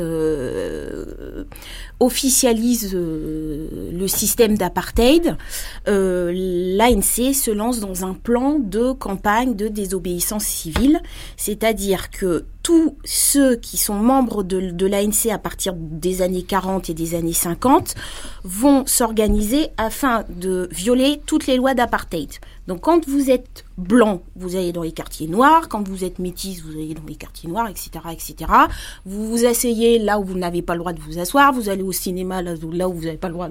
officialise 1.99 2.95
le 2.95 4.07
système 4.07 4.57
d'apartheid, 4.57 5.37
l'ANC 5.85 7.33
se 7.33 7.51
lance 7.51 7.79
dans 7.79 8.05
un 8.05 8.15
plan 8.15 8.57
de 8.57 8.91
campagne 8.91 9.55
de 9.55 9.67
désobéissance 9.67 10.45
civile, 10.45 10.99
c'est-à-dire 11.37 12.09
que 12.09 12.45
tous 12.63 12.95
ceux 13.03 13.57
qui 13.57 13.75
sont 13.75 13.95
membres 13.95 14.41
de, 14.41 14.85
l'ANC 14.87 15.29
à 15.29 15.37
partir 15.37 15.73
des 15.75 16.21
années 16.21 16.43
40 16.43 16.89
et 16.89 16.93
des 16.93 17.13
années 17.13 17.33
50 17.33 17.93
vont 18.45 18.85
s'organiser 18.85 19.67
afin 19.77 20.23
de 20.29 20.69
violer 20.71 21.19
toutes 21.25 21.45
les 21.45 21.57
lois 21.57 21.73
d'apartheid. 21.73 22.29
Donc 22.67 22.79
quand 22.79 23.05
vous 23.07 23.29
êtes 23.29 23.65
blanc, 23.77 24.21
vous 24.37 24.55
allez 24.55 24.71
dans 24.71 24.83
les 24.83 24.93
quartiers 24.93 25.27
noirs, 25.27 25.67
quand 25.67 25.85
vous 25.85 26.05
êtes 26.05 26.19
métis, 26.19 26.61
vous 26.61 26.71
allez 26.71 26.93
dans 26.93 27.03
les 27.05 27.15
quartiers 27.15 27.49
noirs, 27.49 27.67
etc., 27.67 27.89
etc. 28.13 28.49
Vous 29.05 29.27
vous 29.27 29.45
asseyez 29.45 29.99
là 29.99 30.17
où 30.19 30.23
vous 30.23 30.37
n'avez 30.37 30.61
pas 30.61 30.75
le 30.75 30.79
droit 30.79 30.93
de 30.93 31.01
vous 31.01 31.19
asseoir, 31.19 31.51
vous 31.51 31.67
allez 31.67 31.83
au 31.83 31.91
cinéma 31.91 32.41
là, 32.41 32.53
là 32.71 32.87
où 32.87 32.93
vous 32.93 33.05
n'avez 33.05 33.17
pas 33.17 33.27
le 33.27 33.33
droit 33.33 33.49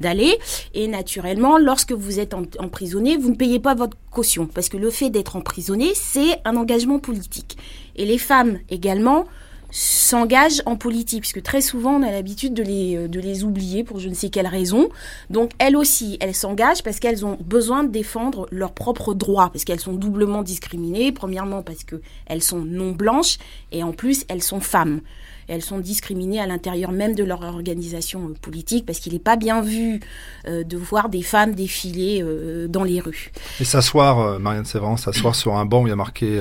d'aller. 0.00 0.38
Et 0.74 0.86
naturellement, 0.86 1.58
lorsque 1.58 1.92
vous 1.92 2.20
êtes 2.20 2.34
emprisonné, 2.34 3.16
vous 3.16 3.30
ne 3.30 3.36
payez 3.36 3.58
pas 3.58 3.74
votre 3.74 3.96
caution, 4.12 4.46
parce 4.46 4.68
que 4.68 4.76
le 4.76 4.90
fait 4.90 5.10
d'être 5.10 5.34
emprisonné, 5.34 5.92
c'est 5.94 6.40
un 6.44 6.54
engagement 6.56 7.00
politique. 7.00 7.56
Et 7.96 8.04
les 8.04 8.18
femmes 8.18 8.58
également 8.70 9.26
s'engagent 9.70 10.62
en 10.66 10.76
politique, 10.76 11.22
puisque 11.22 11.42
très 11.42 11.60
souvent 11.60 11.94
on 11.94 12.02
a 12.02 12.12
l'habitude 12.12 12.54
de 12.54 12.62
les, 12.62 13.08
de 13.08 13.18
les 13.18 13.42
oublier 13.42 13.82
pour 13.82 13.98
je 13.98 14.08
ne 14.08 14.14
sais 14.14 14.28
quelle 14.28 14.46
raison. 14.46 14.88
Donc 15.30 15.50
elles 15.58 15.76
aussi, 15.76 16.16
elles 16.20 16.34
s'engagent 16.34 16.84
parce 16.84 17.00
qu'elles 17.00 17.26
ont 17.26 17.36
besoin 17.40 17.82
de 17.82 17.88
défendre 17.88 18.46
leurs 18.52 18.72
propres 18.72 19.14
droits, 19.14 19.50
parce 19.50 19.64
qu'elles 19.64 19.80
sont 19.80 19.94
doublement 19.94 20.42
discriminées. 20.42 21.10
Premièrement 21.10 21.62
parce 21.62 21.82
qu'elles 21.82 22.42
sont 22.42 22.60
non 22.60 22.92
blanches 22.92 23.38
et 23.72 23.82
en 23.82 23.92
plus 23.92 24.24
elles 24.28 24.42
sont 24.42 24.60
femmes 24.60 25.00
elles 25.48 25.62
sont 25.62 25.78
discriminées 25.78 26.40
à 26.40 26.46
l'intérieur 26.46 26.92
même 26.92 27.14
de 27.14 27.24
leur 27.24 27.42
organisation 27.42 28.28
euh, 28.28 28.34
politique 28.40 28.86
parce 28.86 28.98
qu'il 28.98 29.12
n'est 29.12 29.18
pas 29.18 29.36
bien 29.36 29.62
vu 29.62 30.00
euh, 30.46 30.64
de 30.64 30.76
voir 30.76 31.08
des 31.08 31.22
femmes 31.22 31.54
défiler 31.54 32.22
euh, 32.22 32.68
dans 32.68 32.84
les 32.84 33.00
rues. 33.00 33.32
Et 33.60 33.64
s'asseoir, 33.64 34.38
Marianne 34.40 34.64
Séverin, 34.64 34.96
s'asseoir 34.96 35.34
sur 35.34 35.56
un 35.56 35.64
banc 35.64 35.82
où 35.82 35.86
il 35.86 35.90
y 35.90 35.92
a 35.92 35.96
marqué 35.96 36.40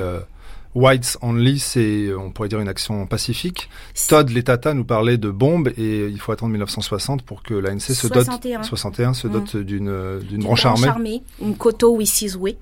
Whites 0.76 1.17
Only, 1.21 1.59
c'est, 1.59 2.13
on 2.13 2.32
pourrait 2.32 2.49
dire, 2.49 2.59
une 2.59 2.67
action 2.67 3.05
pacifique. 3.05 3.69
Todd 4.07 4.30
Letata 4.30 4.74
nous 4.74 4.86
parlait 4.86 5.17
de 5.17 5.30
bombes 5.30 5.69
et 5.78 6.07
il 6.07 6.19
faut 6.19 6.32
attendre 6.32 6.51
1960 6.51 7.24
pour 7.24 7.43
que 7.43 7.53
l'ANC 7.53 7.80
se 7.80 8.07
dote, 8.07 8.28
61 8.63 9.13
se 9.13 9.28
dote 9.28 9.53
mmh. 9.53 9.63
d'une, 9.63 10.19
d'une 10.19 10.43
branche 10.43 10.65
armée. 10.65 10.88
armée. 10.88 11.24
Une 11.41 11.55
koto 11.55 11.97
Wisizwe 11.97 12.55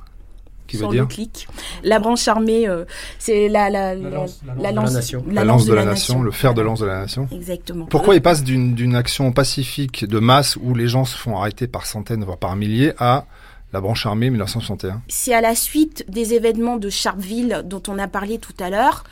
sur 0.77 0.91
le 0.91 1.05
clic. 1.05 1.47
La 1.83 1.99
branche 1.99 2.27
armée, 2.27 2.67
euh, 2.67 2.85
c'est 3.19 3.47
la, 3.47 3.69
la, 3.69 3.95
la, 3.95 4.09
lance, 4.09 4.41
la, 4.45 4.71
lance, 4.71 5.13
la 5.31 5.43
lance 5.43 5.65
de 5.65 5.73
la, 5.73 5.85
nation, 5.85 6.21
le 6.21 6.31
fer 6.31 6.53
de 6.53 6.61
lance 6.61 6.79
de 6.79 6.85
la 6.85 6.99
nation. 6.99 7.27
Exactement. 7.31 7.85
Pourquoi 7.85 8.15
il 8.15 8.21
passe 8.21 8.43
d'une 8.43 8.95
action 8.95 9.31
pacifique 9.31 10.05
de 10.05 10.19
masse 10.19 10.57
où 10.61 10.73
les 10.73 10.87
gens 10.87 11.05
se 11.05 11.17
font 11.17 11.37
arrêter 11.37 11.67
par 11.67 11.85
centaines, 11.85 12.23
voire 12.23 12.37
par 12.37 12.55
milliers, 12.55 12.93
à 12.97 13.25
la 13.73 13.81
branche 13.81 14.05
armée 14.05 14.29
1961 14.29 15.01
C'est 15.07 15.33
à 15.33 15.41
la 15.41 15.55
suite 15.55 16.05
des 16.09 16.33
événements 16.33 16.77
de 16.77 16.89
Sharpeville 16.89 17.63
dont 17.65 17.83
on 17.87 17.97
a 17.99 18.07
parlé 18.07 18.37
tout 18.37 18.53
à 18.59 18.69
l'heure. 18.69 19.03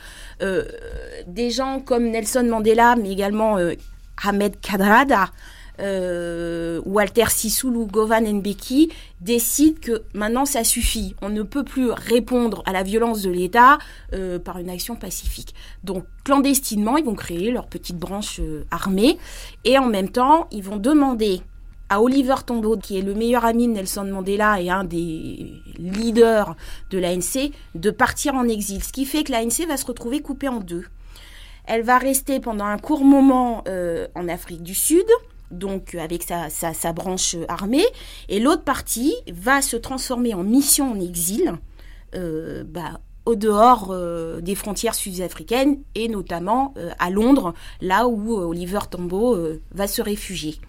Euh, 0.42 0.64
des 1.26 1.50
gens 1.50 1.80
comme 1.80 2.10
Nelson 2.10 2.46
Mandela, 2.48 2.96
mais 2.96 3.10
également 3.10 3.58
euh, 3.58 3.74
Ahmed 4.22 4.60
Kadrada, 4.60 5.30
euh, 5.80 6.82
Walter 6.84 7.26
Sisulu, 7.28 7.86
Govan 7.86 8.26
Mbeki 8.26 8.92
décident 9.22 9.78
que 9.80 10.02
maintenant 10.12 10.44
ça 10.44 10.62
suffit. 10.62 11.14
On 11.22 11.30
ne 11.30 11.42
peut 11.42 11.64
plus 11.64 11.90
répondre 11.90 12.62
à 12.66 12.72
la 12.72 12.82
violence 12.82 13.22
de 13.22 13.30
l'État 13.30 13.78
par 14.44 14.58
une 14.58 14.68
action 14.68 14.94
pacifique. 14.94 15.54
Donc 15.84 16.04
clandestinement, 16.24 16.98
ils 16.98 17.04
vont 17.04 17.14
créer 17.14 17.50
leur 17.50 17.66
petite 17.66 17.96
branche 17.96 18.42
armée 18.70 19.18
et 19.64 19.78
en 19.78 19.86
même 19.86 20.10
temps, 20.10 20.48
ils 20.50 20.62
vont 20.62 20.76
demander 20.76 21.40
à 21.90 22.00
Oliver 22.00 22.36
Tambo, 22.46 22.76
qui 22.76 22.96
est 22.96 23.02
le 23.02 23.14
meilleur 23.14 23.44
ami 23.44 23.66
de 23.66 23.72
Nelson 23.72 24.04
Mandela 24.04 24.60
et 24.60 24.70
un 24.70 24.84
des 24.84 25.52
leaders 25.76 26.54
de 26.90 26.98
l'ANC, 26.98 27.50
de 27.74 27.90
partir 27.90 28.36
en 28.36 28.48
exil. 28.48 28.82
Ce 28.82 28.92
qui 28.92 29.04
fait 29.04 29.24
que 29.24 29.32
l'ANC 29.32 29.66
va 29.66 29.76
se 29.76 29.84
retrouver 29.84 30.20
coupée 30.20 30.48
en 30.48 30.60
deux. 30.60 30.86
Elle 31.66 31.82
va 31.82 31.98
rester 31.98 32.38
pendant 32.38 32.64
un 32.64 32.78
court 32.78 33.04
moment 33.04 33.64
euh, 33.68 34.06
en 34.14 34.28
Afrique 34.28 34.62
du 34.62 34.74
Sud, 34.74 35.04
donc 35.50 35.96
avec 35.96 36.22
sa, 36.22 36.92
branche 36.92 37.36
armée, 37.48 37.84
et 38.28 38.38
l'autre 38.38 38.62
partie 38.62 39.14
va 39.32 39.60
se 39.60 39.76
transformer 39.76 40.32
en 40.32 40.44
mission 40.44 40.92
en 40.92 41.00
exil, 41.00 41.54
euh, 42.14 42.62
bah, 42.64 43.00
au 43.26 43.34
dehors 43.34 43.88
euh, 43.90 44.40
des 44.40 44.54
frontières 44.54 44.94
sud-africaines, 44.94 45.80
et 45.96 46.08
notamment 46.08 46.72
à 47.00 47.10
Londres, 47.10 47.52
là 47.80 48.06
où 48.06 48.32
Oliver 48.32 48.80
Tambo 48.88 49.36
va 49.72 49.88
se 49.88 50.02
réfugier. 50.02 50.60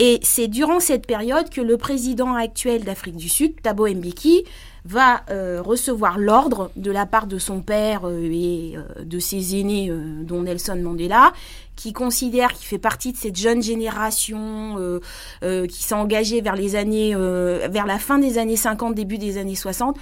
Et 0.00 0.20
c'est 0.22 0.46
durant 0.46 0.78
cette 0.78 1.06
période 1.06 1.50
que 1.50 1.60
le 1.60 1.76
président 1.76 2.34
actuel 2.34 2.84
d'Afrique 2.84 3.16
du 3.16 3.28
Sud, 3.28 3.60
Thabo 3.62 3.88
Mbeki, 3.88 4.44
va 4.84 5.22
recevoir 5.60 6.18
l'ordre 6.18 6.70
de 6.76 6.90
la 6.90 7.04
part 7.04 7.26
de 7.26 7.38
son 7.38 7.60
père 7.60 8.08
et 8.08 8.76
de 9.02 9.18
ses 9.18 9.56
aînés, 9.56 9.92
dont 10.22 10.42
Nelson 10.42 10.80
Mandela, 10.82 11.32
qui 11.76 11.92
considère 11.92 12.54
qu'il 12.54 12.66
fait 12.66 12.78
partie 12.78 13.12
de 13.12 13.18
cette 13.18 13.36
jeune 13.36 13.62
génération 13.62 15.00
qui 15.42 15.82
s'est 15.82 15.94
engagée 15.94 16.40
vers 16.40 16.56
les 16.56 16.76
années, 16.76 17.14
vers 17.14 17.86
la 17.86 17.98
fin 17.98 18.18
des 18.18 18.38
années 18.38 18.56
50, 18.56 18.94
début 18.94 19.18
des 19.18 19.36
années 19.36 19.56
60 19.56 19.98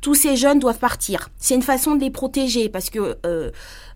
tous 0.00 0.14
ces 0.14 0.36
jeunes 0.36 0.58
doivent 0.58 0.78
partir. 0.78 1.28
C'est 1.38 1.54
une 1.54 1.62
façon 1.62 1.94
de 1.94 2.00
les 2.00 2.10
protéger 2.10 2.68
parce 2.68 2.90
que 2.90 3.18
euh, 3.26 3.50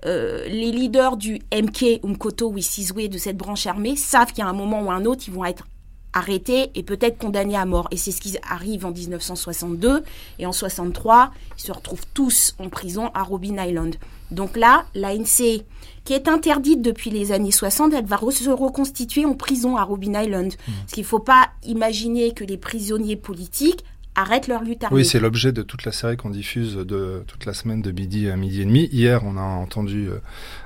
euh, 0.06 0.46
les 0.46 0.70
leaders 0.70 1.16
du 1.16 1.40
MK, 1.52 2.04
Umkoto 2.04 2.50
Wisizwe, 2.50 3.08
de 3.08 3.18
cette 3.18 3.36
branche 3.36 3.66
armée, 3.66 3.96
savent 3.96 4.28
qu'il 4.28 4.40
y 4.40 4.42
a 4.42 4.48
un 4.48 4.54
moment 4.54 4.82
ou 4.82 4.90
un 4.90 5.04
autre, 5.04 5.24
ils 5.26 5.32
vont 5.32 5.44
être 5.44 5.64
arrêtés 6.12 6.70
et 6.74 6.82
peut-être 6.82 7.18
condamnés 7.18 7.56
à 7.56 7.64
mort. 7.64 7.88
Et 7.90 7.96
c'est 7.96 8.12
ce 8.12 8.20
qui 8.20 8.36
arrive 8.48 8.86
en 8.86 8.92
1962. 8.92 10.04
Et 10.38 10.46
en 10.46 10.52
63, 10.52 11.32
ils 11.58 11.62
se 11.62 11.72
retrouvent 11.72 12.06
tous 12.14 12.54
en 12.58 12.68
prison 12.68 13.10
à 13.14 13.22
Robin 13.22 13.62
Island. 13.62 13.96
Donc 14.30 14.56
là, 14.56 14.84
l'ANC, 14.94 15.64
qui 16.04 16.12
est 16.12 16.28
interdite 16.28 16.82
depuis 16.82 17.10
les 17.10 17.32
années 17.32 17.50
60, 17.50 17.92
elle 17.94 18.06
va 18.06 18.18
se 18.30 18.50
reconstituer 18.50 19.24
en 19.24 19.34
prison 19.34 19.76
à 19.76 19.82
Robin 19.82 20.20
Island. 20.20 20.52
Mmh. 20.52 20.72
Parce 20.80 20.92
qu'il 20.92 21.02
ne 21.02 21.08
faut 21.08 21.18
pas 21.18 21.48
imaginer 21.64 22.32
que 22.32 22.44
les 22.44 22.56
prisonniers 22.56 23.16
politiques 23.16 23.84
arrêtent 24.14 24.48
leur 24.48 24.62
lutte 24.62 24.84
Oui, 24.90 25.04
c'est 25.04 25.20
l'objet 25.20 25.52
de 25.52 25.62
toute 25.62 25.84
la 25.84 25.92
série 25.92 26.16
qu'on 26.16 26.30
diffuse 26.30 26.76
de 26.76 27.24
toute 27.26 27.46
la 27.46 27.54
semaine 27.54 27.82
de 27.82 27.90
midi 27.90 28.28
à 28.28 28.36
midi 28.36 28.62
et 28.62 28.64
demi. 28.64 28.88
Hier, 28.92 29.22
on 29.24 29.36
a 29.36 29.42
entendu 29.42 30.08
euh, 30.08 30.18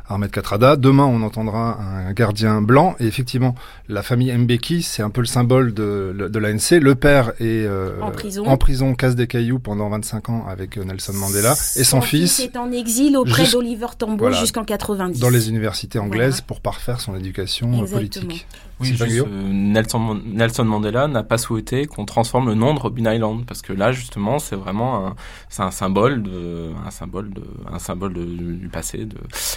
Ahmed 0.08 0.30
Katrada. 0.30 0.76
Demain, 0.76 1.04
on 1.04 1.22
entendra 1.22 1.78
un 1.80 2.12
gardien 2.12 2.60
blanc. 2.60 2.94
Et 3.00 3.06
effectivement, 3.06 3.54
la 3.88 4.02
famille 4.02 4.32
Mbeki, 4.36 4.82
c'est 4.82 5.02
un 5.02 5.10
peu 5.10 5.20
le 5.20 5.26
symbole 5.26 5.72
de, 5.72 6.28
de 6.30 6.38
l'ANC. 6.38 6.80
Le 6.80 6.94
père 6.94 7.30
est 7.40 7.64
euh, 7.66 8.00
en 8.02 8.10
prison, 8.10 8.46
en 8.46 8.56
prison, 8.56 8.94
casse 8.94 9.14
des 9.14 9.26
cailloux 9.26 9.58
pendant 9.58 9.88
25 9.88 10.28
ans 10.28 10.46
avec 10.48 10.76
euh, 10.76 10.84
Nelson 10.84 11.14
Mandela. 11.14 11.52
et 11.76 11.84
son, 11.84 12.00
fils, 12.00 12.40
est 12.40 12.56
en 12.56 12.70
exil 12.70 13.16
auprès 13.16 13.48
d'Oliver 13.50 13.86
Tambo 13.96 14.30
jusqu'en 14.32 14.64
90. 14.64 15.20
Dans 15.20 15.30
les 15.30 15.48
universités 15.48 15.98
anglaises 15.98 16.40
pour 16.40 16.60
parfaire 16.60 17.00
son 17.00 17.16
éducation 17.16 17.86
politique. 17.86 18.46
Oui, 18.80 18.94
juste, 18.94 19.26
Nelson, 19.28 20.20
Nelson 20.24 20.64
Mandela 20.64 21.08
n'a 21.08 21.22
pas 21.22 21.38
souhaité 21.38 21.86
qu'on 21.86 22.04
transforme 22.04 22.48
le 22.48 22.54
nom 22.54 22.74
de 22.74 22.78
Robin 22.78 23.12
Island 23.12 23.44
parce 23.44 23.60
que 23.60 23.72
là 23.72 23.90
justement 23.92 24.38
c'est 24.38 24.56
vraiment 24.56 25.06
un, 25.06 25.16
c'est 25.48 25.62
un 25.62 25.70
symbole 25.70 26.22
de 26.22 26.70
un 26.86 26.90
symbole 26.90 27.32
de 27.32 27.42
un 27.70 27.78
symbole 27.78 28.12
du 28.14 28.68
passé 28.68 29.04
de, 29.04 29.16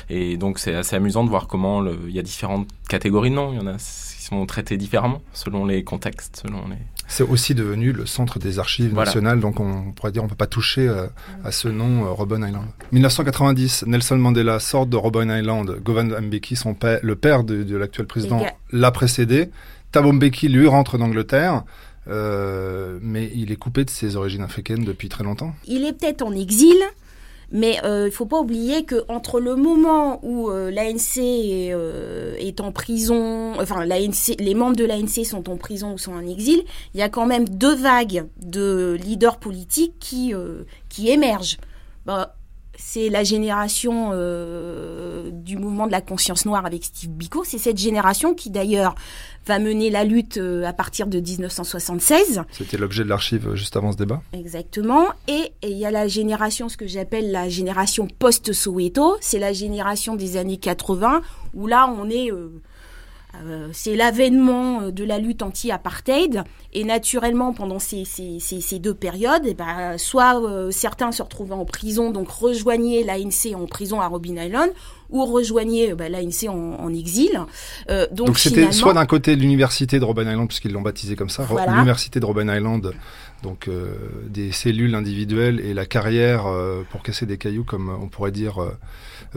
et 0.10 0.38
donc 0.38 0.58
c'est 0.58 0.74
assez 0.74 0.96
amusant 0.96 1.24
de 1.24 1.30
voir 1.30 1.48
comment 1.48 1.86
il 1.86 2.12
y 2.12 2.20
a 2.20 2.24
différentes 2.24 2.68
catégories 2.90 3.30
de 3.30 3.36
noms. 3.36 3.52
Il 3.54 3.58
y 3.58 3.62
en 3.62 3.68
a 3.68 3.74
qui 3.74 4.24
sont 4.24 4.46
traités 4.46 4.78
différemment 4.78 5.22
selon 5.34 5.66
les 5.66 5.84
contextes 5.84 6.44
selon 6.46 6.68
les 6.68 6.78
c'est 7.12 7.24
aussi 7.24 7.54
devenu 7.54 7.92
le 7.92 8.06
centre 8.06 8.40
des 8.40 8.58
archives 8.58 8.94
nationales, 8.94 9.42
donc 9.42 9.60
on 9.60 9.92
pourrait 9.92 10.14
dire 10.14 10.24
on 10.24 10.30
peut 10.30 10.36
pas 10.36 10.48
toucher 10.48 10.88
euh, 10.88 11.08
à 11.44 11.52
ce 11.52 11.68
nom 11.68 12.06
euh, 12.06 12.12
Robben 12.12 12.42
Island. 12.42 12.66
1990, 12.94 13.84
Nelson 13.88 14.16
Mandela 14.16 14.62
sort 14.62 14.86
de 14.86 14.96
Robben 14.96 15.30
Island. 15.30 15.78
Govan 15.84 16.08
Mbeki, 16.22 16.56
son 16.56 16.74
père, 16.74 17.00
le 17.04 17.18
père 17.18 17.44
de, 17.44 17.76
l'actuel 17.76 18.08
président, 18.08 18.42
l'a 18.72 18.92
précédé. 18.92 19.50
Thabo 19.92 20.14
Mbeki, 20.14 20.48
lui, 20.48 20.68
rentre 20.68 20.98
d'Angleterre. 20.98 21.64
Euh, 22.08 22.98
mais 23.02 23.30
il 23.36 23.52
est 23.52 23.58
coupé 23.58 23.84
de 23.86 23.90
ses 23.90 24.16
origines 24.16 24.42
africaines 24.42 24.86
depuis 24.86 25.10
très 25.10 25.24
longtemps. 25.24 25.54
Il 25.68 25.86
est 25.86 25.94
peut-être 25.94 26.24
en 26.24 26.32
exil, 26.32 26.78
mais 27.52 27.80
euh, 27.84 28.04
il 28.04 28.06
ne 28.06 28.12
faut 28.12 28.26
pas 28.26 28.40
oublier 28.40 28.86
que 28.86 29.04
entre 29.08 29.40
le 29.40 29.56
moment 29.56 30.20
où 30.24 30.50
euh, 30.50 30.72
l'ANC 30.72 31.18
est, 31.18 31.76
est, 32.40 32.62
en 32.62 32.72
prison, 32.72 33.54
enfin 33.60 33.86
l'ANC, 33.86 34.36
les 34.40 34.54
membres 34.56 34.76
de 34.76 34.86
l'ANC 34.86 35.26
sont 35.26 35.50
en 35.50 35.58
prison 35.58 35.94
ou 35.94 35.98
sont 35.98 36.14
en 36.14 36.26
exil, 36.26 36.64
il 36.94 37.00
y 37.00 37.04
a 37.04 37.10
quand 37.10 37.26
même 37.26 37.48
deux 37.48 37.76
vagues 37.76 38.26
de 38.42 38.98
leaders 39.04 39.38
politiques 39.38 39.96
qui, 40.00 40.34
qui 40.90 41.10
émergent. 41.10 41.58
Bah, 42.06 42.36
c'est 42.78 43.10
la 43.10 43.24
génération 43.24 44.12
euh, 44.14 45.30
du 45.32 45.58
mouvement 45.58 45.88
de 45.88 45.92
la 45.92 46.02
conscience 46.02 46.46
noire 46.46 46.66
avec 46.66 46.86
Steve 46.86 47.12
Biko. 47.12 47.44
C'est 47.44 47.58
cette 47.58 47.78
génération 47.78 48.34
qui 48.34 48.50
d'ailleurs 48.50 48.96
va 49.46 49.60
mener 49.60 49.90
la 49.90 50.04
lutte 50.04 50.38
euh, 50.38 50.64
à 50.66 50.74
partir 50.74 51.08
de 51.08 51.20
1976. 51.20 52.44
C'était 52.52 52.78
l'objet 52.78 53.04
de 53.04 53.10
l'archive 53.10 53.50
euh, 53.50 53.56
juste 53.56 53.76
avant 53.76 53.92
ce 53.92 53.98
débat. 53.98 54.22
Exactement. 54.34 55.08
Et 55.28 55.52
il 55.64 55.78
y 55.78 55.86
a 55.86 55.92
la 55.92 56.08
génération, 56.08 56.70
ce 56.70 56.78
que 56.78 56.88
j'appelle 56.88 57.32
la 57.32 57.50
génération 57.50 58.08
post-Soweto. 58.08 59.18
C'est 59.22 59.40
la 59.40 59.54
génération 59.54 60.16
des 60.16 60.38
années 60.38 60.58
80 60.58 61.22
où 61.54 61.68
là 61.68 61.94
on 61.98 62.10
est... 62.10 62.32
Euh, 62.32 63.70
c'est 63.72 63.96
l'avènement 63.96 64.90
de 64.90 65.04
la 65.06 65.18
lutte 65.18 65.42
anti-apartheid. 65.42 66.44
Et 66.74 66.84
naturellement, 66.84 67.54
pendant 67.54 67.80
ces, 67.80 68.06
deux 68.80 68.94
périodes, 68.94 69.44
eh 69.46 69.54
ben, 69.54 69.98
soit 69.98 70.42
euh, 70.42 70.72
certains 70.72 71.12
se 71.12 71.22
retrouvaient 71.22 71.54
en 71.54 71.66
prison, 71.66 72.12
donc 72.12 72.30
rejoignaient 72.30 73.04
l'ANC 73.04 73.56
en 73.56 73.66
prison 73.66 74.00
à 74.00 74.08
Robin 74.08 74.36
Island, 74.42 74.70
ou 75.10 75.26
rejoignaient 75.26 75.94
bah, 75.94 76.08
l'ANC 76.08 76.48
en, 76.50 76.94
exil. 76.94 77.42
donc 78.12 78.40
c'était 78.40 78.72
soit 78.72 78.94
d'un 78.94 79.06
côté 79.06 79.36
l'université 79.36 80.00
de 80.00 80.06
Robin 80.06 80.30
Island, 80.30 80.48
puisqu'ils 80.48 80.72
l'ont 80.72 80.82
baptisé 80.82 81.16
comme 81.18 81.30
ça, 81.30 81.46
l'université 81.68 82.22
de 82.22 82.26
Robin 82.26 82.54
Island, 82.56 82.94
donc 83.44 83.70
des 84.30 84.54
cellules 84.54 84.96
individuelles 84.96 85.60
et 85.60 85.74
la 85.74 85.86
carrière 85.86 86.46
pour 86.92 87.04
casser 87.04 87.26
des 87.26 87.38
cailloux, 87.38 87.66
comme 87.66 87.90
on 88.02 88.08
pourrait 88.08 88.32
dire 88.32 88.60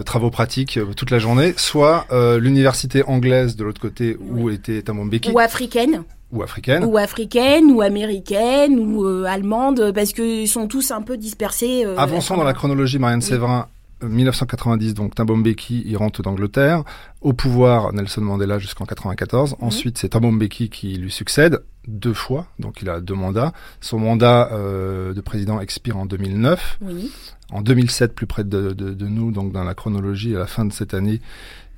travaux 0.02 0.30
pratiques 0.30 0.76
euh, 0.76 0.92
toute 0.94 1.10
la 1.10 1.18
journée, 1.18 1.54
soit 1.56 2.06
euh, 2.10 2.40
l'université 2.40 3.04
anglaise 3.04 3.54
de 3.54 3.64
l'autre 3.64 3.80
côté 3.80 4.16
où 4.18 4.50
était 4.50 4.82
Tamon 4.82 5.08
Ou 5.32 5.38
africaine. 5.38 6.02
Ou 6.32 6.42
africaine. 6.42 6.84
Ou 6.84 6.98
africaine, 6.98 7.70
ou 7.70 7.80
américaine, 7.80 8.78
ou 8.78 9.04
euh, 9.04 9.24
allemande, 9.24 9.92
parce 9.94 10.12
qu'ils 10.12 10.48
sont 10.48 10.66
tous 10.66 10.90
un 10.90 11.02
peu 11.02 11.16
dispersés. 11.16 11.84
Avançons 11.96 12.36
dans 12.36 12.44
la 12.44 12.54
chronologie, 12.54 12.98
Marianne 12.98 13.22
Séverin. 13.22 13.68
1990, 14.02 14.92
donc 14.92 15.14
Thabo 15.14 15.34
Mbeki, 15.34 15.84
il 15.86 15.96
rentre 15.96 16.20
d'Angleterre. 16.20 16.82
Au 17.22 17.32
pouvoir, 17.32 17.94
Nelson 17.94 18.20
Mandela 18.20 18.58
jusqu'en 18.58 18.84
94. 18.84 19.56
Ensuite, 19.60 19.96
c'est 19.96 20.10
Thabo 20.10 20.30
Mbeki 20.30 20.68
qui 20.68 20.96
lui 20.96 21.10
succède 21.10 21.62
deux 21.86 22.12
fois, 22.12 22.46
donc 22.58 22.82
il 22.82 22.90
a 22.90 23.00
deux 23.00 23.14
mandats. 23.14 23.52
Son 23.80 23.98
mandat 23.98 24.50
de 24.52 25.20
président 25.22 25.58
expire 25.58 25.96
en 25.96 26.04
2009. 26.04 26.78
Oui. 26.82 27.12
En 27.54 27.62
2007, 27.62 28.14
plus 28.14 28.26
près 28.26 28.44
de, 28.44 28.74
nous, 29.06 29.30
donc 29.30 29.52
dans 29.52 29.64
la 29.64 29.74
chronologie, 29.74 30.34
à 30.34 30.40
la 30.40 30.46
fin 30.46 30.64
de 30.64 30.72
cette 30.72 30.92
année, 30.92 31.20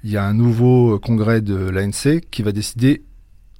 il 0.05 0.11
y 0.11 0.16
a 0.16 0.24
un 0.24 0.34
nouveau 0.34 0.94
euh, 0.94 0.99
congrès 0.99 1.40
de 1.40 1.55
l'ANC 1.57 2.22
qui 2.30 2.42
va 2.42 2.53
décider 2.53 3.03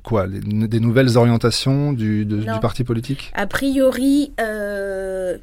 quoi 0.07 0.27
Des 0.29 0.81
nouvelles 0.81 1.19
orientations 1.19 1.93
du, 1.93 2.27
parti 2.63 2.85
politique? 2.85 3.33
A 3.35 3.47
priori, 3.47 4.33
euh, 4.41 5.37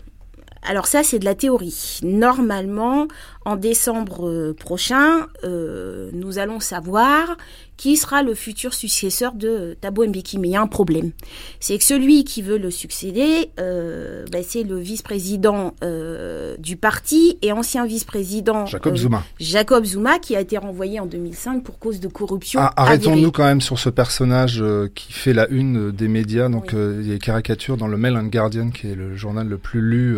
alors 0.63 0.87
ça 0.87 1.03
c'est 1.03 1.19
de 1.19 1.25
la 1.25 1.35
théorie. 1.35 1.99
Normalement, 2.01 3.07
en 3.45 3.57
décembre 3.57 4.27
euh, 4.27 4.53
prochain, 4.53 5.27
nous 5.43 6.39
allons 6.39 6.59
savoir 6.59 7.37
qui 7.77 7.97
sera 7.97 8.23
le 8.23 8.33
futur 8.33 8.73
successeur 8.73 9.33
de 9.33 9.75
Thabo 9.81 10.05
Mbeki. 10.05 10.39
Mais 10.39 10.49
il 10.49 10.51
y 10.51 10.55
a 10.55 10.61
un 10.61 10.67
problème. 10.67 11.11
C'est 11.59 11.77
que 11.77 11.83
celui 11.83 12.23
qui 12.23 12.41
veut 12.41 12.57
le 12.57 12.71
succéder, 12.71 13.51
euh, 13.59 14.25
bah, 14.31 14.39
c'est 14.47 14.63
le 14.63 14.77
vice-président 14.77 15.73
euh, 15.83 16.55
du 16.57 16.77
parti 16.77 17.37
et 17.41 17.51
ancien 17.51 17.85
vice-président 17.85 18.65
Jacob 18.65 18.93
euh, 18.93 18.97
Zuma. 18.97 19.23
Jacob 19.39 19.85
Zuma, 19.85 20.19
qui 20.19 20.35
a 20.35 20.41
été 20.41 20.57
renvoyé 20.57 20.99
en 20.99 21.05
2005 21.05 21.63
pour 21.63 21.79
cause 21.79 21.99
de 21.99 22.07
corruption. 22.07 22.59
Ah, 22.61 22.73
arrêtons-nous 22.75 23.31
quand 23.31 23.45
même 23.45 23.61
sur 23.61 23.79
ce 23.79 23.89
personnage 23.89 24.63
qui 24.95 25.13
fait 25.13 25.33
la 25.33 25.47
une 25.49 25.91
des 25.91 26.07
médias. 26.07 26.49
Donc 26.49 26.73
il 26.73 27.07
y 27.07 27.11
a 27.11 27.13
des 27.13 27.19
caricatures 27.19 27.77
dans 27.77 27.87
le 27.87 27.97
Mail 27.97 28.15
and 28.17 28.27
Guardian, 28.27 28.69
qui 28.69 28.87
est 28.87 28.95
le 28.95 29.15
journal 29.15 29.47
le 29.47 29.57
plus 29.57 29.81
lu 29.81 30.17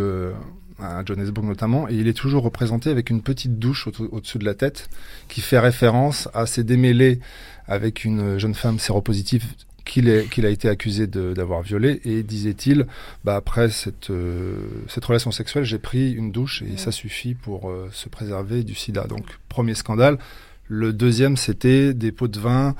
à 0.85 1.03
Johannesburg 1.05 1.45
notamment, 1.45 1.89
et 1.89 1.95
il 1.95 2.07
est 2.07 2.13
toujours 2.13 2.43
représenté 2.43 2.89
avec 2.89 3.09
une 3.09 3.21
petite 3.21 3.59
douche 3.59 3.87
au-dessus 3.87 4.37
de 4.37 4.45
la 4.45 4.53
tête 4.53 4.89
qui 5.27 5.41
fait 5.41 5.59
référence 5.59 6.29
à 6.33 6.45
ces 6.45 6.63
démêlés 6.63 7.19
avec 7.67 8.05
une 8.05 8.37
jeune 8.37 8.53
femme 8.53 8.79
séropositive 8.79 9.45
qu'il 9.85 10.09
a 10.45 10.49
été 10.49 10.67
accusé 10.67 11.07
d'avoir 11.07 11.61
violé 11.61 12.01
et 12.05 12.23
disait-il 12.23 12.87
bah 13.23 13.35
après 13.35 13.69
cette 13.69 14.09
euh, 14.09 14.57
cette 14.87 15.05
relation 15.05 15.31
sexuelle 15.31 15.63
j'ai 15.63 15.77
pris 15.77 16.11
une 16.11 16.31
douche 16.31 16.63
et 16.63 16.75
ça 16.75 16.91
suffit 16.91 17.35
pour 17.35 17.69
euh, 17.69 17.87
se 17.91 18.09
préserver 18.09 18.63
du 18.63 18.73
sida. 18.75 19.05
Donc 19.05 19.25
premier 19.47 19.75
scandale. 19.75 20.17
Le 20.67 20.91
deuxième 20.91 21.37
c'était 21.37 21.93
des 21.93 22.11
pots 22.11 22.27
de 22.27 22.39
vin 22.39 22.75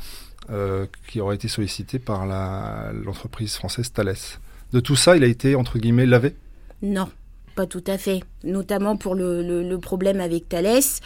euh, 0.50 0.88
qui 1.08 1.22
auraient 1.22 1.36
été 1.36 1.48
sollicités 1.48 2.00
par 2.00 2.26
l'entreprise 2.26 3.56
française 3.56 3.92
Thales. 3.94 4.16
De 4.74 4.80
tout 4.80 4.96
ça 4.96 5.16
il 5.16 5.24
a 5.24 5.28
été 5.28 5.56
entre 5.56 5.78
guillemets 5.78 6.08
lavé? 6.08 6.36
Non 6.82 7.10
pas 7.56 7.66
tout 7.66 7.84
à 7.88 7.98
fait, 7.98 8.22
notamment 8.44 8.98
pour 8.98 9.16
le, 9.16 9.78
problème 9.78 10.20
avec 10.20 10.50
Thalès. 10.50 11.00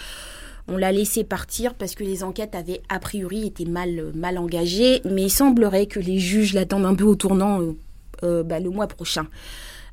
On 0.67 0.77
l'a 0.77 0.91
laissé 0.91 1.23
partir 1.23 1.73
parce 1.73 1.95
que 1.95 2.03
les 2.03 2.23
enquêtes 2.23 2.53
avaient 2.53 2.81
a 2.89 2.99
priori 2.99 3.47
été 3.47 3.65
mal, 3.65 4.11
mal 4.13 4.37
engagées, 4.37 5.01
mais 5.03 5.23
il 5.23 5.29
semblerait 5.29 5.87
que 5.87 5.99
les 5.99 6.19
juges 6.19 6.53
l'attendent 6.53 6.85
un 6.85 6.93
peu 6.93 7.05
au 7.05 7.15
tournant 7.15 7.61
euh, 7.61 7.71
euh, 8.23 8.43
bah, 8.43 8.59
le 8.59 8.69
mois 8.69 8.87
prochain. 8.87 9.27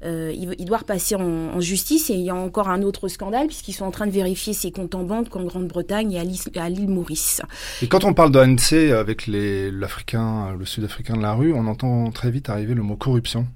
Euh, 0.04 0.30
il, 0.34 0.66
doit 0.66 0.78
repasser 0.78 1.14
en, 1.14 1.58
justice 1.60 2.10
et 2.10 2.14
il 2.14 2.20
y 2.20 2.28
a 2.28 2.34
encore 2.34 2.68
un 2.68 2.82
autre 2.82 3.08
scandale 3.08 3.46
puisqu'ils 3.46 3.72
sont 3.72 3.86
en 3.86 3.90
train 3.90 4.06
de 4.06 4.10
vérifier 4.10 4.52
ses 4.52 4.70
comptes 4.70 4.94
en 4.94 5.04
banque 5.04 5.34
en 5.34 5.44
Grande-Bretagne 5.44 6.12
et 6.12 6.20
à 6.58 6.68
l'île 6.68 6.88
Maurice. 6.88 7.40
Et 7.80 7.88
quand 7.88 8.04
on 8.04 8.12
parle 8.12 8.30
d'ANC 8.30 8.74
avec 8.92 9.26
l'Africain, 9.26 10.54
le 10.58 10.66
Sud-Africain 10.66 11.16
de 11.16 11.22
la 11.22 11.32
rue, 11.32 11.54
on 11.54 11.66
entend 11.66 12.10
très 12.10 12.30
vite 12.30 12.50
arriver 12.50 12.74
le 12.74 12.82
mot 12.82 12.96
corruption. 12.96 13.46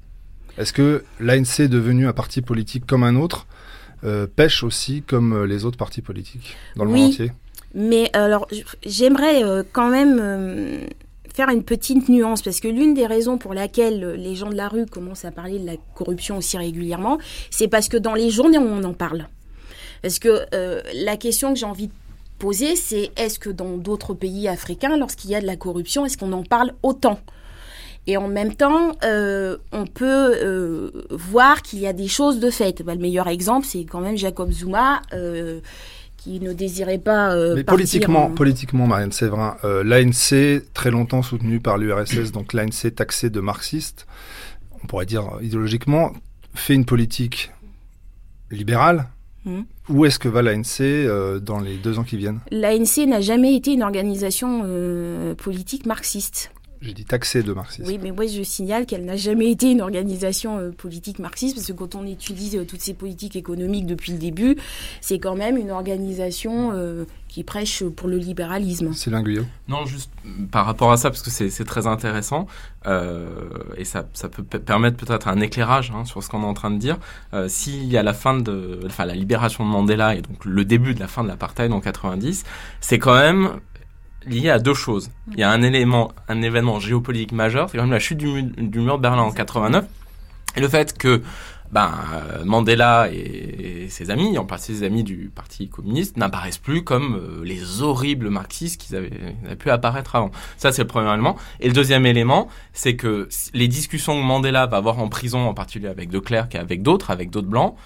Est-ce 0.59 0.73
que 0.73 1.05
l'ANC 1.19 1.61
est 1.61 1.69
devenu 1.69 2.07
un 2.07 2.13
parti 2.13 2.43
politique 2.43 2.87
comme 2.87 3.03
un 3.03 3.17
autre 3.17 3.47
pêche 4.35 4.63
aussi 4.63 5.03
comme 5.03 5.45
les 5.45 5.65
autres 5.65 5.77
partis 5.77 6.01
politiques 6.01 6.57
dans 6.77 6.85
le 6.85 6.91
monde 6.91 7.11
entier? 7.11 7.33
Mais 7.75 8.11
alors, 8.15 8.49
j'aimerais 8.85 9.43
quand 9.73 9.91
même 9.91 10.89
faire 11.35 11.49
une 11.49 11.63
petite 11.63 12.09
nuance, 12.09 12.43
parce 12.43 12.61
que 12.61 12.69
l'une 12.69 12.95
des 12.95 13.07
raisons 13.07 13.39
pour 13.39 13.55
laquelle 13.55 14.15
les 14.15 14.35
gens 14.35 14.51
de 14.51 14.57
la 14.57 14.69
rue 14.69 14.87
commencent 14.87 15.25
à 15.25 15.31
parler 15.31 15.59
de 15.59 15.67
la 15.67 15.77
corruption 15.95 16.37
aussi 16.39 16.59
régulièrement, 16.59 17.19
c'est 17.51 17.69
parce 17.69 17.89
que 17.89 17.97
dans 17.97 18.15
les 18.15 18.31
journées, 18.31 18.59
on 18.59 18.83
en 18.85 18.93
parle. 18.93 19.29
Parce 20.03 20.19
que 20.19 20.47
euh, 20.55 20.83
la 20.95 21.17
question 21.17 21.53
que 21.53 21.59
j'ai 21.59 21.67
envie 21.67 21.89
de 21.89 21.93
poser, 22.39 22.75
c'est 22.75 23.11
est-ce 23.17 23.39
que 23.39 23.51
dans 23.51 23.77
d'autres 23.77 24.15
pays 24.15 24.49
africains, 24.49 24.97
lorsqu'il 24.97 25.31
y 25.31 25.35
a 25.35 25.41
de 25.41 25.47
la 25.47 25.57
corruption, 25.57 26.05
est-ce 26.07 26.17
qu'on 26.17 26.33
en 26.33 26.43
parle 26.43 26.73
autant? 26.83 27.21
Et 28.11 28.17
en 28.17 28.29
même 28.29 28.55
temps, 28.55 28.93
euh, 29.05 29.57
on 29.73 29.87
peut 29.87 30.35
euh, 30.35 30.91
voir 31.11 31.63
qu'il 31.63 31.79
y 31.79 31.87
a 31.87 31.93
des 31.93 32.09
choses 32.09 32.41
de 32.41 32.51
fait. 32.51 32.83
Bah, 32.83 32.95
le 32.95 33.01
meilleur 33.01 33.29
exemple, 33.29 33.67
c'est 33.67 33.85
quand 33.85 34.01
même 34.01 34.17
Jacob 34.17 34.51
Zuma 34.51 35.03
qui 36.21 36.39
ne 36.41 36.53
désirait 36.53 36.99
pas. 36.99 37.35
Euh, 37.35 37.55
Mais 37.57 37.65
politiquement, 37.65 38.31
politiquement, 38.31 38.87
Marianne 38.87 39.13
Séverin, 39.13 39.57
euh, 39.65 39.83
l'ANC, 39.83 40.63
très 40.75 40.91
longtemps 40.91 41.23
soutenu 41.23 41.61
par 41.61 41.79
l'URSS, 41.79 42.31
donc 42.33 42.53
l'ANC 42.53 42.95
taxé 42.95 43.31
de 43.31 43.41
marxiste, 43.41 44.07
on 44.83 44.87
pourrait 44.87 45.07
dire 45.07 45.25
idéologiquement, 45.41 46.13
fait 46.55 46.75
une 46.75 46.85
politique 46.85 47.51
libérale. 48.51 49.07
Hmm. 49.47 49.63
Où 49.89 50.05
est-ce 50.05 50.19
que 50.19 50.29
va 50.29 50.43
l'ANC 50.43 50.81
euh, 50.81 51.41
dans 51.41 51.59
les 51.59 51.79
deux 51.79 51.99
ans 51.99 52.05
qui 52.05 52.19
viennent? 52.19 52.41
L'ANC 52.51 53.07
n'a 53.07 53.23
jamais 53.23 53.57
été 53.57 53.73
une 53.73 53.83
organisation 53.83 54.65
politique 55.39 55.87
marxiste. 55.87 56.53
J'ai 56.83 56.95
dit 56.95 57.05
taxée 57.05 57.43
de 57.43 57.53
marxisme. 57.53 57.87
Oui, 57.87 57.99
mais 58.03 58.11
moi 58.11 58.27
je 58.27 58.43
signale 58.43 58.87
qu'elle 58.87 59.05
n'a 59.05 59.17
jamais 59.17 59.51
été 59.51 59.71
une 59.71 59.83
organisation 59.83 60.59
euh, 60.59 60.71
politique 60.71 61.19
marxiste, 61.19 61.57
parce 61.57 61.67
que 61.67 61.73
quand 61.75 61.95
on 61.95 62.07
étudie 62.07 62.57
euh, 62.57 62.65
toutes 62.65 62.81
ces 62.81 62.95
politiques 62.95 63.37
économiques 63.37 63.85
depuis 63.85 64.13
le 64.13 64.19
début, 64.19 64.57
c'est 65.03 65.19
quand 65.19 65.37
même 65.37 65.59
une 65.59 65.71
organisation 65.71 66.71
euh, 66.73 67.05
qui 67.29 67.45
prêche 67.45 67.85
pour 67.85 68.09
le 68.09 68.17
libéralisme. 68.17 68.95
C'est 68.95 69.11
Guyot 69.11 69.45
Non, 69.69 69.85
juste 69.85 70.11
par 70.51 70.65
rapport 70.65 70.91
à 70.91 70.97
ça, 70.97 71.11
parce 71.11 71.23
que 71.23 71.31
c'est 71.31 71.65
très 71.65 71.87
intéressant, 71.87 72.47
et 73.77 73.85
ça, 73.85 74.09
ça, 74.15 74.29
peut 74.29 74.43
permettre 74.43 74.97
peut-être 74.97 75.29
un 75.29 75.41
éclairage 75.41 75.93
hein, 75.95 76.05
sur 76.07 76.23
ce 76.23 76.31
qu'on 76.31 76.43
est 76.43 76.47
en 76.47 76.55
train 76.55 76.71
de 76.71 76.79
dire. 76.79 76.99
si 77.47 77.97
à 77.97 78.03
la 78.03 78.15
fin 78.15 78.37
de, 78.37 78.81
enfin 78.87 79.05
la 79.05 79.15
libération 79.15 79.65
de 79.65 79.71
Mandela 79.71 80.17
et 80.17 80.23
donc 80.23 80.45
le 80.45 80.65
début 80.65 80.95
de 80.95 81.01
la 81.01 81.09
fin 81.09 81.23
de 81.23 81.29
l'apartheid 81.29 81.73
en 81.73 81.81
90, 81.81 82.45
c'est 82.81 82.99
quand 82.99 83.15
même 83.15 83.61
lié 84.27 84.51
à 84.51 84.59
deux 84.59 84.75
choses. 84.75 85.11
Il 85.33 85.39
y 85.39 85.43
a 85.43 85.51
un 85.51 85.63
élément, 85.63 86.13
un 86.29 86.43
événement 86.43 86.81
géopolitique 86.81 87.33
majeur, 87.33 87.69
c'est 87.71 87.79
quand 87.79 87.85
même 87.85 87.93
la 87.93 87.99
chute 87.99 88.19
du, 88.19 88.27
mur 88.27 88.97
de 88.99 89.03
Berlin 89.03 89.23
en 89.23 89.33
89, 89.33 89.85
et 90.57 90.61
le 90.61 90.69
fait 90.69 90.97
que 90.97 91.23
ben, 91.73 91.93
Mandela 92.45 93.09
et, 93.13 93.87
ses 93.89 94.11
amis, 94.11 94.37
en 94.39 94.45
particulier 94.45 94.79
ses 94.79 94.85
amis 94.85 95.05
du 95.05 95.31
Parti 95.35 95.69
communiste, 95.69 96.17
n'apparaissent 96.17 96.59
plus 96.59 96.83
comme 96.83 97.15
euh, 97.17 97.45
les 97.45 97.83
horribles 97.83 98.29
marxistes 98.29 98.81
qu'ils 98.81 98.97
avaient, 98.97 99.11
avaient, 99.45 99.57
pu 99.57 99.71
apparaître 99.71 100.17
avant. 100.17 100.31
Ça, 100.57 100.73
c'est 100.73 100.83
le 100.83 100.89
premier 100.89 101.13
élément. 101.13 101.37
Et 101.61 101.69
le 101.69 101.73
deuxième 101.73 102.07
élément, 102.07 102.49
c'est 102.73 102.97
que 102.97 103.29
les 103.55 103.69
discussions 103.69 104.21
que 104.21 104.25
Mandela 104.25 104.67
va 104.67 104.79
avoir 104.79 104.99
en 104.99 105.09
prison, 105.09 105.47
en 105.47 105.55
particulier 105.55 105.89
avec 105.89 106.11
De 106.11 106.19
Klerk 106.19 106.55
et 106.55 106.59
avec 106.59 106.83
d'autres, 106.83 107.11
avec 107.11 107.31
d'autres 107.31 107.49
blancs, 107.49 107.77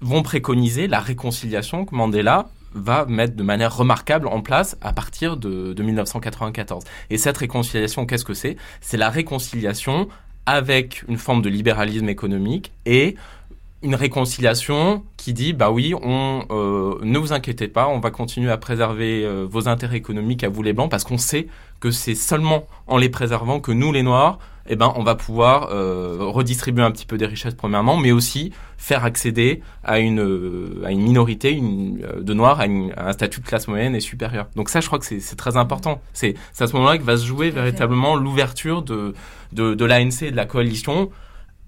vont 0.00 0.22
préconiser 0.22 0.86
la 0.86 1.00
réconciliation 1.00 1.84
que 1.84 1.94
Mandela 1.94 2.48
va 2.76 3.06
mettre 3.06 3.34
de 3.34 3.42
manière 3.42 3.76
remarquable 3.76 4.28
en 4.28 4.40
place 4.40 4.76
à 4.80 4.92
partir 4.92 5.36
de, 5.36 5.74
1994. 5.80 6.84
Et 7.10 7.18
cette 7.18 7.38
réconciliation, 7.38 8.06
qu'est-ce 8.06 8.24
que 8.24 8.34
c'est? 8.34 8.56
C'est 8.80 8.96
la 8.96 9.10
réconciliation 9.10 10.08
avec 10.46 11.04
une 11.08 11.18
forme 11.18 11.42
de 11.42 11.48
libéralisme 11.48 12.08
économique 12.08 12.72
et 12.84 13.16
une 13.82 13.94
réconciliation 13.94 15.04
qui 15.16 15.32
dit 15.32 15.52
bah 15.52 15.70
oui, 15.70 15.94
on 16.00 16.44
euh, 16.50 16.98
ne 17.02 17.18
vous 17.18 17.32
inquiétez 17.32 17.68
pas, 17.68 17.88
on 17.88 18.00
va 18.00 18.10
continuer 18.10 18.50
à 18.50 18.56
préserver 18.56 19.24
euh, 19.24 19.46
vos 19.48 19.68
intérêts 19.68 19.96
économiques 19.96 20.44
à 20.44 20.48
vous 20.48 20.62
les 20.62 20.72
blancs 20.72 20.90
parce 20.90 21.04
qu'on 21.04 21.18
sait 21.18 21.48
que 21.80 21.90
c'est 21.90 22.14
seulement 22.14 22.66
en 22.86 22.96
les 22.96 23.08
préservant 23.08 23.60
que 23.60 23.72
nous 23.72 23.92
les 23.92 24.02
noirs 24.02 24.38
eh 24.68 24.76
ben, 24.76 24.92
on 24.96 25.02
va 25.02 25.14
pouvoir 25.14 25.68
euh, 25.70 26.16
redistribuer 26.20 26.82
un 26.82 26.90
petit 26.90 27.06
peu 27.06 27.16
des 27.16 27.26
richesses 27.26 27.54
premièrement, 27.54 27.96
mais 27.96 28.12
aussi 28.12 28.52
faire 28.78 29.04
accéder 29.04 29.62
à 29.84 29.98
une, 29.98 30.20
euh, 30.20 30.82
à 30.84 30.90
une 30.90 31.02
minorité 31.02 31.52
une, 31.52 32.04
euh, 32.04 32.22
de 32.22 32.34
noirs 32.34 32.60
à, 32.60 32.64
un 32.64 33.12
statut 33.12 33.40
de 33.40 33.46
classe 33.46 33.68
moyenne 33.68 33.94
et 33.94 34.00
supérieure. 34.00 34.48
Donc 34.56 34.68
ça, 34.68 34.80
je 34.80 34.86
crois 34.86 34.98
que 34.98 35.04
c'est 35.04 35.36
très 35.36 35.56
important. 35.56 36.00
C'est 36.12 36.34
à 36.58 36.66
ce 36.66 36.72
moment-là 36.74 36.98
que 36.98 37.04
va 37.04 37.16
se 37.16 37.24
jouer 37.24 37.50
véritablement 37.50 38.16
l'ouverture 38.16 38.82
de, 38.82 39.14
de, 39.52 39.74
de 39.74 39.84
l'ANC 39.84 40.22
et 40.22 40.30
de 40.30 40.36
la 40.36 40.46
coalition 40.46 41.10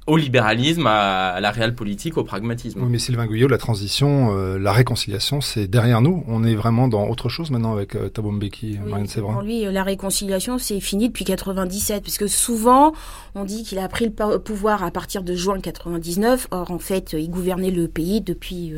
au 0.08 0.16
libéralisme, 0.16 0.86
à, 0.86 1.38
la 1.40 1.50
réelle 1.50 1.74
politique, 1.74 2.16
au 2.16 2.24
pragmatisme. 2.24 2.80
Oui, 2.82 2.88
mais 2.90 2.98
Sylvain 2.98 3.26
Guyot, 3.26 3.46
la 3.46 3.58
transition, 3.58 4.34
euh, 4.34 4.58
la 4.58 4.72
réconciliation, 4.72 5.42
c'est 5.42 5.68
derrière 5.68 6.00
nous. 6.00 6.24
On 6.26 6.44
est 6.44 6.54
vraiment 6.54 6.88
dans 6.88 7.06
autre 7.08 7.28
chose 7.28 7.50
maintenant 7.50 7.74
avec 7.74 7.94
euh, 7.94 8.08
Thabo 8.08 8.30
Mbeki, 8.30 8.78
oui, 8.82 8.90
Marine 8.90 9.06
Séverin. 9.06 9.34
Pour 9.34 9.42
lui, 9.42 9.66
euh, 9.66 9.70
la 9.70 9.82
réconciliation, 9.82 10.56
c'est 10.58 10.80
fini 10.80 11.08
depuis 11.08 11.26
97, 11.26 12.02
puisque 12.02 12.26
souvent, 12.26 12.94
on 13.34 13.44
dit 13.44 13.64
qu'il 13.64 13.78
a 13.78 13.88
pris 13.88 14.06
le 14.06 14.38
pouvoir 14.38 14.82
à 14.82 14.90
partir 14.90 15.22
de 15.22 15.34
juin 15.34 15.60
99. 15.60 16.48
Or, 16.52 16.70
en 16.70 16.78
fait, 16.78 17.12
il 17.12 17.28
gouvernait 17.28 17.70
le 17.70 17.86
pays 17.86 18.22
depuis 18.22 18.72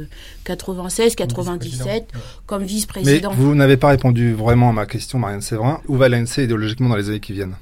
96, 0.45 1.15
97, 1.15 2.09
comme 2.47 2.65
vice-président. 2.65 3.31
Mais 3.31 3.37
vous 3.37 3.55
n'avez 3.55 3.77
pas 3.77 3.89
répondu 3.89 4.35
vraiment 4.35 4.71
à 4.71 4.73
ma 4.73 4.87
question, 4.87 5.21
Marianne 5.21 5.43
Séverin. 5.43 5.81
Où 5.87 5.97
va 5.97 6.09
l'ANC 6.09 6.39
idéologiquement 6.39 6.89
dans 6.89 6.97
les 6.97 7.09
années 7.09 7.21
qui 7.21 7.35
viennent? 7.35 7.55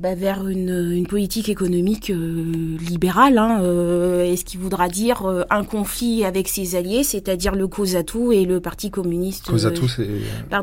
Bah, 0.00 0.14
vers 0.14 0.48
une, 0.48 0.92
une, 0.92 1.06
politique 1.06 1.50
économique 1.50 2.08
euh, 2.08 2.78
libérale. 2.88 3.36
Hein, 3.36 3.62
euh, 3.62 4.24
et 4.24 4.34
ce 4.36 4.46
qui 4.46 4.56
voudra 4.56 4.88
dire 4.88 5.26
euh, 5.26 5.42
un 5.50 5.62
conflit 5.62 6.24
avec 6.24 6.48
ses 6.48 6.74
alliés, 6.74 7.04
c'est-à-dire 7.04 7.54
le 7.54 7.68
COSATU 7.68 8.32
et 8.32 8.46
le 8.46 8.60
Parti 8.60 8.90
communiste. 8.90 9.50
COSATU, 9.50 9.88
c'est 9.88 10.08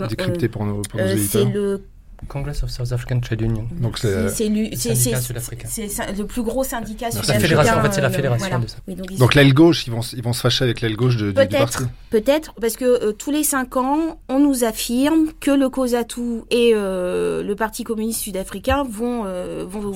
décrypté 0.10 0.48
pour 0.48 0.66
nos, 0.66 0.82
pour 0.82 1.00
nos 1.00 1.06
éditeurs. 1.06 1.44
C'est 1.44 1.54
le 1.54 1.82
Congress 2.28 2.64
of 2.64 2.70
South 2.72 2.92
African 2.92 3.20
Trade 3.20 3.42
Union. 3.42 3.68
Donc 3.80 4.00
c'est 4.00 4.50
le, 4.50 4.70
le 6.18 6.24
plus 6.26 6.42
gros 6.42 6.64
syndicat 6.64 7.12
sud-africain. 7.12 7.78
En 7.78 7.82
fait, 7.84 7.94
c'est 7.94 8.02
la 8.02 8.10
fédération 8.10 8.60
de 8.60 8.68
ça. 8.68 8.78
donc, 9.18 9.36
l'aile 9.36 9.54
gauche, 9.54 9.88
ils 9.88 9.92
vont, 9.92 10.02
ils 10.02 10.24
vont 10.24 10.34
se 10.34 10.42
fâcher 10.42 10.64
avec 10.64 10.82
l'aile 10.82 10.96
gauche 10.96 11.18
de, 11.18 11.32
du 11.32 11.48
parti. 11.58 11.84
Peut-être, 12.10 12.54
parce 12.60 12.76
que 12.76 12.86
euh, 12.86 13.12
tous 13.12 13.32
les 13.32 13.44
cinq 13.44 13.78
ans, 13.78 14.20
on 14.30 14.40
nous 14.40 14.64
affirme 14.64 15.28
que 15.40 15.52
le 15.52 15.70
COSATU 15.70 16.42
et 16.50 16.72
euh, 16.74 17.44
le 17.44 17.56
Parti 17.56 17.84
communiste 17.84 18.22
sud-africain 18.22 18.84
vont, 18.84 19.24
euh, 19.26 19.66
vont, 19.68 19.92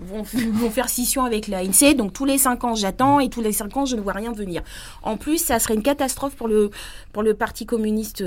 vont, 0.00 0.22
vont, 0.22 0.70
faire 0.70 0.88
scission 0.88 1.24
avec 1.24 1.48
l'ANC. 1.48 1.96
Donc 1.96 2.12
tous 2.12 2.24
les 2.24 2.38
cinq 2.38 2.64
ans, 2.64 2.74
j'attends 2.74 3.20
et 3.20 3.30
tous 3.30 3.40
les 3.40 3.52
cinq 3.52 3.76
ans, 3.76 3.86
je 3.86 3.96
ne 3.96 4.00
vois 4.00 4.12
rien 4.12 4.32
venir. 4.32 4.62
En 5.02 5.16
plus, 5.16 5.38
ça 5.38 5.58
serait 5.58 5.74
une 5.74 5.82
catastrophe 5.82 6.34
pour 6.34 6.48
le, 6.48 6.70
pour 7.12 7.22
le 7.22 7.34
Parti 7.34 7.66
communiste 7.66 8.24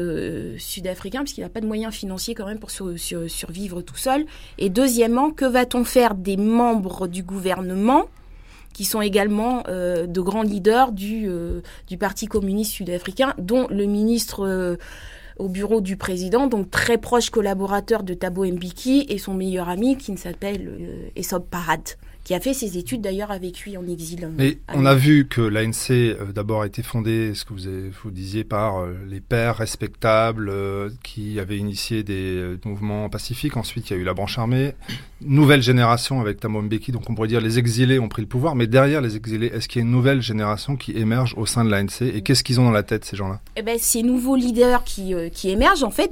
sud-africain, 0.57 1.19
puisqu'il 1.23 1.41
n'a 1.41 1.49
pas 1.49 1.61
de 1.61 1.67
moyens 1.67 1.93
financiers 1.93 2.33
quand 2.33 2.45
même 2.45 2.59
pour 2.59 2.71
sur, 2.71 2.97
sur 3.27 3.47
survivre 3.47 3.81
tout 3.81 3.95
seul. 3.95 4.25
Et 4.57 4.69
deuxièmement, 4.69 5.31
que 5.31 5.45
va-t-on 5.45 5.83
faire 5.83 6.15
des 6.15 6.37
membres 6.37 7.07
du 7.07 7.23
gouvernement 7.23 8.05
qui 8.73 8.85
sont 8.85 9.01
également 9.01 9.63
euh, 9.69 10.05
de 10.05 10.21
grands 10.21 10.43
leaders 10.43 10.91
du, 10.91 11.25
euh, 11.27 11.61
du 11.87 11.97
Parti 11.97 12.27
communiste 12.27 12.73
sud-africain, 12.73 13.33
dont 13.39 13.67
le 13.69 13.85
ministre 13.85 14.45
euh, 14.45 14.75
au 15.39 15.49
bureau 15.49 15.81
du 15.81 15.97
président, 15.97 16.45
donc 16.45 16.69
très 16.69 16.99
proche 16.99 17.31
collaborateur 17.31 18.03
de 18.03 18.13
Thabo 18.13 18.45
Mbeki 18.45 19.07
et 19.09 19.17
son 19.17 19.33
meilleur 19.33 19.67
ami 19.67 19.97
qui 19.97 20.15
s'appelle 20.17 21.11
Esop 21.15 21.49
Parad 21.49 21.81
qui 22.27 22.33
a 22.33 22.41
fait 22.41 22.53
ses 22.53 22.77
études 22.77 22.99
d'ailleurs 22.99 23.31
avec 23.31 23.61
lui 23.61 23.77
en 23.77 23.87
exil. 23.87 24.29
Et 24.39 24.59
on 24.73 24.85
a 24.85 24.95
vu 24.95 25.29
que 25.29 25.39
l'ANC 25.39 25.91
euh, 25.91 26.33
d'abord 26.33 26.63
a 26.63 26.67
été 26.67 26.83
fondée, 26.83 27.33
ce 27.33 27.45
que 27.45 27.53
vous, 27.53 27.67
avez, 27.67 27.89
vous 28.03 28.11
disiez, 28.11 28.43
par 28.43 28.79
euh, 28.81 28.97
les 29.07 29.21
pères 29.21 29.55
respectables 29.55 30.49
euh, 30.49 30.89
qui 31.03 31.39
avaient 31.39 31.57
initié 31.57 32.03
des 32.03 32.57
mouvements 32.65 33.07
pacifiques. 33.07 33.55
Ensuite, 33.55 33.89
il 33.89 33.93
y 33.93 33.95
a 33.95 33.99
eu 34.01 34.03
la 34.03 34.13
branche 34.13 34.37
armée. 34.37 34.73
Nouvelle 35.21 35.61
génération 35.61 36.19
avec 36.19 36.41
Thabo 36.41 36.61
Mbeki, 36.61 36.91
donc 36.91 37.09
on 37.09 37.15
pourrait 37.15 37.29
dire 37.29 37.39
les 37.39 37.59
exilés 37.59 37.97
ont 37.97 38.09
pris 38.09 38.23
le 38.23 38.27
pouvoir. 38.27 38.55
Mais 38.55 38.67
derrière 38.67 38.99
les 38.99 39.15
exilés, 39.15 39.47
est-ce 39.47 39.69
qu'il 39.69 39.79
y 39.81 39.85
a 39.85 39.87
une 39.87 39.93
nouvelle 39.93 40.21
génération 40.21 40.75
qui 40.75 40.97
émerge 40.97 41.33
au 41.37 41.45
sein 41.45 41.63
de 41.63 41.69
l'ANC 41.69 42.01
Et 42.01 42.23
qu'est-ce 42.23 42.43
qu'ils 42.43 42.59
ont 42.59 42.65
dans 42.65 42.71
la 42.71 42.83
tête, 42.83 43.05
ces 43.05 43.15
gens-là? 43.15 43.39
Eh 43.55 43.61
ben, 43.61 43.77
Ces 43.79 44.03
nouveaux 44.03 44.35
leaders 44.35 44.83
qui, 44.83 45.13
qui 45.31 45.49
émergent, 45.49 45.85
en 45.85 45.91
fait, 45.91 46.11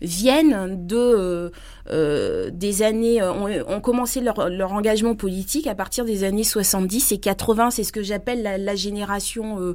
viennent 0.00 0.86
de 0.86 0.96
euh, 0.96 1.50
euh, 1.90 2.50
des 2.52 2.82
années 2.82 3.22
euh, 3.22 3.32
ont, 3.32 3.80
commencé 3.80 4.20
leur, 4.20 4.48
leur, 4.48 4.72
engagement 4.72 5.14
politique 5.14 5.68
à 5.68 5.74
partir 5.76 6.04
des 6.04 6.24
années 6.24 6.42
70 6.42 7.12
et 7.12 7.18
80 7.18 7.70
c'est 7.70 7.84
ce 7.84 7.92
que 7.92 8.02
j'appelle 8.02 8.42
la, 8.42 8.58
la, 8.58 8.74
génération 8.74 9.74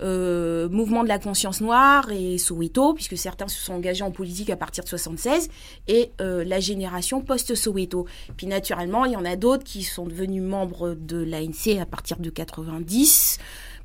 euh, 0.00 0.68
mouvement 0.70 1.02
de 1.02 1.08
la 1.08 1.18
conscience 1.18 1.60
noire 1.60 2.10
et 2.10 2.38
Soweto 2.38 2.94
puisque 2.94 3.18
certains 3.18 3.48
se 3.48 3.60
sont 3.60 3.74
engagés 3.74 4.04
en 4.04 4.10
politique 4.10 4.48
à 4.48 4.56
partir 4.56 4.84
de 4.84 4.88
76 4.88 5.50
et 5.88 6.12
la 6.18 6.60
génération 6.60 7.20
post 7.20 7.54
Soweto 7.54 8.06
puis 8.38 8.46
naturellement 8.46 9.04
il 9.04 9.12
y 9.12 9.16
en 9.16 9.24
a 9.24 9.36
d'autres 9.36 9.64
qui 9.64 9.82
sont 9.82 10.06
devenus 10.06 10.42
membres 10.42 10.94
de 10.98 11.22
l'ANC 11.22 11.78
à 11.80 11.86
partir 11.86 12.18
de 12.18 12.30
90 12.30 13.38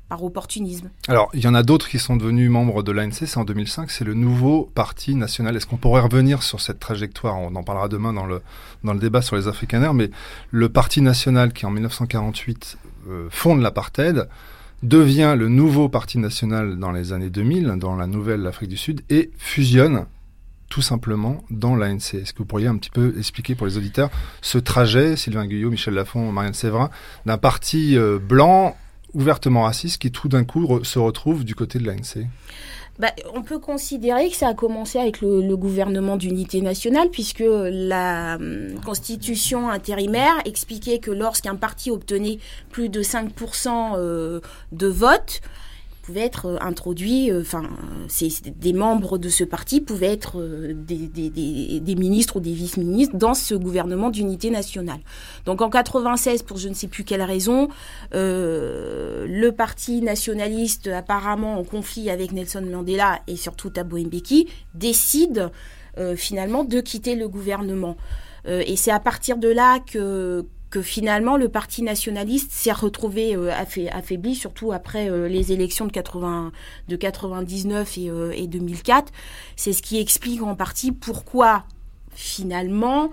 par 0.08 0.22
opportunisme. 0.22 0.90
Alors, 1.08 1.30
il 1.34 1.40
y 1.40 1.48
en 1.48 1.54
a 1.54 1.62
d'autres 1.62 1.88
qui 1.88 1.98
sont 1.98 2.16
devenus 2.16 2.50
membres 2.50 2.82
de 2.82 2.92
l'ANC, 2.92 3.12
c'est 3.12 3.38
en 3.38 3.44
2005, 3.44 3.90
c'est 3.90 4.04
le 4.04 4.14
nouveau 4.14 4.70
parti 4.74 5.14
national. 5.14 5.56
Est-ce 5.56 5.66
qu'on 5.66 5.76
pourrait 5.76 6.02
revenir 6.02 6.42
sur 6.42 6.60
cette 6.60 6.78
trajectoire? 6.78 7.36
On 7.38 7.54
en 7.56 7.62
parlera 7.64 7.88
demain 7.88 8.12
dans 8.12 8.26
le, 8.26 8.42
dans 8.84 8.92
le 8.92 9.00
débat 9.00 9.22
sur 9.22 9.36
les 9.36 9.48
Afrikaners, 9.48 9.92
mais 9.94 10.10
le 10.50 10.68
parti 10.68 11.00
national 11.00 11.52
qui 11.52 11.66
en 11.66 11.70
1948 11.70 12.78
euh, 13.08 13.28
fonde 13.30 13.60
l'apartheid 13.60 14.28
devient 14.82 15.34
le 15.36 15.48
nouveau 15.48 15.88
parti 15.88 16.18
national 16.18 16.78
dans 16.78 16.92
les 16.92 17.12
années 17.12 17.30
2000, 17.30 17.76
dans 17.78 17.96
la 17.96 18.06
nouvelle 18.06 18.46
Afrique 18.46 18.68
du 18.68 18.76
Sud, 18.76 19.02
et 19.10 19.30
fusionne 19.38 20.06
tout 20.68 20.82
simplement 20.82 21.42
dans 21.50 21.74
l'ANC. 21.74 22.14
Est-ce 22.14 22.32
que 22.32 22.38
vous 22.38 22.44
pourriez 22.44 22.66
un 22.66 22.76
petit 22.76 22.90
peu 22.90 23.14
expliquer 23.18 23.54
pour 23.54 23.66
les 23.66 23.76
auditeurs 23.76 24.10
ce 24.42 24.58
trajet, 24.58 25.16
Sylvain 25.16 25.46
Guyot, 25.46 25.70
Michel 25.70 25.94
Lafont, 25.94 26.30
Marianne 26.32 26.54
Séverin, 26.54 26.90
d'un 27.24 27.38
parti 27.38 27.96
euh, 27.96 28.18
blanc 28.18 28.76
ouvertement 29.14 29.62
raciste 29.62 30.00
qui 30.00 30.10
tout 30.10 30.28
d'un 30.28 30.44
coup 30.44 30.84
se 30.84 30.98
retrouve 30.98 31.44
du 31.44 31.54
côté 31.54 31.78
de 31.78 31.86
l'ANC. 31.86 32.26
Bah, 32.98 33.12
on 33.34 33.42
peut 33.42 33.58
considérer 33.58 34.30
que 34.30 34.36
ça 34.36 34.48
a 34.48 34.54
commencé 34.54 34.98
avec 34.98 35.20
le, 35.20 35.54
gouvernement 35.56 36.16
d'unité 36.16 36.62
nationale, 36.62 37.10
puisque 37.10 37.44
la 37.46 38.36
hum, 38.36 38.80
constitution 38.84 39.68
intérimaire 39.68 40.34
expliquait 40.46 40.98
que 40.98 41.10
lorsqu'un 41.10 41.56
parti 41.56 41.90
obtenait 41.90 42.38
plus 42.70 42.88
de 42.88 43.02
5% 43.02 43.94
euh, 43.96 44.40
de 44.72 44.86
vote, 44.86 45.42
pouvaient 46.06 46.20
être 46.20 46.46
euh, 46.46 46.56
introduits, 46.60 47.32
euh, 47.32 47.40
enfin, 47.40 47.64
des 48.56 48.72
membres 48.72 49.18
de 49.18 49.28
ce 49.28 49.42
parti 49.42 49.80
pouvaient 49.80 50.12
être 50.12 50.38
euh, 50.40 50.72
des, 50.72 51.94
ministres 51.96 52.36
ou 52.36 52.40
des 52.40 52.52
vice-ministres 52.52 53.16
dans 53.16 53.34
ce 53.34 53.56
gouvernement 53.56 54.10
d'unité 54.10 54.50
nationale. 54.50 55.00
Donc 55.46 55.62
en 55.62 55.68
96, 55.68 56.44
pour 56.44 56.58
je 56.58 56.68
ne 56.68 56.74
sais 56.74 56.86
plus 56.86 57.02
quelle 57.02 57.22
raison, 57.22 57.68
le 58.12 59.50
parti 59.50 60.02
nationaliste, 60.02 60.86
apparemment 60.88 61.58
en 61.58 61.64
conflit 61.64 62.10
avec 62.10 62.32
Nelson 62.32 62.62
Mandela 62.70 63.20
et 63.26 63.36
surtout 63.36 63.70
Thabo 63.70 63.98
Mbeki, 63.98 64.48
décide 64.74 65.50
finalement 66.16 66.64
de 66.64 66.80
quitter 66.80 67.16
le 67.16 67.28
gouvernement. 67.28 67.96
et 68.46 68.76
c'est 68.76 68.90
à 68.90 69.00
partir 69.00 69.38
de 69.38 69.48
là 69.48 69.80
que, 69.80 70.44
que 70.70 70.82
finalement 70.82 71.36
le 71.36 71.48
parti 71.48 71.82
nationaliste 71.82 72.50
s'est 72.50 72.72
retrouvé 72.72 73.36
euh, 73.36 73.50
affaibli, 73.92 74.34
surtout 74.34 74.72
après 74.72 75.10
euh, 75.10 75.28
les 75.28 75.52
élections 75.52 75.86
de, 75.86 75.92
80, 75.92 76.52
de 76.88 76.96
99 76.96 77.98
et, 77.98 78.10
euh, 78.10 78.32
et 78.34 78.46
2004. 78.46 79.12
C'est 79.54 79.72
ce 79.72 79.82
qui 79.82 80.00
explique 80.00 80.42
en 80.42 80.54
partie 80.54 80.92
pourquoi 80.92 81.64
finalement 82.14 83.10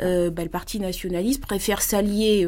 bah, 0.00 0.42
le 0.42 0.48
parti 0.48 0.80
nationaliste 0.80 1.42
préfère 1.42 1.80
s'allier 1.80 2.44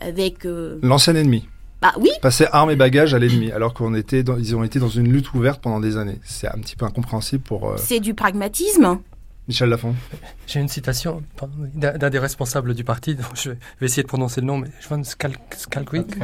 avec... 0.00 0.44
L'ancien 0.82 1.14
ennemi. 1.14 1.46
Bah 1.80 1.92
oui. 2.00 2.10
Passer 2.20 2.46
armes 2.50 2.72
et 2.72 2.76
bagages 2.76 3.14
à 3.14 3.20
l'ennemi, 3.20 3.52
alors 3.52 3.74
qu'on 3.74 3.94
était, 3.94 4.24
dans, 4.24 4.38
ils 4.38 4.56
ont 4.56 4.64
été 4.64 4.80
dans 4.80 4.88
une 4.88 5.12
lutte 5.12 5.32
ouverte 5.32 5.60
pendant 5.62 5.78
des 5.78 5.98
années. 5.98 6.18
C'est 6.24 6.48
un 6.48 6.58
petit 6.58 6.74
peu 6.74 6.84
incompréhensible 6.84 7.44
pour. 7.44 7.74
C'est 7.76 8.00
du 8.00 8.14
pragmatisme. 8.14 8.98
Michel 9.48 9.68
Lafont. 9.68 9.94
J'ai 10.46 10.60
une 10.60 10.68
citation 10.68 11.22
d'un 11.74 12.10
des 12.10 12.18
responsables 12.18 12.74
du 12.74 12.84
parti, 12.84 13.16
je 13.34 13.50
vais 13.50 13.56
essayer 13.86 14.02
de 14.02 14.08
prononcer 14.08 14.40
le 14.40 14.46
nom, 14.46 14.58
mais 14.58 14.68
Johan 14.80 15.02
Skalkwik, 15.04 16.16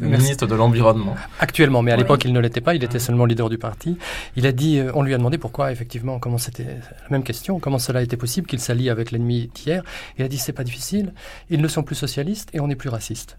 ministre 0.00 0.46
de 0.46 0.54
l'Environnement. 0.54 1.16
Actuellement, 1.40 1.82
mais 1.82 1.92
à 1.92 1.96
l'époque 1.96 2.24
il 2.24 2.32
ne 2.32 2.40
l'était 2.40 2.60
pas, 2.60 2.74
il 2.74 2.84
était 2.84 2.98
seulement 2.98 3.24
leader 3.24 3.48
du 3.48 3.58
parti. 3.58 3.98
Il 4.36 4.46
a 4.46 4.52
dit, 4.52 4.78
euh, 4.78 4.92
on 4.94 5.02
lui 5.02 5.14
a 5.14 5.18
demandé 5.18 5.38
pourquoi 5.38 5.72
effectivement, 5.72 6.18
comment 6.18 6.38
c'était 6.38 6.64
la 6.64 7.08
même 7.10 7.22
question, 7.22 7.58
comment 7.58 7.78
cela 7.78 8.02
était 8.02 8.16
possible 8.16 8.46
qu'il 8.46 8.60
s'allie 8.60 8.90
avec 8.90 9.10
l'ennemi 9.10 9.50
d'hier. 9.54 9.82
Il 10.18 10.24
a 10.24 10.28
dit 10.28 10.38
c'est 10.38 10.52
pas 10.52 10.64
difficile, 10.64 11.12
ils 11.50 11.60
ne 11.60 11.68
sont 11.68 11.82
plus 11.82 11.96
socialistes 11.96 12.50
et 12.52 12.60
on 12.60 12.68
n'est 12.68 12.76
plus 12.76 12.90
raciste. 12.90 13.38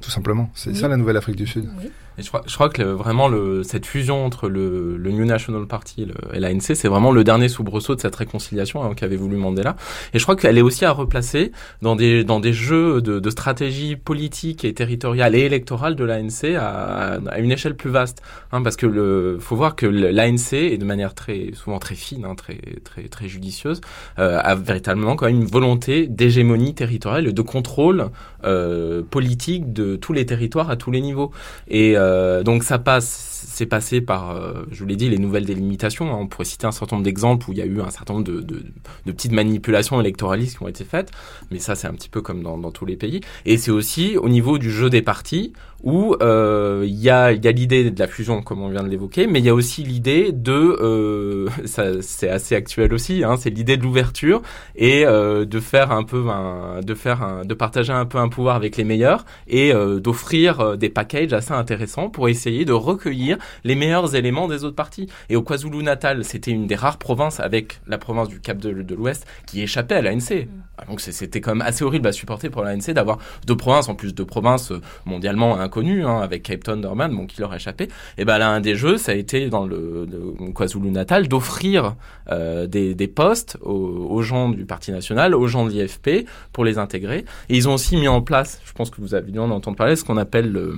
Tout 0.00 0.10
simplement, 0.10 0.50
c'est 0.54 0.74
ça 0.74 0.88
la 0.88 0.96
nouvelle 0.96 1.16
Afrique 1.16 1.36
du 1.36 1.46
Sud. 1.46 1.70
Oui. 1.78 1.90
Et 2.18 2.22
je 2.22 2.28
crois, 2.28 2.42
je 2.46 2.54
crois 2.54 2.68
que 2.68 2.82
vraiment 2.82 3.28
le, 3.28 3.62
cette 3.62 3.86
fusion 3.86 4.24
entre 4.24 4.48
le, 4.48 4.96
le 4.96 5.10
New 5.10 5.24
National 5.24 5.66
Party 5.66 6.08
et 6.32 6.40
l'ANC, 6.40 6.60
c'est 6.74 6.88
vraiment 6.88 7.12
le 7.12 7.24
dernier 7.24 7.48
soubresaut 7.48 7.94
de 7.94 8.00
cette 8.00 8.14
réconciliation 8.16 8.82
hein, 8.84 8.94
qu'avait 8.94 9.16
voulu 9.16 9.36
Mandela. 9.36 9.76
Et 10.12 10.18
je 10.18 10.24
crois 10.24 10.36
qu'elle 10.36 10.58
est 10.58 10.62
aussi 10.62 10.84
à 10.84 10.92
replacer 10.92 11.52
dans 11.80 11.96
des, 11.96 12.24
dans 12.24 12.40
des 12.40 12.52
jeux 12.52 13.00
de, 13.00 13.18
de 13.18 13.30
stratégie 13.30 13.96
politique 13.96 14.64
et 14.64 14.74
territoriale 14.74 15.34
et 15.34 15.40
électorale 15.40 15.96
de 15.96 16.04
l'ANC 16.04 16.54
à, 16.56 17.18
à, 17.28 17.38
une 17.38 17.50
échelle 17.52 17.76
plus 17.76 17.90
vaste. 17.90 18.22
Hein, 18.52 18.62
parce 18.62 18.76
que 18.76 19.38
faut 19.40 19.56
voir 19.56 19.76
que 19.76 19.86
l'ANC, 19.86 20.52
et 20.52 20.78
de 20.78 20.84
manière 20.84 21.14
très 21.14 21.50
souvent 21.54 21.78
très 21.78 21.94
fine, 21.94 22.24
hein, 22.24 22.34
très, 22.34 22.58
très, 22.84 23.08
très 23.08 23.28
judicieuse, 23.28 23.80
euh, 24.18 24.38
a 24.42 24.54
véritablement 24.54 25.16
quand 25.16 25.26
même 25.26 25.36
une 25.40 25.46
volonté 25.46 26.06
d'hégémonie 26.06 26.74
territoriale 26.74 27.28
et 27.28 27.32
de 27.32 27.42
contrôle 27.42 28.10
euh, 28.44 29.02
politique 29.02 29.72
de 29.72 29.96
tous 29.96 30.12
les 30.12 30.26
territoires 30.26 30.70
à 30.70 30.76
tous 30.76 30.90
les 30.90 31.00
niveaux. 31.00 31.30
Et 31.68 31.96
euh, 32.02 32.42
donc 32.42 32.64
ça 32.64 32.78
passe 32.78 33.32
c'est 33.52 33.66
passé 33.66 34.00
par, 34.00 34.30
euh, 34.30 34.64
je 34.70 34.80
vous 34.80 34.86
l'ai 34.86 34.96
dit, 34.96 35.08
les 35.08 35.18
nouvelles 35.18 35.44
délimitations. 35.44 36.12
Hein. 36.12 36.18
On 36.18 36.26
pourrait 36.26 36.44
citer 36.44 36.66
un 36.66 36.72
certain 36.72 36.96
nombre 36.96 37.04
d'exemples 37.04 37.50
où 37.50 37.52
il 37.52 37.58
y 37.58 37.62
a 37.62 37.66
eu 37.66 37.80
un 37.80 37.90
certain 37.90 38.14
nombre 38.14 38.24
de, 38.24 38.64
petites 39.04 39.32
manipulations 39.32 40.00
électoralistes 40.00 40.56
qui 40.56 40.62
ont 40.62 40.68
été 40.68 40.84
faites, 40.84 41.10
mais 41.50 41.58
ça 41.58 41.74
c'est 41.74 41.86
un 41.86 41.92
petit 41.92 42.08
peu 42.08 42.22
comme 42.22 42.42
dans 42.42 42.70
tous 42.70 42.86
les 42.86 42.96
pays. 42.96 43.20
Et 43.44 43.58
c'est 43.58 43.70
aussi 43.70 44.16
au 44.16 44.28
niveau 44.28 44.58
du 44.58 44.70
jeu 44.70 44.88
des 44.90 45.02
partis 45.02 45.52
où 45.82 46.14
euh, 46.22 46.84
il 46.86 47.00
y 47.00 47.10
a, 47.10 47.32
y 47.32 47.48
a 47.48 47.52
l'idée 47.52 47.90
de 47.90 47.98
la 47.98 48.06
fusion, 48.06 48.42
comme 48.42 48.62
on 48.62 48.68
vient 48.68 48.82
de 48.82 48.88
l'évoquer, 48.88 49.26
mais 49.26 49.40
il 49.40 49.44
y 49.44 49.48
a 49.48 49.54
aussi 49.54 49.82
l'idée 49.82 50.32
de, 50.32 50.52
euh, 50.52 51.48
c'est 52.00 52.28
assez 52.28 52.54
actuel 52.54 52.92
aussi, 52.94 53.24
hein, 53.24 53.36
c'est 53.36 53.50
l'idée 53.50 53.76
de 53.76 53.82
l'ouverture 53.82 54.42
et 54.76 55.04
euh, 55.06 55.44
de 55.44 55.60
faire 55.60 55.92
un 55.92 56.04
peu, 56.04 56.28
un, 56.28 56.80
de 56.82 56.94
faire, 56.94 57.22
un, 57.22 57.44
de 57.44 57.54
partager 57.54 57.92
un 57.92 58.06
peu 58.06 58.18
un 58.18 58.28
pouvoir 58.28 58.56
avec 58.56 58.76
les 58.76 58.84
meilleurs 58.84 59.24
et 59.48 59.72
euh, 59.72 60.00
d'offrir 60.00 60.60
euh, 60.60 60.76
des 60.76 60.88
packages 60.88 61.32
assez 61.32 61.52
intéressants 61.52 62.08
pour 62.08 62.28
essayer 62.28 62.64
de 62.64 62.72
recueillir 62.72 63.38
les 63.64 63.74
meilleurs 63.74 64.14
éléments 64.14 64.48
des 64.48 64.64
autres 64.64 64.76
parties. 64.76 65.08
Et 65.28 65.36
au 65.36 65.42
KwaZulu-Natal, 65.42 66.24
c'était 66.24 66.50
une 66.52 66.66
des 66.66 66.76
rares 66.76 66.98
provinces 66.98 67.40
avec 67.40 67.80
la 67.86 67.98
province 67.98 68.28
du 68.28 68.40
Cap 68.40 68.58
de, 68.58 68.94
l'Ouest 68.94 69.26
qui 69.46 69.62
échappait 69.62 69.96
à 69.96 70.02
l'ANC. 70.02 70.30
Mm. 70.30 70.46
Ah, 70.78 70.84
donc 70.86 71.00
c'était 71.00 71.40
quand 71.40 71.54
même 71.54 71.66
assez 71.66 71.84
horrible 71.84 72.06
à 72.06 72.12
supporter 72.12 72.50
pour 72.50 72.62
l'ANC 72.62 72.90
d'avoir 72.92 73.18
deux 73.46 73.56
provinces, 73.56 73.88
en 73.88 73.94
plus 73.94 74.14
de 74.14 74.22
provinces 74.22 74.72
mondialement 75.04 75.58
inconnues, 75.72 76.04
hein, 76.04 76.20
avec 76.20 76.42
Cape 76.42 76.64
Town, 76.64 76.80
Durban, 76.80 77.08
bon, 77.08 77.26
qui 77.26 77.40
leur 77.40 77.54
échappait. 77.54 77.88
Et 78.18 78.24
ben 78.24 78.38
là, 78.38 78.50
un 78.50 78.60
des 78.60 78.74
jeux, 78.74 78.98
ça 78.98 79.12
a 79.12 79.14
été 79.14 79.48
dans 79.48 79.64
le, 79.64 80.06
KwaZulu-Natal 80.54 81.28
d'offrir 81.28 81.96
euh, 82.30 82.66
des, 82.66 82.94
des, 82.94 83.08
postes 83.08 83.56
aux, 83.62 83.72
aux, 83.72 84.22
gens 84.22 84.50
du 84.50 84.66
Parti 84.66 84.92
national, 84.92 85.34
aux 85.34 85.46
gens 85.46 85.64
de 85.64 85.70
l'IFP 85.70 86.26
pour 86.52 86.64
les 86.64 86.78
intégrer. 86.78 87.24
Et 87.48 87.56
ils 87.56 87.68
ont 87.68 87.74
aussi 87.74 87.96
mis 87.96 88.08
en 88.08 88.20
place, 88.20 88.60
je 88.64 88.72
pense 88.72 88.90
que 88.90 89.00
vous 89.00 89.14
avez 89.14 89.32
dû 89.32 89.38
en 89.38 89.50
entendre 89.50 89.76
parler, 89.76 89.96
ce 89.96 90.04
qu'on 90.04 90.18
appelle 90.18 90.50
le 90.52 90.74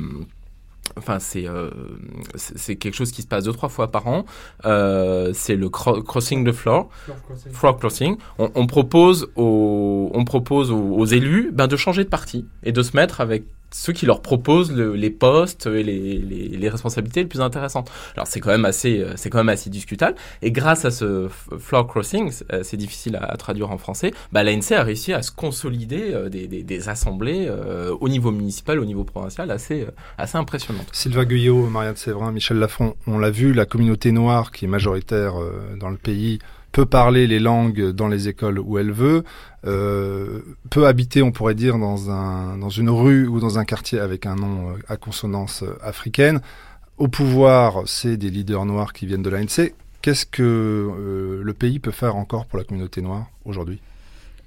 Enfin, 0.96 1.18
c'est 1.18 1.48
euh, 1.48 1.70
c'est 2.36 2.76
quelque 2.76 2.94
chose 2.94 3.10
qui 3.10 3.22
se 3.22 3.26
passe 3.26 3.44
deux 3.44 3.52
trois 3.52 3.68
fois 3.68 3.90
par 3.90 4.06
an. 4.06 4.24
Euh, 4.64 5.32
c'est 5.34 5.56
le 5.56 5.68
crossing 5.68 6.46
the 6.46 6.52
floor, 6.52 6.88
floor 7.50 7.78
crossing. 7.78 8.16
On, 8.38 8.50
on, 8.54 8.66
propose 8.66 9.28
aux 9.34 10.10
on 10.14 10.24
propose 10.24 10.70
aux, 10.70 10.94
aux 10.96 11.06
élus 11.06 11.50
ben, 11.52 11.66
de 11.66 11.76
changer 11.76 12.04
de 12.04 12.08
parti 12.08 12.46
et 12.62 12.70
de 12.70 12.82
se 12.82 12.96
mettre 12.96 13.20
avec 13.20 13.44
ceux 13.74 13.92
qui 13.92 14.06
leur 14.06 14.22
proposent 14.22 14.72
les 14.72 15.10
postes 15.10 15.66
et 15.66 15.82
les, 15.82 16.68
responsabilités 16.68 17.22
les 17.22 17.28
plus 17.28 17.40
intéressantes. 17.40 17.90
Alors 18.14 18.28
c'est 18.28 18.38
quand 18.38 18.50
même 18.50 18.64
assez, 18.64 19.00
euh, 19.00 19.12
c'est 19.16 19.30
quand 19.30 19.38
même 19.38 19.48
assez 19.48 19.68
discutable. 19.68 20.16
Et 20.42 20.52
grâce 20.52 20.84
à 20.84 20.92
ce 20.92 21.28
floor 21.58 21.86
crossing, 21.88 22.32
euh, 22.52 22.60
c'est 22.62 22.76
difficile 22.76 23.18
à, 23.20 23.36
traduire 23.36 23.70
en 23.72 23.78
français, 23.78 24.12
bah, 24.32 24.44
l'ANC 24.44 24.72
a 24.72 24.84
réussi 24.84 25.12
à 25.12 25.22
se 25.22 25.32
consolider 25.32 26.12
euh, 26.12 26.28
des, 26.28 26.46
des, 26.46 26.88
assemblées 26.88 27.50
au 28.00 28.08
niveau 28.08 28.30
municipal, 28.30 28.78
au 28.78 28.84
niveau 28.84 29.04
provincial, 29.04 29.50
assez, 29.50 29.86
assez 30.18 30.36
impressionnantes. 30.36 30.88
Sylvain 30.92 31.24
Guyot, 31.24 31.68
Marianne 31.68 31.96
Séverin, 31.96 32.30
Michel 32.30 32.58
Lafont, 32.58 32.94
on 33.06 33.18
l'a 33.18 33.30
vu, 33.30 33.52
la 33.54 33.64
communauté 33.64 34.12
noire 34.12 34.52
qui 34.52 34.66
est 34.66 34.68
majoritaire 34.68 35.34
dans 35.80 35.88
le 35.88 35.96
pays 35.96 36.40
peut 36.74 36.86
parler 36.86 37.28
les 37.28 37.38
langues 37.38 37.90
dans 37.90 38.08
les 38.08 38.26
écoles 38.26 38.58
où 38.58 38.78
elle 38.78 38.90
veut, 38.90 39.22
euh, 39.64 40.40
peut 40.70 40.88
habiter, 40.88 41.22
on 41.22 41.30
pourrait 41.30 41.54
dire, 41.54 41.78
dans, 41.78 42.10
un, 42.10 42.58
dans 42.58 42.68
une 42.68 42.90
rue 42.90 43.28
ou 43.28 43.38
dans 43.38 43.60
un 43.60 43.64
quartier 43.64 44.00
avec 44.00 44.26
un 44.26 44.34
nom 44.34 44.70
euh, 44.70 44.78
à 44.88 44.96
consonance 44.96 45.62
euh, 45.62 45.78
africaine. 45.82 46.40
Au 46.98 47.06
pouvoir, 47.06 47.84
c'est 47.86 48.16
des 48.16 48.28
leaders 48.28 48.66
noirs 48.66 48.92
qui 48.92 49.06
viennent 49.06 49.22
de 49.22 49.30
l'ANC. 49.30 49.72
Qu'est-ce 50.02 50.26
que 50.26 50.42
euh, 50.42 51.42
le 51.44 51.54
pays 51.54 51.78
peut 51.78 51.92
faire 51.92 52.16
encore 52.16 52.46
pour 52.46 52.58
la 52.58 52.64
communauté 52.64 53.02
noire 53.02 53.26
aujourd'hui? 53.44 53.78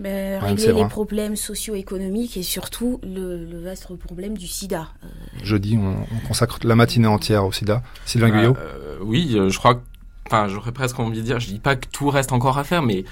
Ben, 0.02 0.40
régler 0.44 0.74
les 0.74 0.86
problèmes 0.86 1.38
socio-économiques 1.38 2.36
et 2.36 2.44
surtout 2.44 3.00
le, 3.04 3.46
le, 3.46 3.60
vaste 3.62 3.88
problème 3.96 4.38
du 4.38 4.48
sida. 4.48 4.90
Euh... 5.04 5.08
Jeudi, 5.44 5.80
on, 5.82 5.96
on, 6.14 6.28
consacre 6.28 6.60
la 6.64 6.76
matinée 6.76 7.08
entière 7.08 7.46
au 7.46 7.54
sida. 7.54 7.82
Sylvain 8.06 8.30
Guyot 8.30 8.56
euh, 8.60 8.98
Oui, 9.02 9.32
je 9.32 9.58
crois 9.58 9.76
que 9.76 9.82
enfin, 10.28 10.48
j'aurais 10.48 10.72
presque 10.72 11.00
envie 11.00 11.18
de 11.18 11.24
dire, 11.24 11.40
je 11.40 11.48
dis 11.48 11.60
pas 11.60 11.76
que 11.76 11.88
tout 11.88 12.10
reste 12.10 12.32
encore 12.32 12.58
à 12.58 12.64
faire, 12.64 12.84
mais 12.84 13.06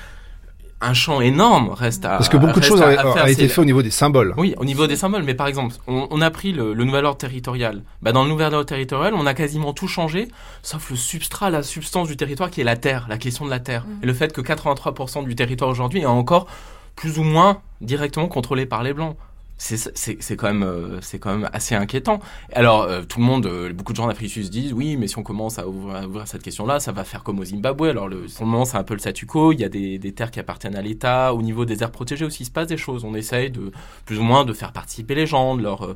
un 0.82 0.94
champ 0.94 1.22
énorme 1.22 1.70
reste 1.70 2.06
à 2.06 2.10
Parce 2.18 2.30
que 2.30 2.38
beaucoup 2.38 2.60
de 2.60 2.66
choses 2.66 2.82
ont 2.82 3.26
été 3.26 3.48
fait 3.48 3.62
au 3.62 3.66
niveau 3.66 3.82
des 3.82 3.92
symboles. 3.92 4.34
Oui, 4.38 4.54
au 4.58 4.66
niveau 4.66 4.88
des 4.88 4.96
symboles. 4.96 5.24
Mais 5.24 5.34
par 5.34 5.48
exemple, 5.48 5.76
on, 5.88 6.08
on 6.12 6.22
a 6.22 6.30
pris 6.30 6.52
le, 6.52 6.74
le, 6.74 6.84
nouvel 6.84 7.06
ordre 7.06 7.18
territorial. 7.18 7.82
Bah, 8.02 8.12
dans 8.12 8.24
le 8.24 8.30
nouvel 8.30 8.54
ordre 8.54 8.66
territorial, 8.66 9.14
on 9.14 9.26
a 9.26 9.34
quasiment 9.34 9.74
tout 9.74 9.88
changé, 9.88 10.28
sauf 10.62 10.90
le 10.90 10.96
substrat, 10.96 11.50
la 11.50 11.64
substance 11.64 12.08
du 12.08 12.18
territoire 12.18 12.52
qui 12.52 12.62
est 12.62 12.66
la 12.66 12.76
terre, 12.76 13.06
la 13.10 13.18
question 13.18 13.46
de 13.46 13.50
la 13.50 13.60
terre. 13.60 13.86
Mmh. 13.86 14.04
Et 14.04 14.06
le 14.06 14.14
fait 14.14 14.34
que 14.34 14.42
83% 14.42 15.26
du 15.26 15.36
territoire 15.36 15.70
aujourd'hui 15.70 16.02
est 16.02 16.06
encore 16.06 16.48
plus 16.96 17.20
ou 17.20 17.24
moins 17.24 17.62
directement 17.82 18.28
contrôlé 18.28 18.66
par 18.66 18.84
les 18.84 18.94
Blancs 18.94 19.18
c'est 19.58 20.36
quand 20.36 20.48
même 20.48 20.64
euh, 20.64 21.00
quand 21.20 21.38
même 21.38 21.50
assez 21.54 21.76
inquiétant. 21.76 22.20
Alors 22.52 22.84
euh, 22.84 23.04
tout 23.04 23.20
le 23.20 23.26
monde, 23.26 23.46
euh, 23.46 23.72
beaucoup 23.72 23.94
de 23.94 23.98
gens 23.98 24.08
d'Afrique 24.08 24.38
disent 24.50 24.74
oui, 24.74 24.98
mais 24.98 25.08
si 25.08 25.18
on 25.18 25.24
commence 25.24 25.60
à 25.60 25.68
ouvrir, 25.68 26.28
cette 26.28 26.44
question-là, 26.44 26.80
ça 26.80 26.92
va 26.92 27.04
faire 27.04 27.24
comme 27.24 27.40
au 27.40 27.46
Zimbabwe. 27.46 27.86
Alors 27.86 28.08
le, 28.08 28.26
pour 28.36 28.46
le 28.46 28.52
moment, 28.52 28.66
c'est 28.66 28.78
un 28.78 28.84
peu 28.84 28.94
le 28.94 29.00
statu 29.00 29.26
quo. 29.26 29.54
Il 29.54 29.60
y 29.60 29.64
a 29.64 29.70
des, 29.70 29.98
des 29.98 30.12
terres 30.12 30.32
qui 30.32 30.40
appartiennent 30.40 30.76
à 30.76 30.82
l'État. 30.82 31.34
Au 31.34 31.42
niveau 31.42 31.66
des 31.66 31.84
aires 31.84 31.92
protégées 31.92 32.26
aussi, 32.26 32.44
il 32.44 32.46
se 32.48 32.52
passe 32.52 32.68
des 32.68 32.78
choses. 32.78 33.06
On 33.06 33.16
essaye 33.16 33.50
de 33.50 33.72
plus 34.06 34.20
ou 34.20 34.24
moins 34.24 34.44
de 34.44 34.54
faire 34.54 34.74
participer 34.74 35.16
les 35.16 35.26
gens, 35.26 35.56
de 35.56 35.64
leur 35.64 35.96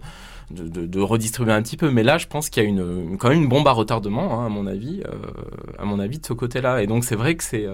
de, 0.52 1.02
redistribuer 1.02 1.54
un 1.54 1.62
petit 1.62 1.78
peu. 1.78 1.92
Mais 1.92 2.04
là, 2.04 2.18
je 2.18 2.28
pense 2.28 2.50
qu'il 2.50 2.64
y 2.64 2.66
a 2.66 2.70
une, 2.70 3.18
quand 3.18 3.30
même 3.30 3.44
une 3.44 3.50
bombe 3.50 3.68
à 3.68 3.72
retardement, 3.72 4.42
hein, 4.42 4.46
à 4.46 4.50
mon 4.50 4.68
avis, 4.68 5.04
à 5.78 5.86
mon 5.86 6.00
avis 6.00 6.20
de 6.20 6.26
ce 6.26 6.34
côté-là. 6.34 6.82
Et 6.82 6.88
donc 6.88 7.04
c'est 7.04 7.16
vrai 7.16 7.36
que 7.36 7.44
c'est 7.44 7.68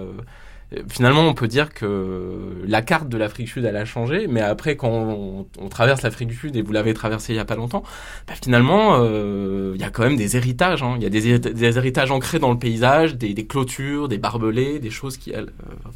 finalement, 0.88 1.22
on 1.22 1.34
peut 1.34 1.46
dire 1.46 1.72
que 1.72 2.62
la 2.66 2.82
carte 2.82 3.08
de 3.08 3.16
l'Afrique 3.16 3.46
du 3.46 3.52
Sud, 3.52 3.64
elle 3.64 3.76
a 3.76 3.84
changé, 3.84 4.26
mais 4.26 4.40
après, 4.40 4.76
quand 4.76 4.90
on, 4.90 5.68
traverse 5.68 6.02
l'Afrique 6.02 6.28
du 6.28 6.34
Sud, 6.34 6.56
et 6.56 6.62
vous 6.62 6.72
l'avez 6.72 6.92
traversé 6.92 7.32
il 7.32 7.36
y 7.36 7.38
a 7.38 7.44
pas 7.44 7.54
longtemps, 7.54 7.84
bah, 8.26 8.34
finalement, 8.42 8.96
euh, 8.98 9.72
il 9.74 9.80
y 9.80 9.84
a 9.84 9.90
quand 9.90 10.02
même 10.02 10.16
des 10.16 10.36
héritages. 10.36 10.82
Hein. 10.82 10.94
Il 10.96 11.02
y 11.02 11.06
a 11.06 11.10
des, 11.10 11.64
héritages 11.78 12.10
ancrés 12.10 12.38
dans 12.38 12.50
le 12.50 12.58
paysage, 12.58 13.16
des, 13.16 13.46
clôtures, 13.46 14.08
des 14.08 14.18
barbelés, 14.18 14.80
des 14.80 14.90
choses 14.90 15.16
qui, 15.16 15.32
euh, 15.32 15.46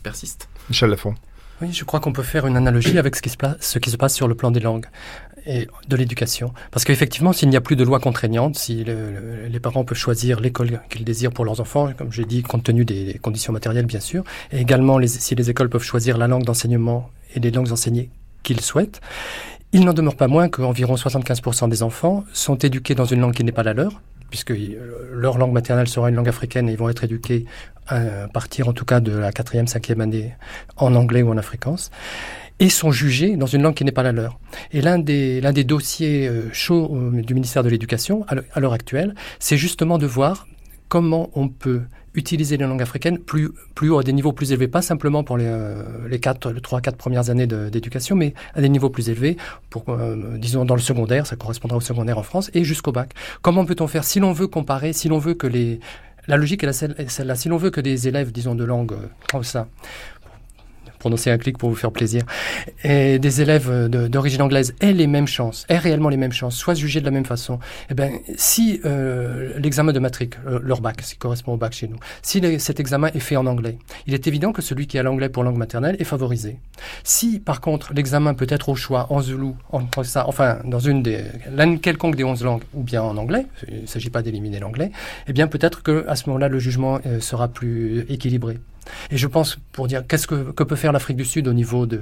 persistent. 0.03 0.49
Michel 0.69 0.91
Lafont. 0.91 1.15
Oui, 1.63 1.73
je 1.73 1.85
crois 1.85 2.01
qu'on 2.01 2.13
peut 2.13 2.23
faire 2.23 2.47
une 2.47 2.57
analogie 2.57 2.99
avec 2.99 3.17
ce 3.17 3.21
qui, 3.21 3.29
se 3.29 3.37
passe, 3.37 4.15
sur 4.15 4.29
le 4.29 4.35
plan 4.35 4.51
des 4.51 4.61
langues 4.61 4.87
et 5.47 5.69
de 5.89 5.97
l'éducation. 5.97 6.53
Parce 6.71 6.85
qu'effectivement, 6.85 7.33
s'il 7.33 7.51
n'y 7.51 7.57
a 7.57 7.61
plus 7.61 7.77
de 7.77 7.85
loi 7.85 8.01
contraignante, 8.01 8.57
si 8.57 8.85
les 8.85 9.61
parents 9.61 9.85
peuvent 9.85 9.99
choisir 9.99 10.41
l'école 10.41 10.81
qu'ils 10.89 11.05
désirent 11.05 11.33
pour 11.33 11.45
leurs 11.45 11.61
enfants, 11.61 11.93
comme 11.97 12.13
j'ai 12.13 12.25
dit, 12.25 12.43
compte 12.43 12.65
tenu 12.65 12.85
des 12.85 13.19
conditions 13.21 13.53
matérielles, 13.53 13.87
bien 13.87 14.01
sûr, 14.01 14.25
et 14.53 14.61
également 14.61 14.99
si 15.07 15.35
les 15.35 15.51
écoles 15.51 15.69
peuvent 15.69 15.83
choisir 15.83 16.17
la 16.17 16.29
langue 16.29 16.45
d'enseignement 16.45 17.11
et 17.35 17.41
les 17.41 17.51
langues 17.51 17.73
enseignées 17.73 18.09
qu'ils 18.43 18.61
souhaitent, 18.61 19.01
il 19.73 19.85
n'en 19.85 19.93
demeure 19.93 20.17
pas 20.17 20.29
moins 20.29 20.49
qu'environ 20.49 20.95
75% 20.95 21.69
des 21.69 21.83
enfants 21.83 22.25
sont 22.33 22.57
éduqués 22.57 22.95
dans 22.95 23.05
une 23.05 23.21
langue 23.21 23.35
qui 23.35 23.45
n'est 23.45 23.53
pas 23.53 23.63
la 23.63 23.75
leur, 23.75 24.01
puisque 24.31 24.53
euh, 24.53 25.11
leur 25.13 25.39
langue 25.39 25.53
maternelle 25.53 25.89
sera 25.89 26.09
une 26.09 26.17
langue 26.17 26.29
africaine 26.29 26.69
et 26.69 26.73
ils 26.73 26.79
vont 26.79 26.89
être 26.89 27.05
éduqués 27.05 27.45
à 27.89 28.29
partir 28.29 28.69
en 28.69 28.73
tout 28.73 28.85
cas 28.85 29.01
de 29.01 29.11
la 29.11 29.33
quatrième, 29.33 29.67
cinquième 29.67 30.01
année 30.01 30.33
en 30.77 30.95
anglais 30.95 31.23
ou 31.23 31.31
en 31.31 31.37
afrikaans 31.37 31.91
et 32.61 32.69
sont 32.69 32.93
jugés 32.93 33.37
dans 33.37 33.47
une 33.47 33.63
langue 33.63 33.75
qui 33.75 33.85
n'est 33.85 33.91
pas 33.91 34.03
la 34.03 34.13
leur. 34.13 34.39
Et 34.73 34.83
l'un 34.83 34.99
des, 34.99 35.41
l'un 35.41 35.53
des 35.53 35.65
dossiers 35.65 36.29
euh, 36.29 36.51
chauds 36.53 36.95
euh, 36.95 37.23
du 37.23 37.35
ministère 37.35 37.65
de 37.65 37.71
l'Éducation 37.71 38.25
à 38.29 38.61
l'heure 38.61 38.75
actuelle, 38.75 39.15
c'est 39.39 39.57
justement 39.57 39.99
de 39.99 40.07
voir 40.07 40.47
comment 40.89 41.31
on 41.35 41.49
peut 41.49 41.83
utiliser 42.15 42.57
les 42.57 42.65
langues 42.65 42.83
africaines 42.83 43.19
plus, 43.19 43.51
plus 43.75 43.97
à 43.97 44.03
des 44.03 44.13
niveaux 44.13 44.33
plus 44.33 44.53
élevés, 44.53 44.69
pas 44.69 44.83
simplement 44.83 45.23
pour 45.23 45.39
les, 45.39 45.47
euh, 45.47 46.09
les 46.09 46.19
4, 46.19 46.51
les 46.51 46.61
3, 46.61 46.81
4 46.81 46.97
premières 46.97 47.31
années 47.31 47.47
d'éducation, 47.47 48.17
mais 48.17 48.35
à 48.55 48.61
des 48.61 48.69
niveaux 48.69 48.91
plus 48.91 49.09
élevés, 49.09 49.37
pour, 49.71 49.85
euh, 49.89 50.37
disons 50.39 50.65
dans 50.65 50.75
le 50.75 50.81
secondaire, 50.81 51.27
ça 51.27 51.37
correspondra 51.37 51.77
au 51.77 51.81
secondaire 51.81 52.19
en 52.19 52.23
France, 52.23 52.51
et 52.55 52.65
jusqu'au 52.65 52.93
bac. 52.93 53.13
Comment 53.43 53.65
peut-on 53.65 53.87
faire 53.87 54.05
si 54.05 54.21
l'on 54.21 54.33
veut 54.33 54.49
comparer, 54.49 54.93
si 54.93 55.09
l'on 55.09 55.19
veut 55.19 55.35
que 55.35 55.47
les... 55.47 55.81
La 56.27 56.37
logique 56.37 56.63
est 56.63 56.73
celle-là. 56.73 57.35
Si 57.35 57.49
l'on 57.49 57.57
veut 57.57 57.71
que 57.71 57.81
des 57.81 58.07
élèves, 58.07 58.31
disons, 58.31 58.55
de 58.55 58.63
langue 58.63 58.93
euh, 58.93 59.07
comme 59.33 59.43
ça, 59.43 59.69
prononcer 61.01 61.31
un 61.31 61.39
clic 61.39 61.59
pour 61.59 61.69
vous 61.71 61.75
faire 61.75 61.91
plaisir, 61.91 62.23
et 62.85 63.19
des 63.19 63.43
élèves 63.43 63.89
d'origine 63.89 64.43
anglaise 64.43 64.75
aient 64.81 64.93
les 64.93 65.09
mêmes 65.09 65.27
chances, 65.27 65.67
aient 65.69 65.79
réellement 65.79 66.11
les 66.11 66.17
mêmes 66.17 66.33
chances, 66.33 66.55
soient 66.55 66.75
jugés 66.75 67.01
de 67.01 67.07
la 67.07 67.11
même 67.11 67.25
façon, 67.25 67.59
eh 67.91 67.95
ben, 67.95 68.13
si 68.37 68.81
euh, 68.85 69.59
l'examen 69.59 69.93
de 69.93 69.99
matrique, 69.99 70.35
euh, 70.47 70.61
leur 70.63 70.81
bac, 70.81 71.01
ce 71.03 71.15
qui 71.15 71.19
correspond 71.19 71.55
au 71.55 71.57
bac 71.57 71.73
chez 71.73 71.89
nous, 71.89 71.99
si 72.23 72.41
cet 72.61 72.79
examen 72.79 73.09
est 73.09 73.21
fait 73.21 73.37
en 73.37 73.47
anglais, 73.47 73.79
il 74.07 74.15
est 74.15 74.27
évident 74.29 74.53
que 74.53 74.63
celui 74.63 74.87
qui 74.87 74.99
a 74.99 75.03
l'anglais 75.03 75.29
pour 75.29 75.43
langue 75.43 75.57
maternelle 75.57 75.97
est 75.99 76.05
favorisé. 76.05 76.59
Si, 77.03 77.41
par 77.41 77.61
contre, 77.61 77.93
l'examen 77.95 78.35
peut 78.35 78.47
être 78.49 78.69
au 78.69 78.75
choix 78.75 79.07
en 79.11 79.21
zoulou, 79.21 79.57
en 79.73 79.81
ça, 80.05 80.29
enfin, 80.29 80.59
dans 80.65 80.79
une 80.79 81.03
des, 81.03 81.25
quelconque 81.83 82.17
des 82.17 82.25
onze 82.25 82.45
langues, 82.45 82.63
ou 82.75 82.83
bien 82.83 83.03
en 83.03 83.17
anglais, 83.17 83.47
il 83.69 83.83
ne 83.83 83.87
s'agit 83.87 84.11
pas 84.11 84.23
d'éliminer 84.23 84.61
l'anglais, 84.61 84.93
eh 85.27 85.33
bien, 85.33 85.47
peut-être 85.47 85.83
que 85.83 86.05
à 86.09 86.17
ce 86.17 86.29
moment-là, 86.29 86.49
le 86.49 86.59
jugement 86.59 87.01
euh, 87.07 87.21
sera 87.21 87.49
plus 87.49 88.05
équilibré. 88.09 88.59
Et 89.11 89.17
je 89.17 89.27
pense, 89.27 89.59
pour 89.73 89.87
dire 89.87 90.07
qu'est-ce 90.07 90.27
que, 90.27 90.53
que, 90.53 90.63
peut 90.63 90.77
faire 90.77 90.93
l'Afrique 90.93 91.17
du 91.17 91.25
Sud 91.25 91.49
au 91.49 91.53
niveau 91.53 91.87
des, 91.87 91.99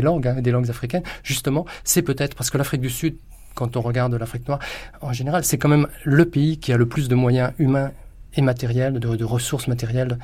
langues, 0.00 0.26
hein, 0.26 0.40
des 0.40 0.50
langues 0.50 0.70
africaines, 0.70 1.02
justement, 1.22 1.66
c'est 1.84 2.02
peut-être 2.02 2.36
parce 2.36 2.50
que 2.50 2.58
l'Afrique 2.58 2.80
du 2.80 2.90
Sud, 2.90 3.16
quand 3.54 3.76
on 3.76 3.80
regarde 3.80 4.14
l'Afrique 4.14 4.46
noire, 4.48 4.60
en 5.00 5.12
général, 5.12 5.44
c'est 5.44 5.58
quand 5.58 5.68
même 5.68 5.88
le 6.04 6.24
pays 6.24 6.58
qui 6.58 6.72
a 6.72 6.76
le 6.76 6.86
plus 6.86 7.08
de 7.08 7.14
moyens 7.14 7.52
humains 7.58 7.92
et 8.34 8.42
matériels, 8.42 8.98
de, 8.98 9.24
ressources 9.24 9.68
matérielles, 9.68 10.18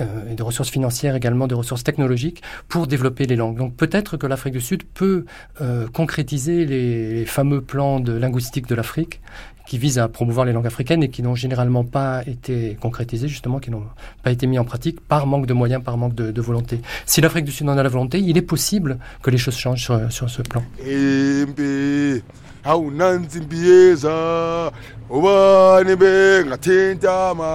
euh, 0.00 0.34
de 0.34 0.42
ressources 0.42 0.70
financières 0.70 1.16
également, 1.16 1.46
de 1.46 1.54
ressources 1.54 1.84
technologiques 1.84 2.42
pour 2.68 2.86
développer 2.86 3.26
les 3.26 3.36
langues. 3.36 3.56
Donc 3.56 3.76
peut-être 3.76 4.16
que 4.16 4.26
l'Afrique 4.26 4.54
du 4.54 4.60
Sud 4.60 4.84
peut 4.84 5.24
euh, 5.60 5.86
concrétiser 5.88 6.64
les, 6.64 7.24
fameux 7.26 7.60
plans 7.60 8.00
de 8.00 8.12
linguistique 8.12 8.66
de 8.66 8.74
l'Afrique 8.74 9.20
qui 9.66 9.78
visent 9.78 9.98
à 9.98 10.08
promouvoir 10.08 10.44
les 10.44 10.52
langues 10.52 10.66
africaines 10.66 11.02
et 11.02 11.08
qui 11.08 11.22
n'ont 11.22 11.36
généralement 11.36 11.84
pas 11.84 12.22
été 12.26 12.76
concrétisés, 12.80 13.28
justement, 13.28 13.60
qui 13.60 13.70
n'ont 13.70 13.84
pas 14.22 14.32
été 14.32 14.46
mis 14.46 14.58
en 14.58 14.64
pratique 14.64 15.00
par 15.00 15.26
manque 15.26 15.46
de 15.46 15.54
moyens, 15.54 15.82
par 15.82 15.96
manque 15.96 16.14
de, 16.14 16.40
volonté. 16.40 16.80
Si 17.06 17.20
l'Afrique 17.20 17.44
du 17.44 17.52
Sud 17.52 17.68
en 17.68 17.78
a 17.78 17.82
la 17.82 17.88
volonté, 17.88 18.18
il 18.18 18.36
est 18.36 18.42
possible 18.42 18.98
que 19.22 19.30
les 19.30 19.38
choses 19.38 19.56
changent 19.56 19.92
sur, 20.10 20.28
ce 20.28 20.42
plan. 20.42 20.64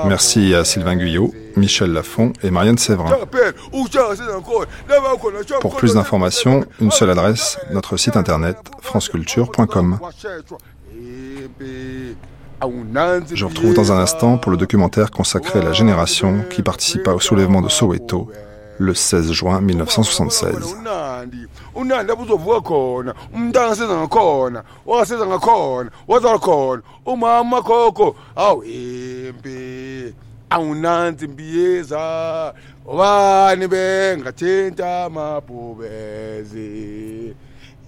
Merci 0.05 0.53
à 0.53 0.66
Sylvain 0.66 0.95
Guyot, 0.95 1.34
Michel 1.55 1.91
Lafont 1.93 2.34
et 2.43 2.51
Marianne 2.51 2.78
Séverin. 2.78 3.16
Pour 5.62 5.76
plus 5.78 5.93
d'informations, 5.93 6.66
une 6.82 6.91
seule 6.91 7.10
adresse, 7.12 7.58
notre 7.72 7.95
site 7.97 8.18
internet 8.18 8.58
franceculture.com. 8.82 9.99
Je 13.34 13.43
vous 13.43 13.49
retrouve 13.49 13.74
dans 13.74 13.91
un 13.91 13.99
instant 13.99 14.38
pour 14.38 14.51
le 14.51 14.58
documentaire 14.58 15.12
consacré 15.12 15.60
à 15.60 15.64
la 15.64 15.74
génération 15.74 16.43
qui 16.49 16.64
participa 16.64 17.12
au 17.12 17.20
soulèvement 17.20 17.62
de 17.62 17.70
Soweto 17.70 18.30
le 18.80 18.93
16 18.93 19.32
juin 19.34 19.61
1976. 19.61 20.75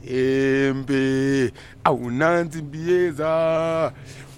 impi 0.04 1.52
awunansi 1.88 2.62
mbiyeza 2.62 3.92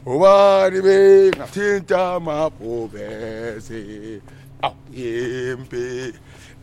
ubani 0.06 0.82
bengathinta 0.82 2.14
amabhubesi 2.14 3.82
awu 4.68 4.76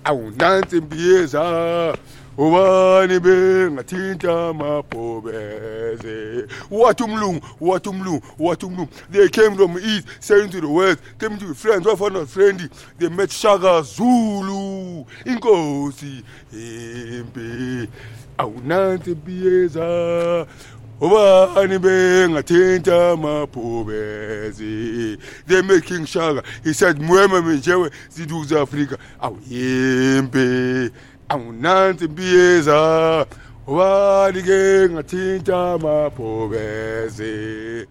impi 0.08 0.42
awunansi 0.42 0.76
mbiyeza 0.80 1.40
ah, 1.42 1.94
ubani 2.38 3.20
bengathinta 3.20 4.48
amabhubesi 4.48 6.44
wathi 6.70 7.02
umlungu 7.02 7.40
wathi 7.60 7.88
umlungu 7.88 8.22
wathi 8.38 8.66
umlungu. 8.66 8.90
They 9.12 9.28
came 9.28 9.56
from 9.56 9.76
east 9.78 10.06
sailing 10.20 10.50
to 10.50 10.60
the 10.60 10.66
west 10.66 11.00
came 11.18 11.36
to 11.38 11.46
be 11.48 11.54
friends 11.54 11.86
not 12.12 12.28
friendly 12.28 12.68
they 12.98 13.08
met 13.08 13.30
shaka 13.30 13.82
zulu 13.82 15.06
inkosi 15.24 16.24
impi 16.52 17.88
awunansi 18.38 19.14
biyeza 19.14 19.84
ah, 19.84 20.46
ubani 21.00 21.78
bengathinta 21.78 23.10
amaphubezi. 23.12 25.16
They 25.46 25.62
made 25.62 25.84
king 25.84 26.04
shaka 26.06 26.42
he 26.64 26.72
said 26.74 26.98
mweme 27.00 27.40
menjewe 27.40 27.90
ziduku 28.10 28.44
za-afrika 28.44 28.98
awuyimpi 29.20 30.90
awunansi 31.28 32.08
biyeza 32.08 33.26
ubani 33.66 34.42
ke 34.42 34.88
ngathinta 34.90 35.72
amaphubezi. 35.72 37.86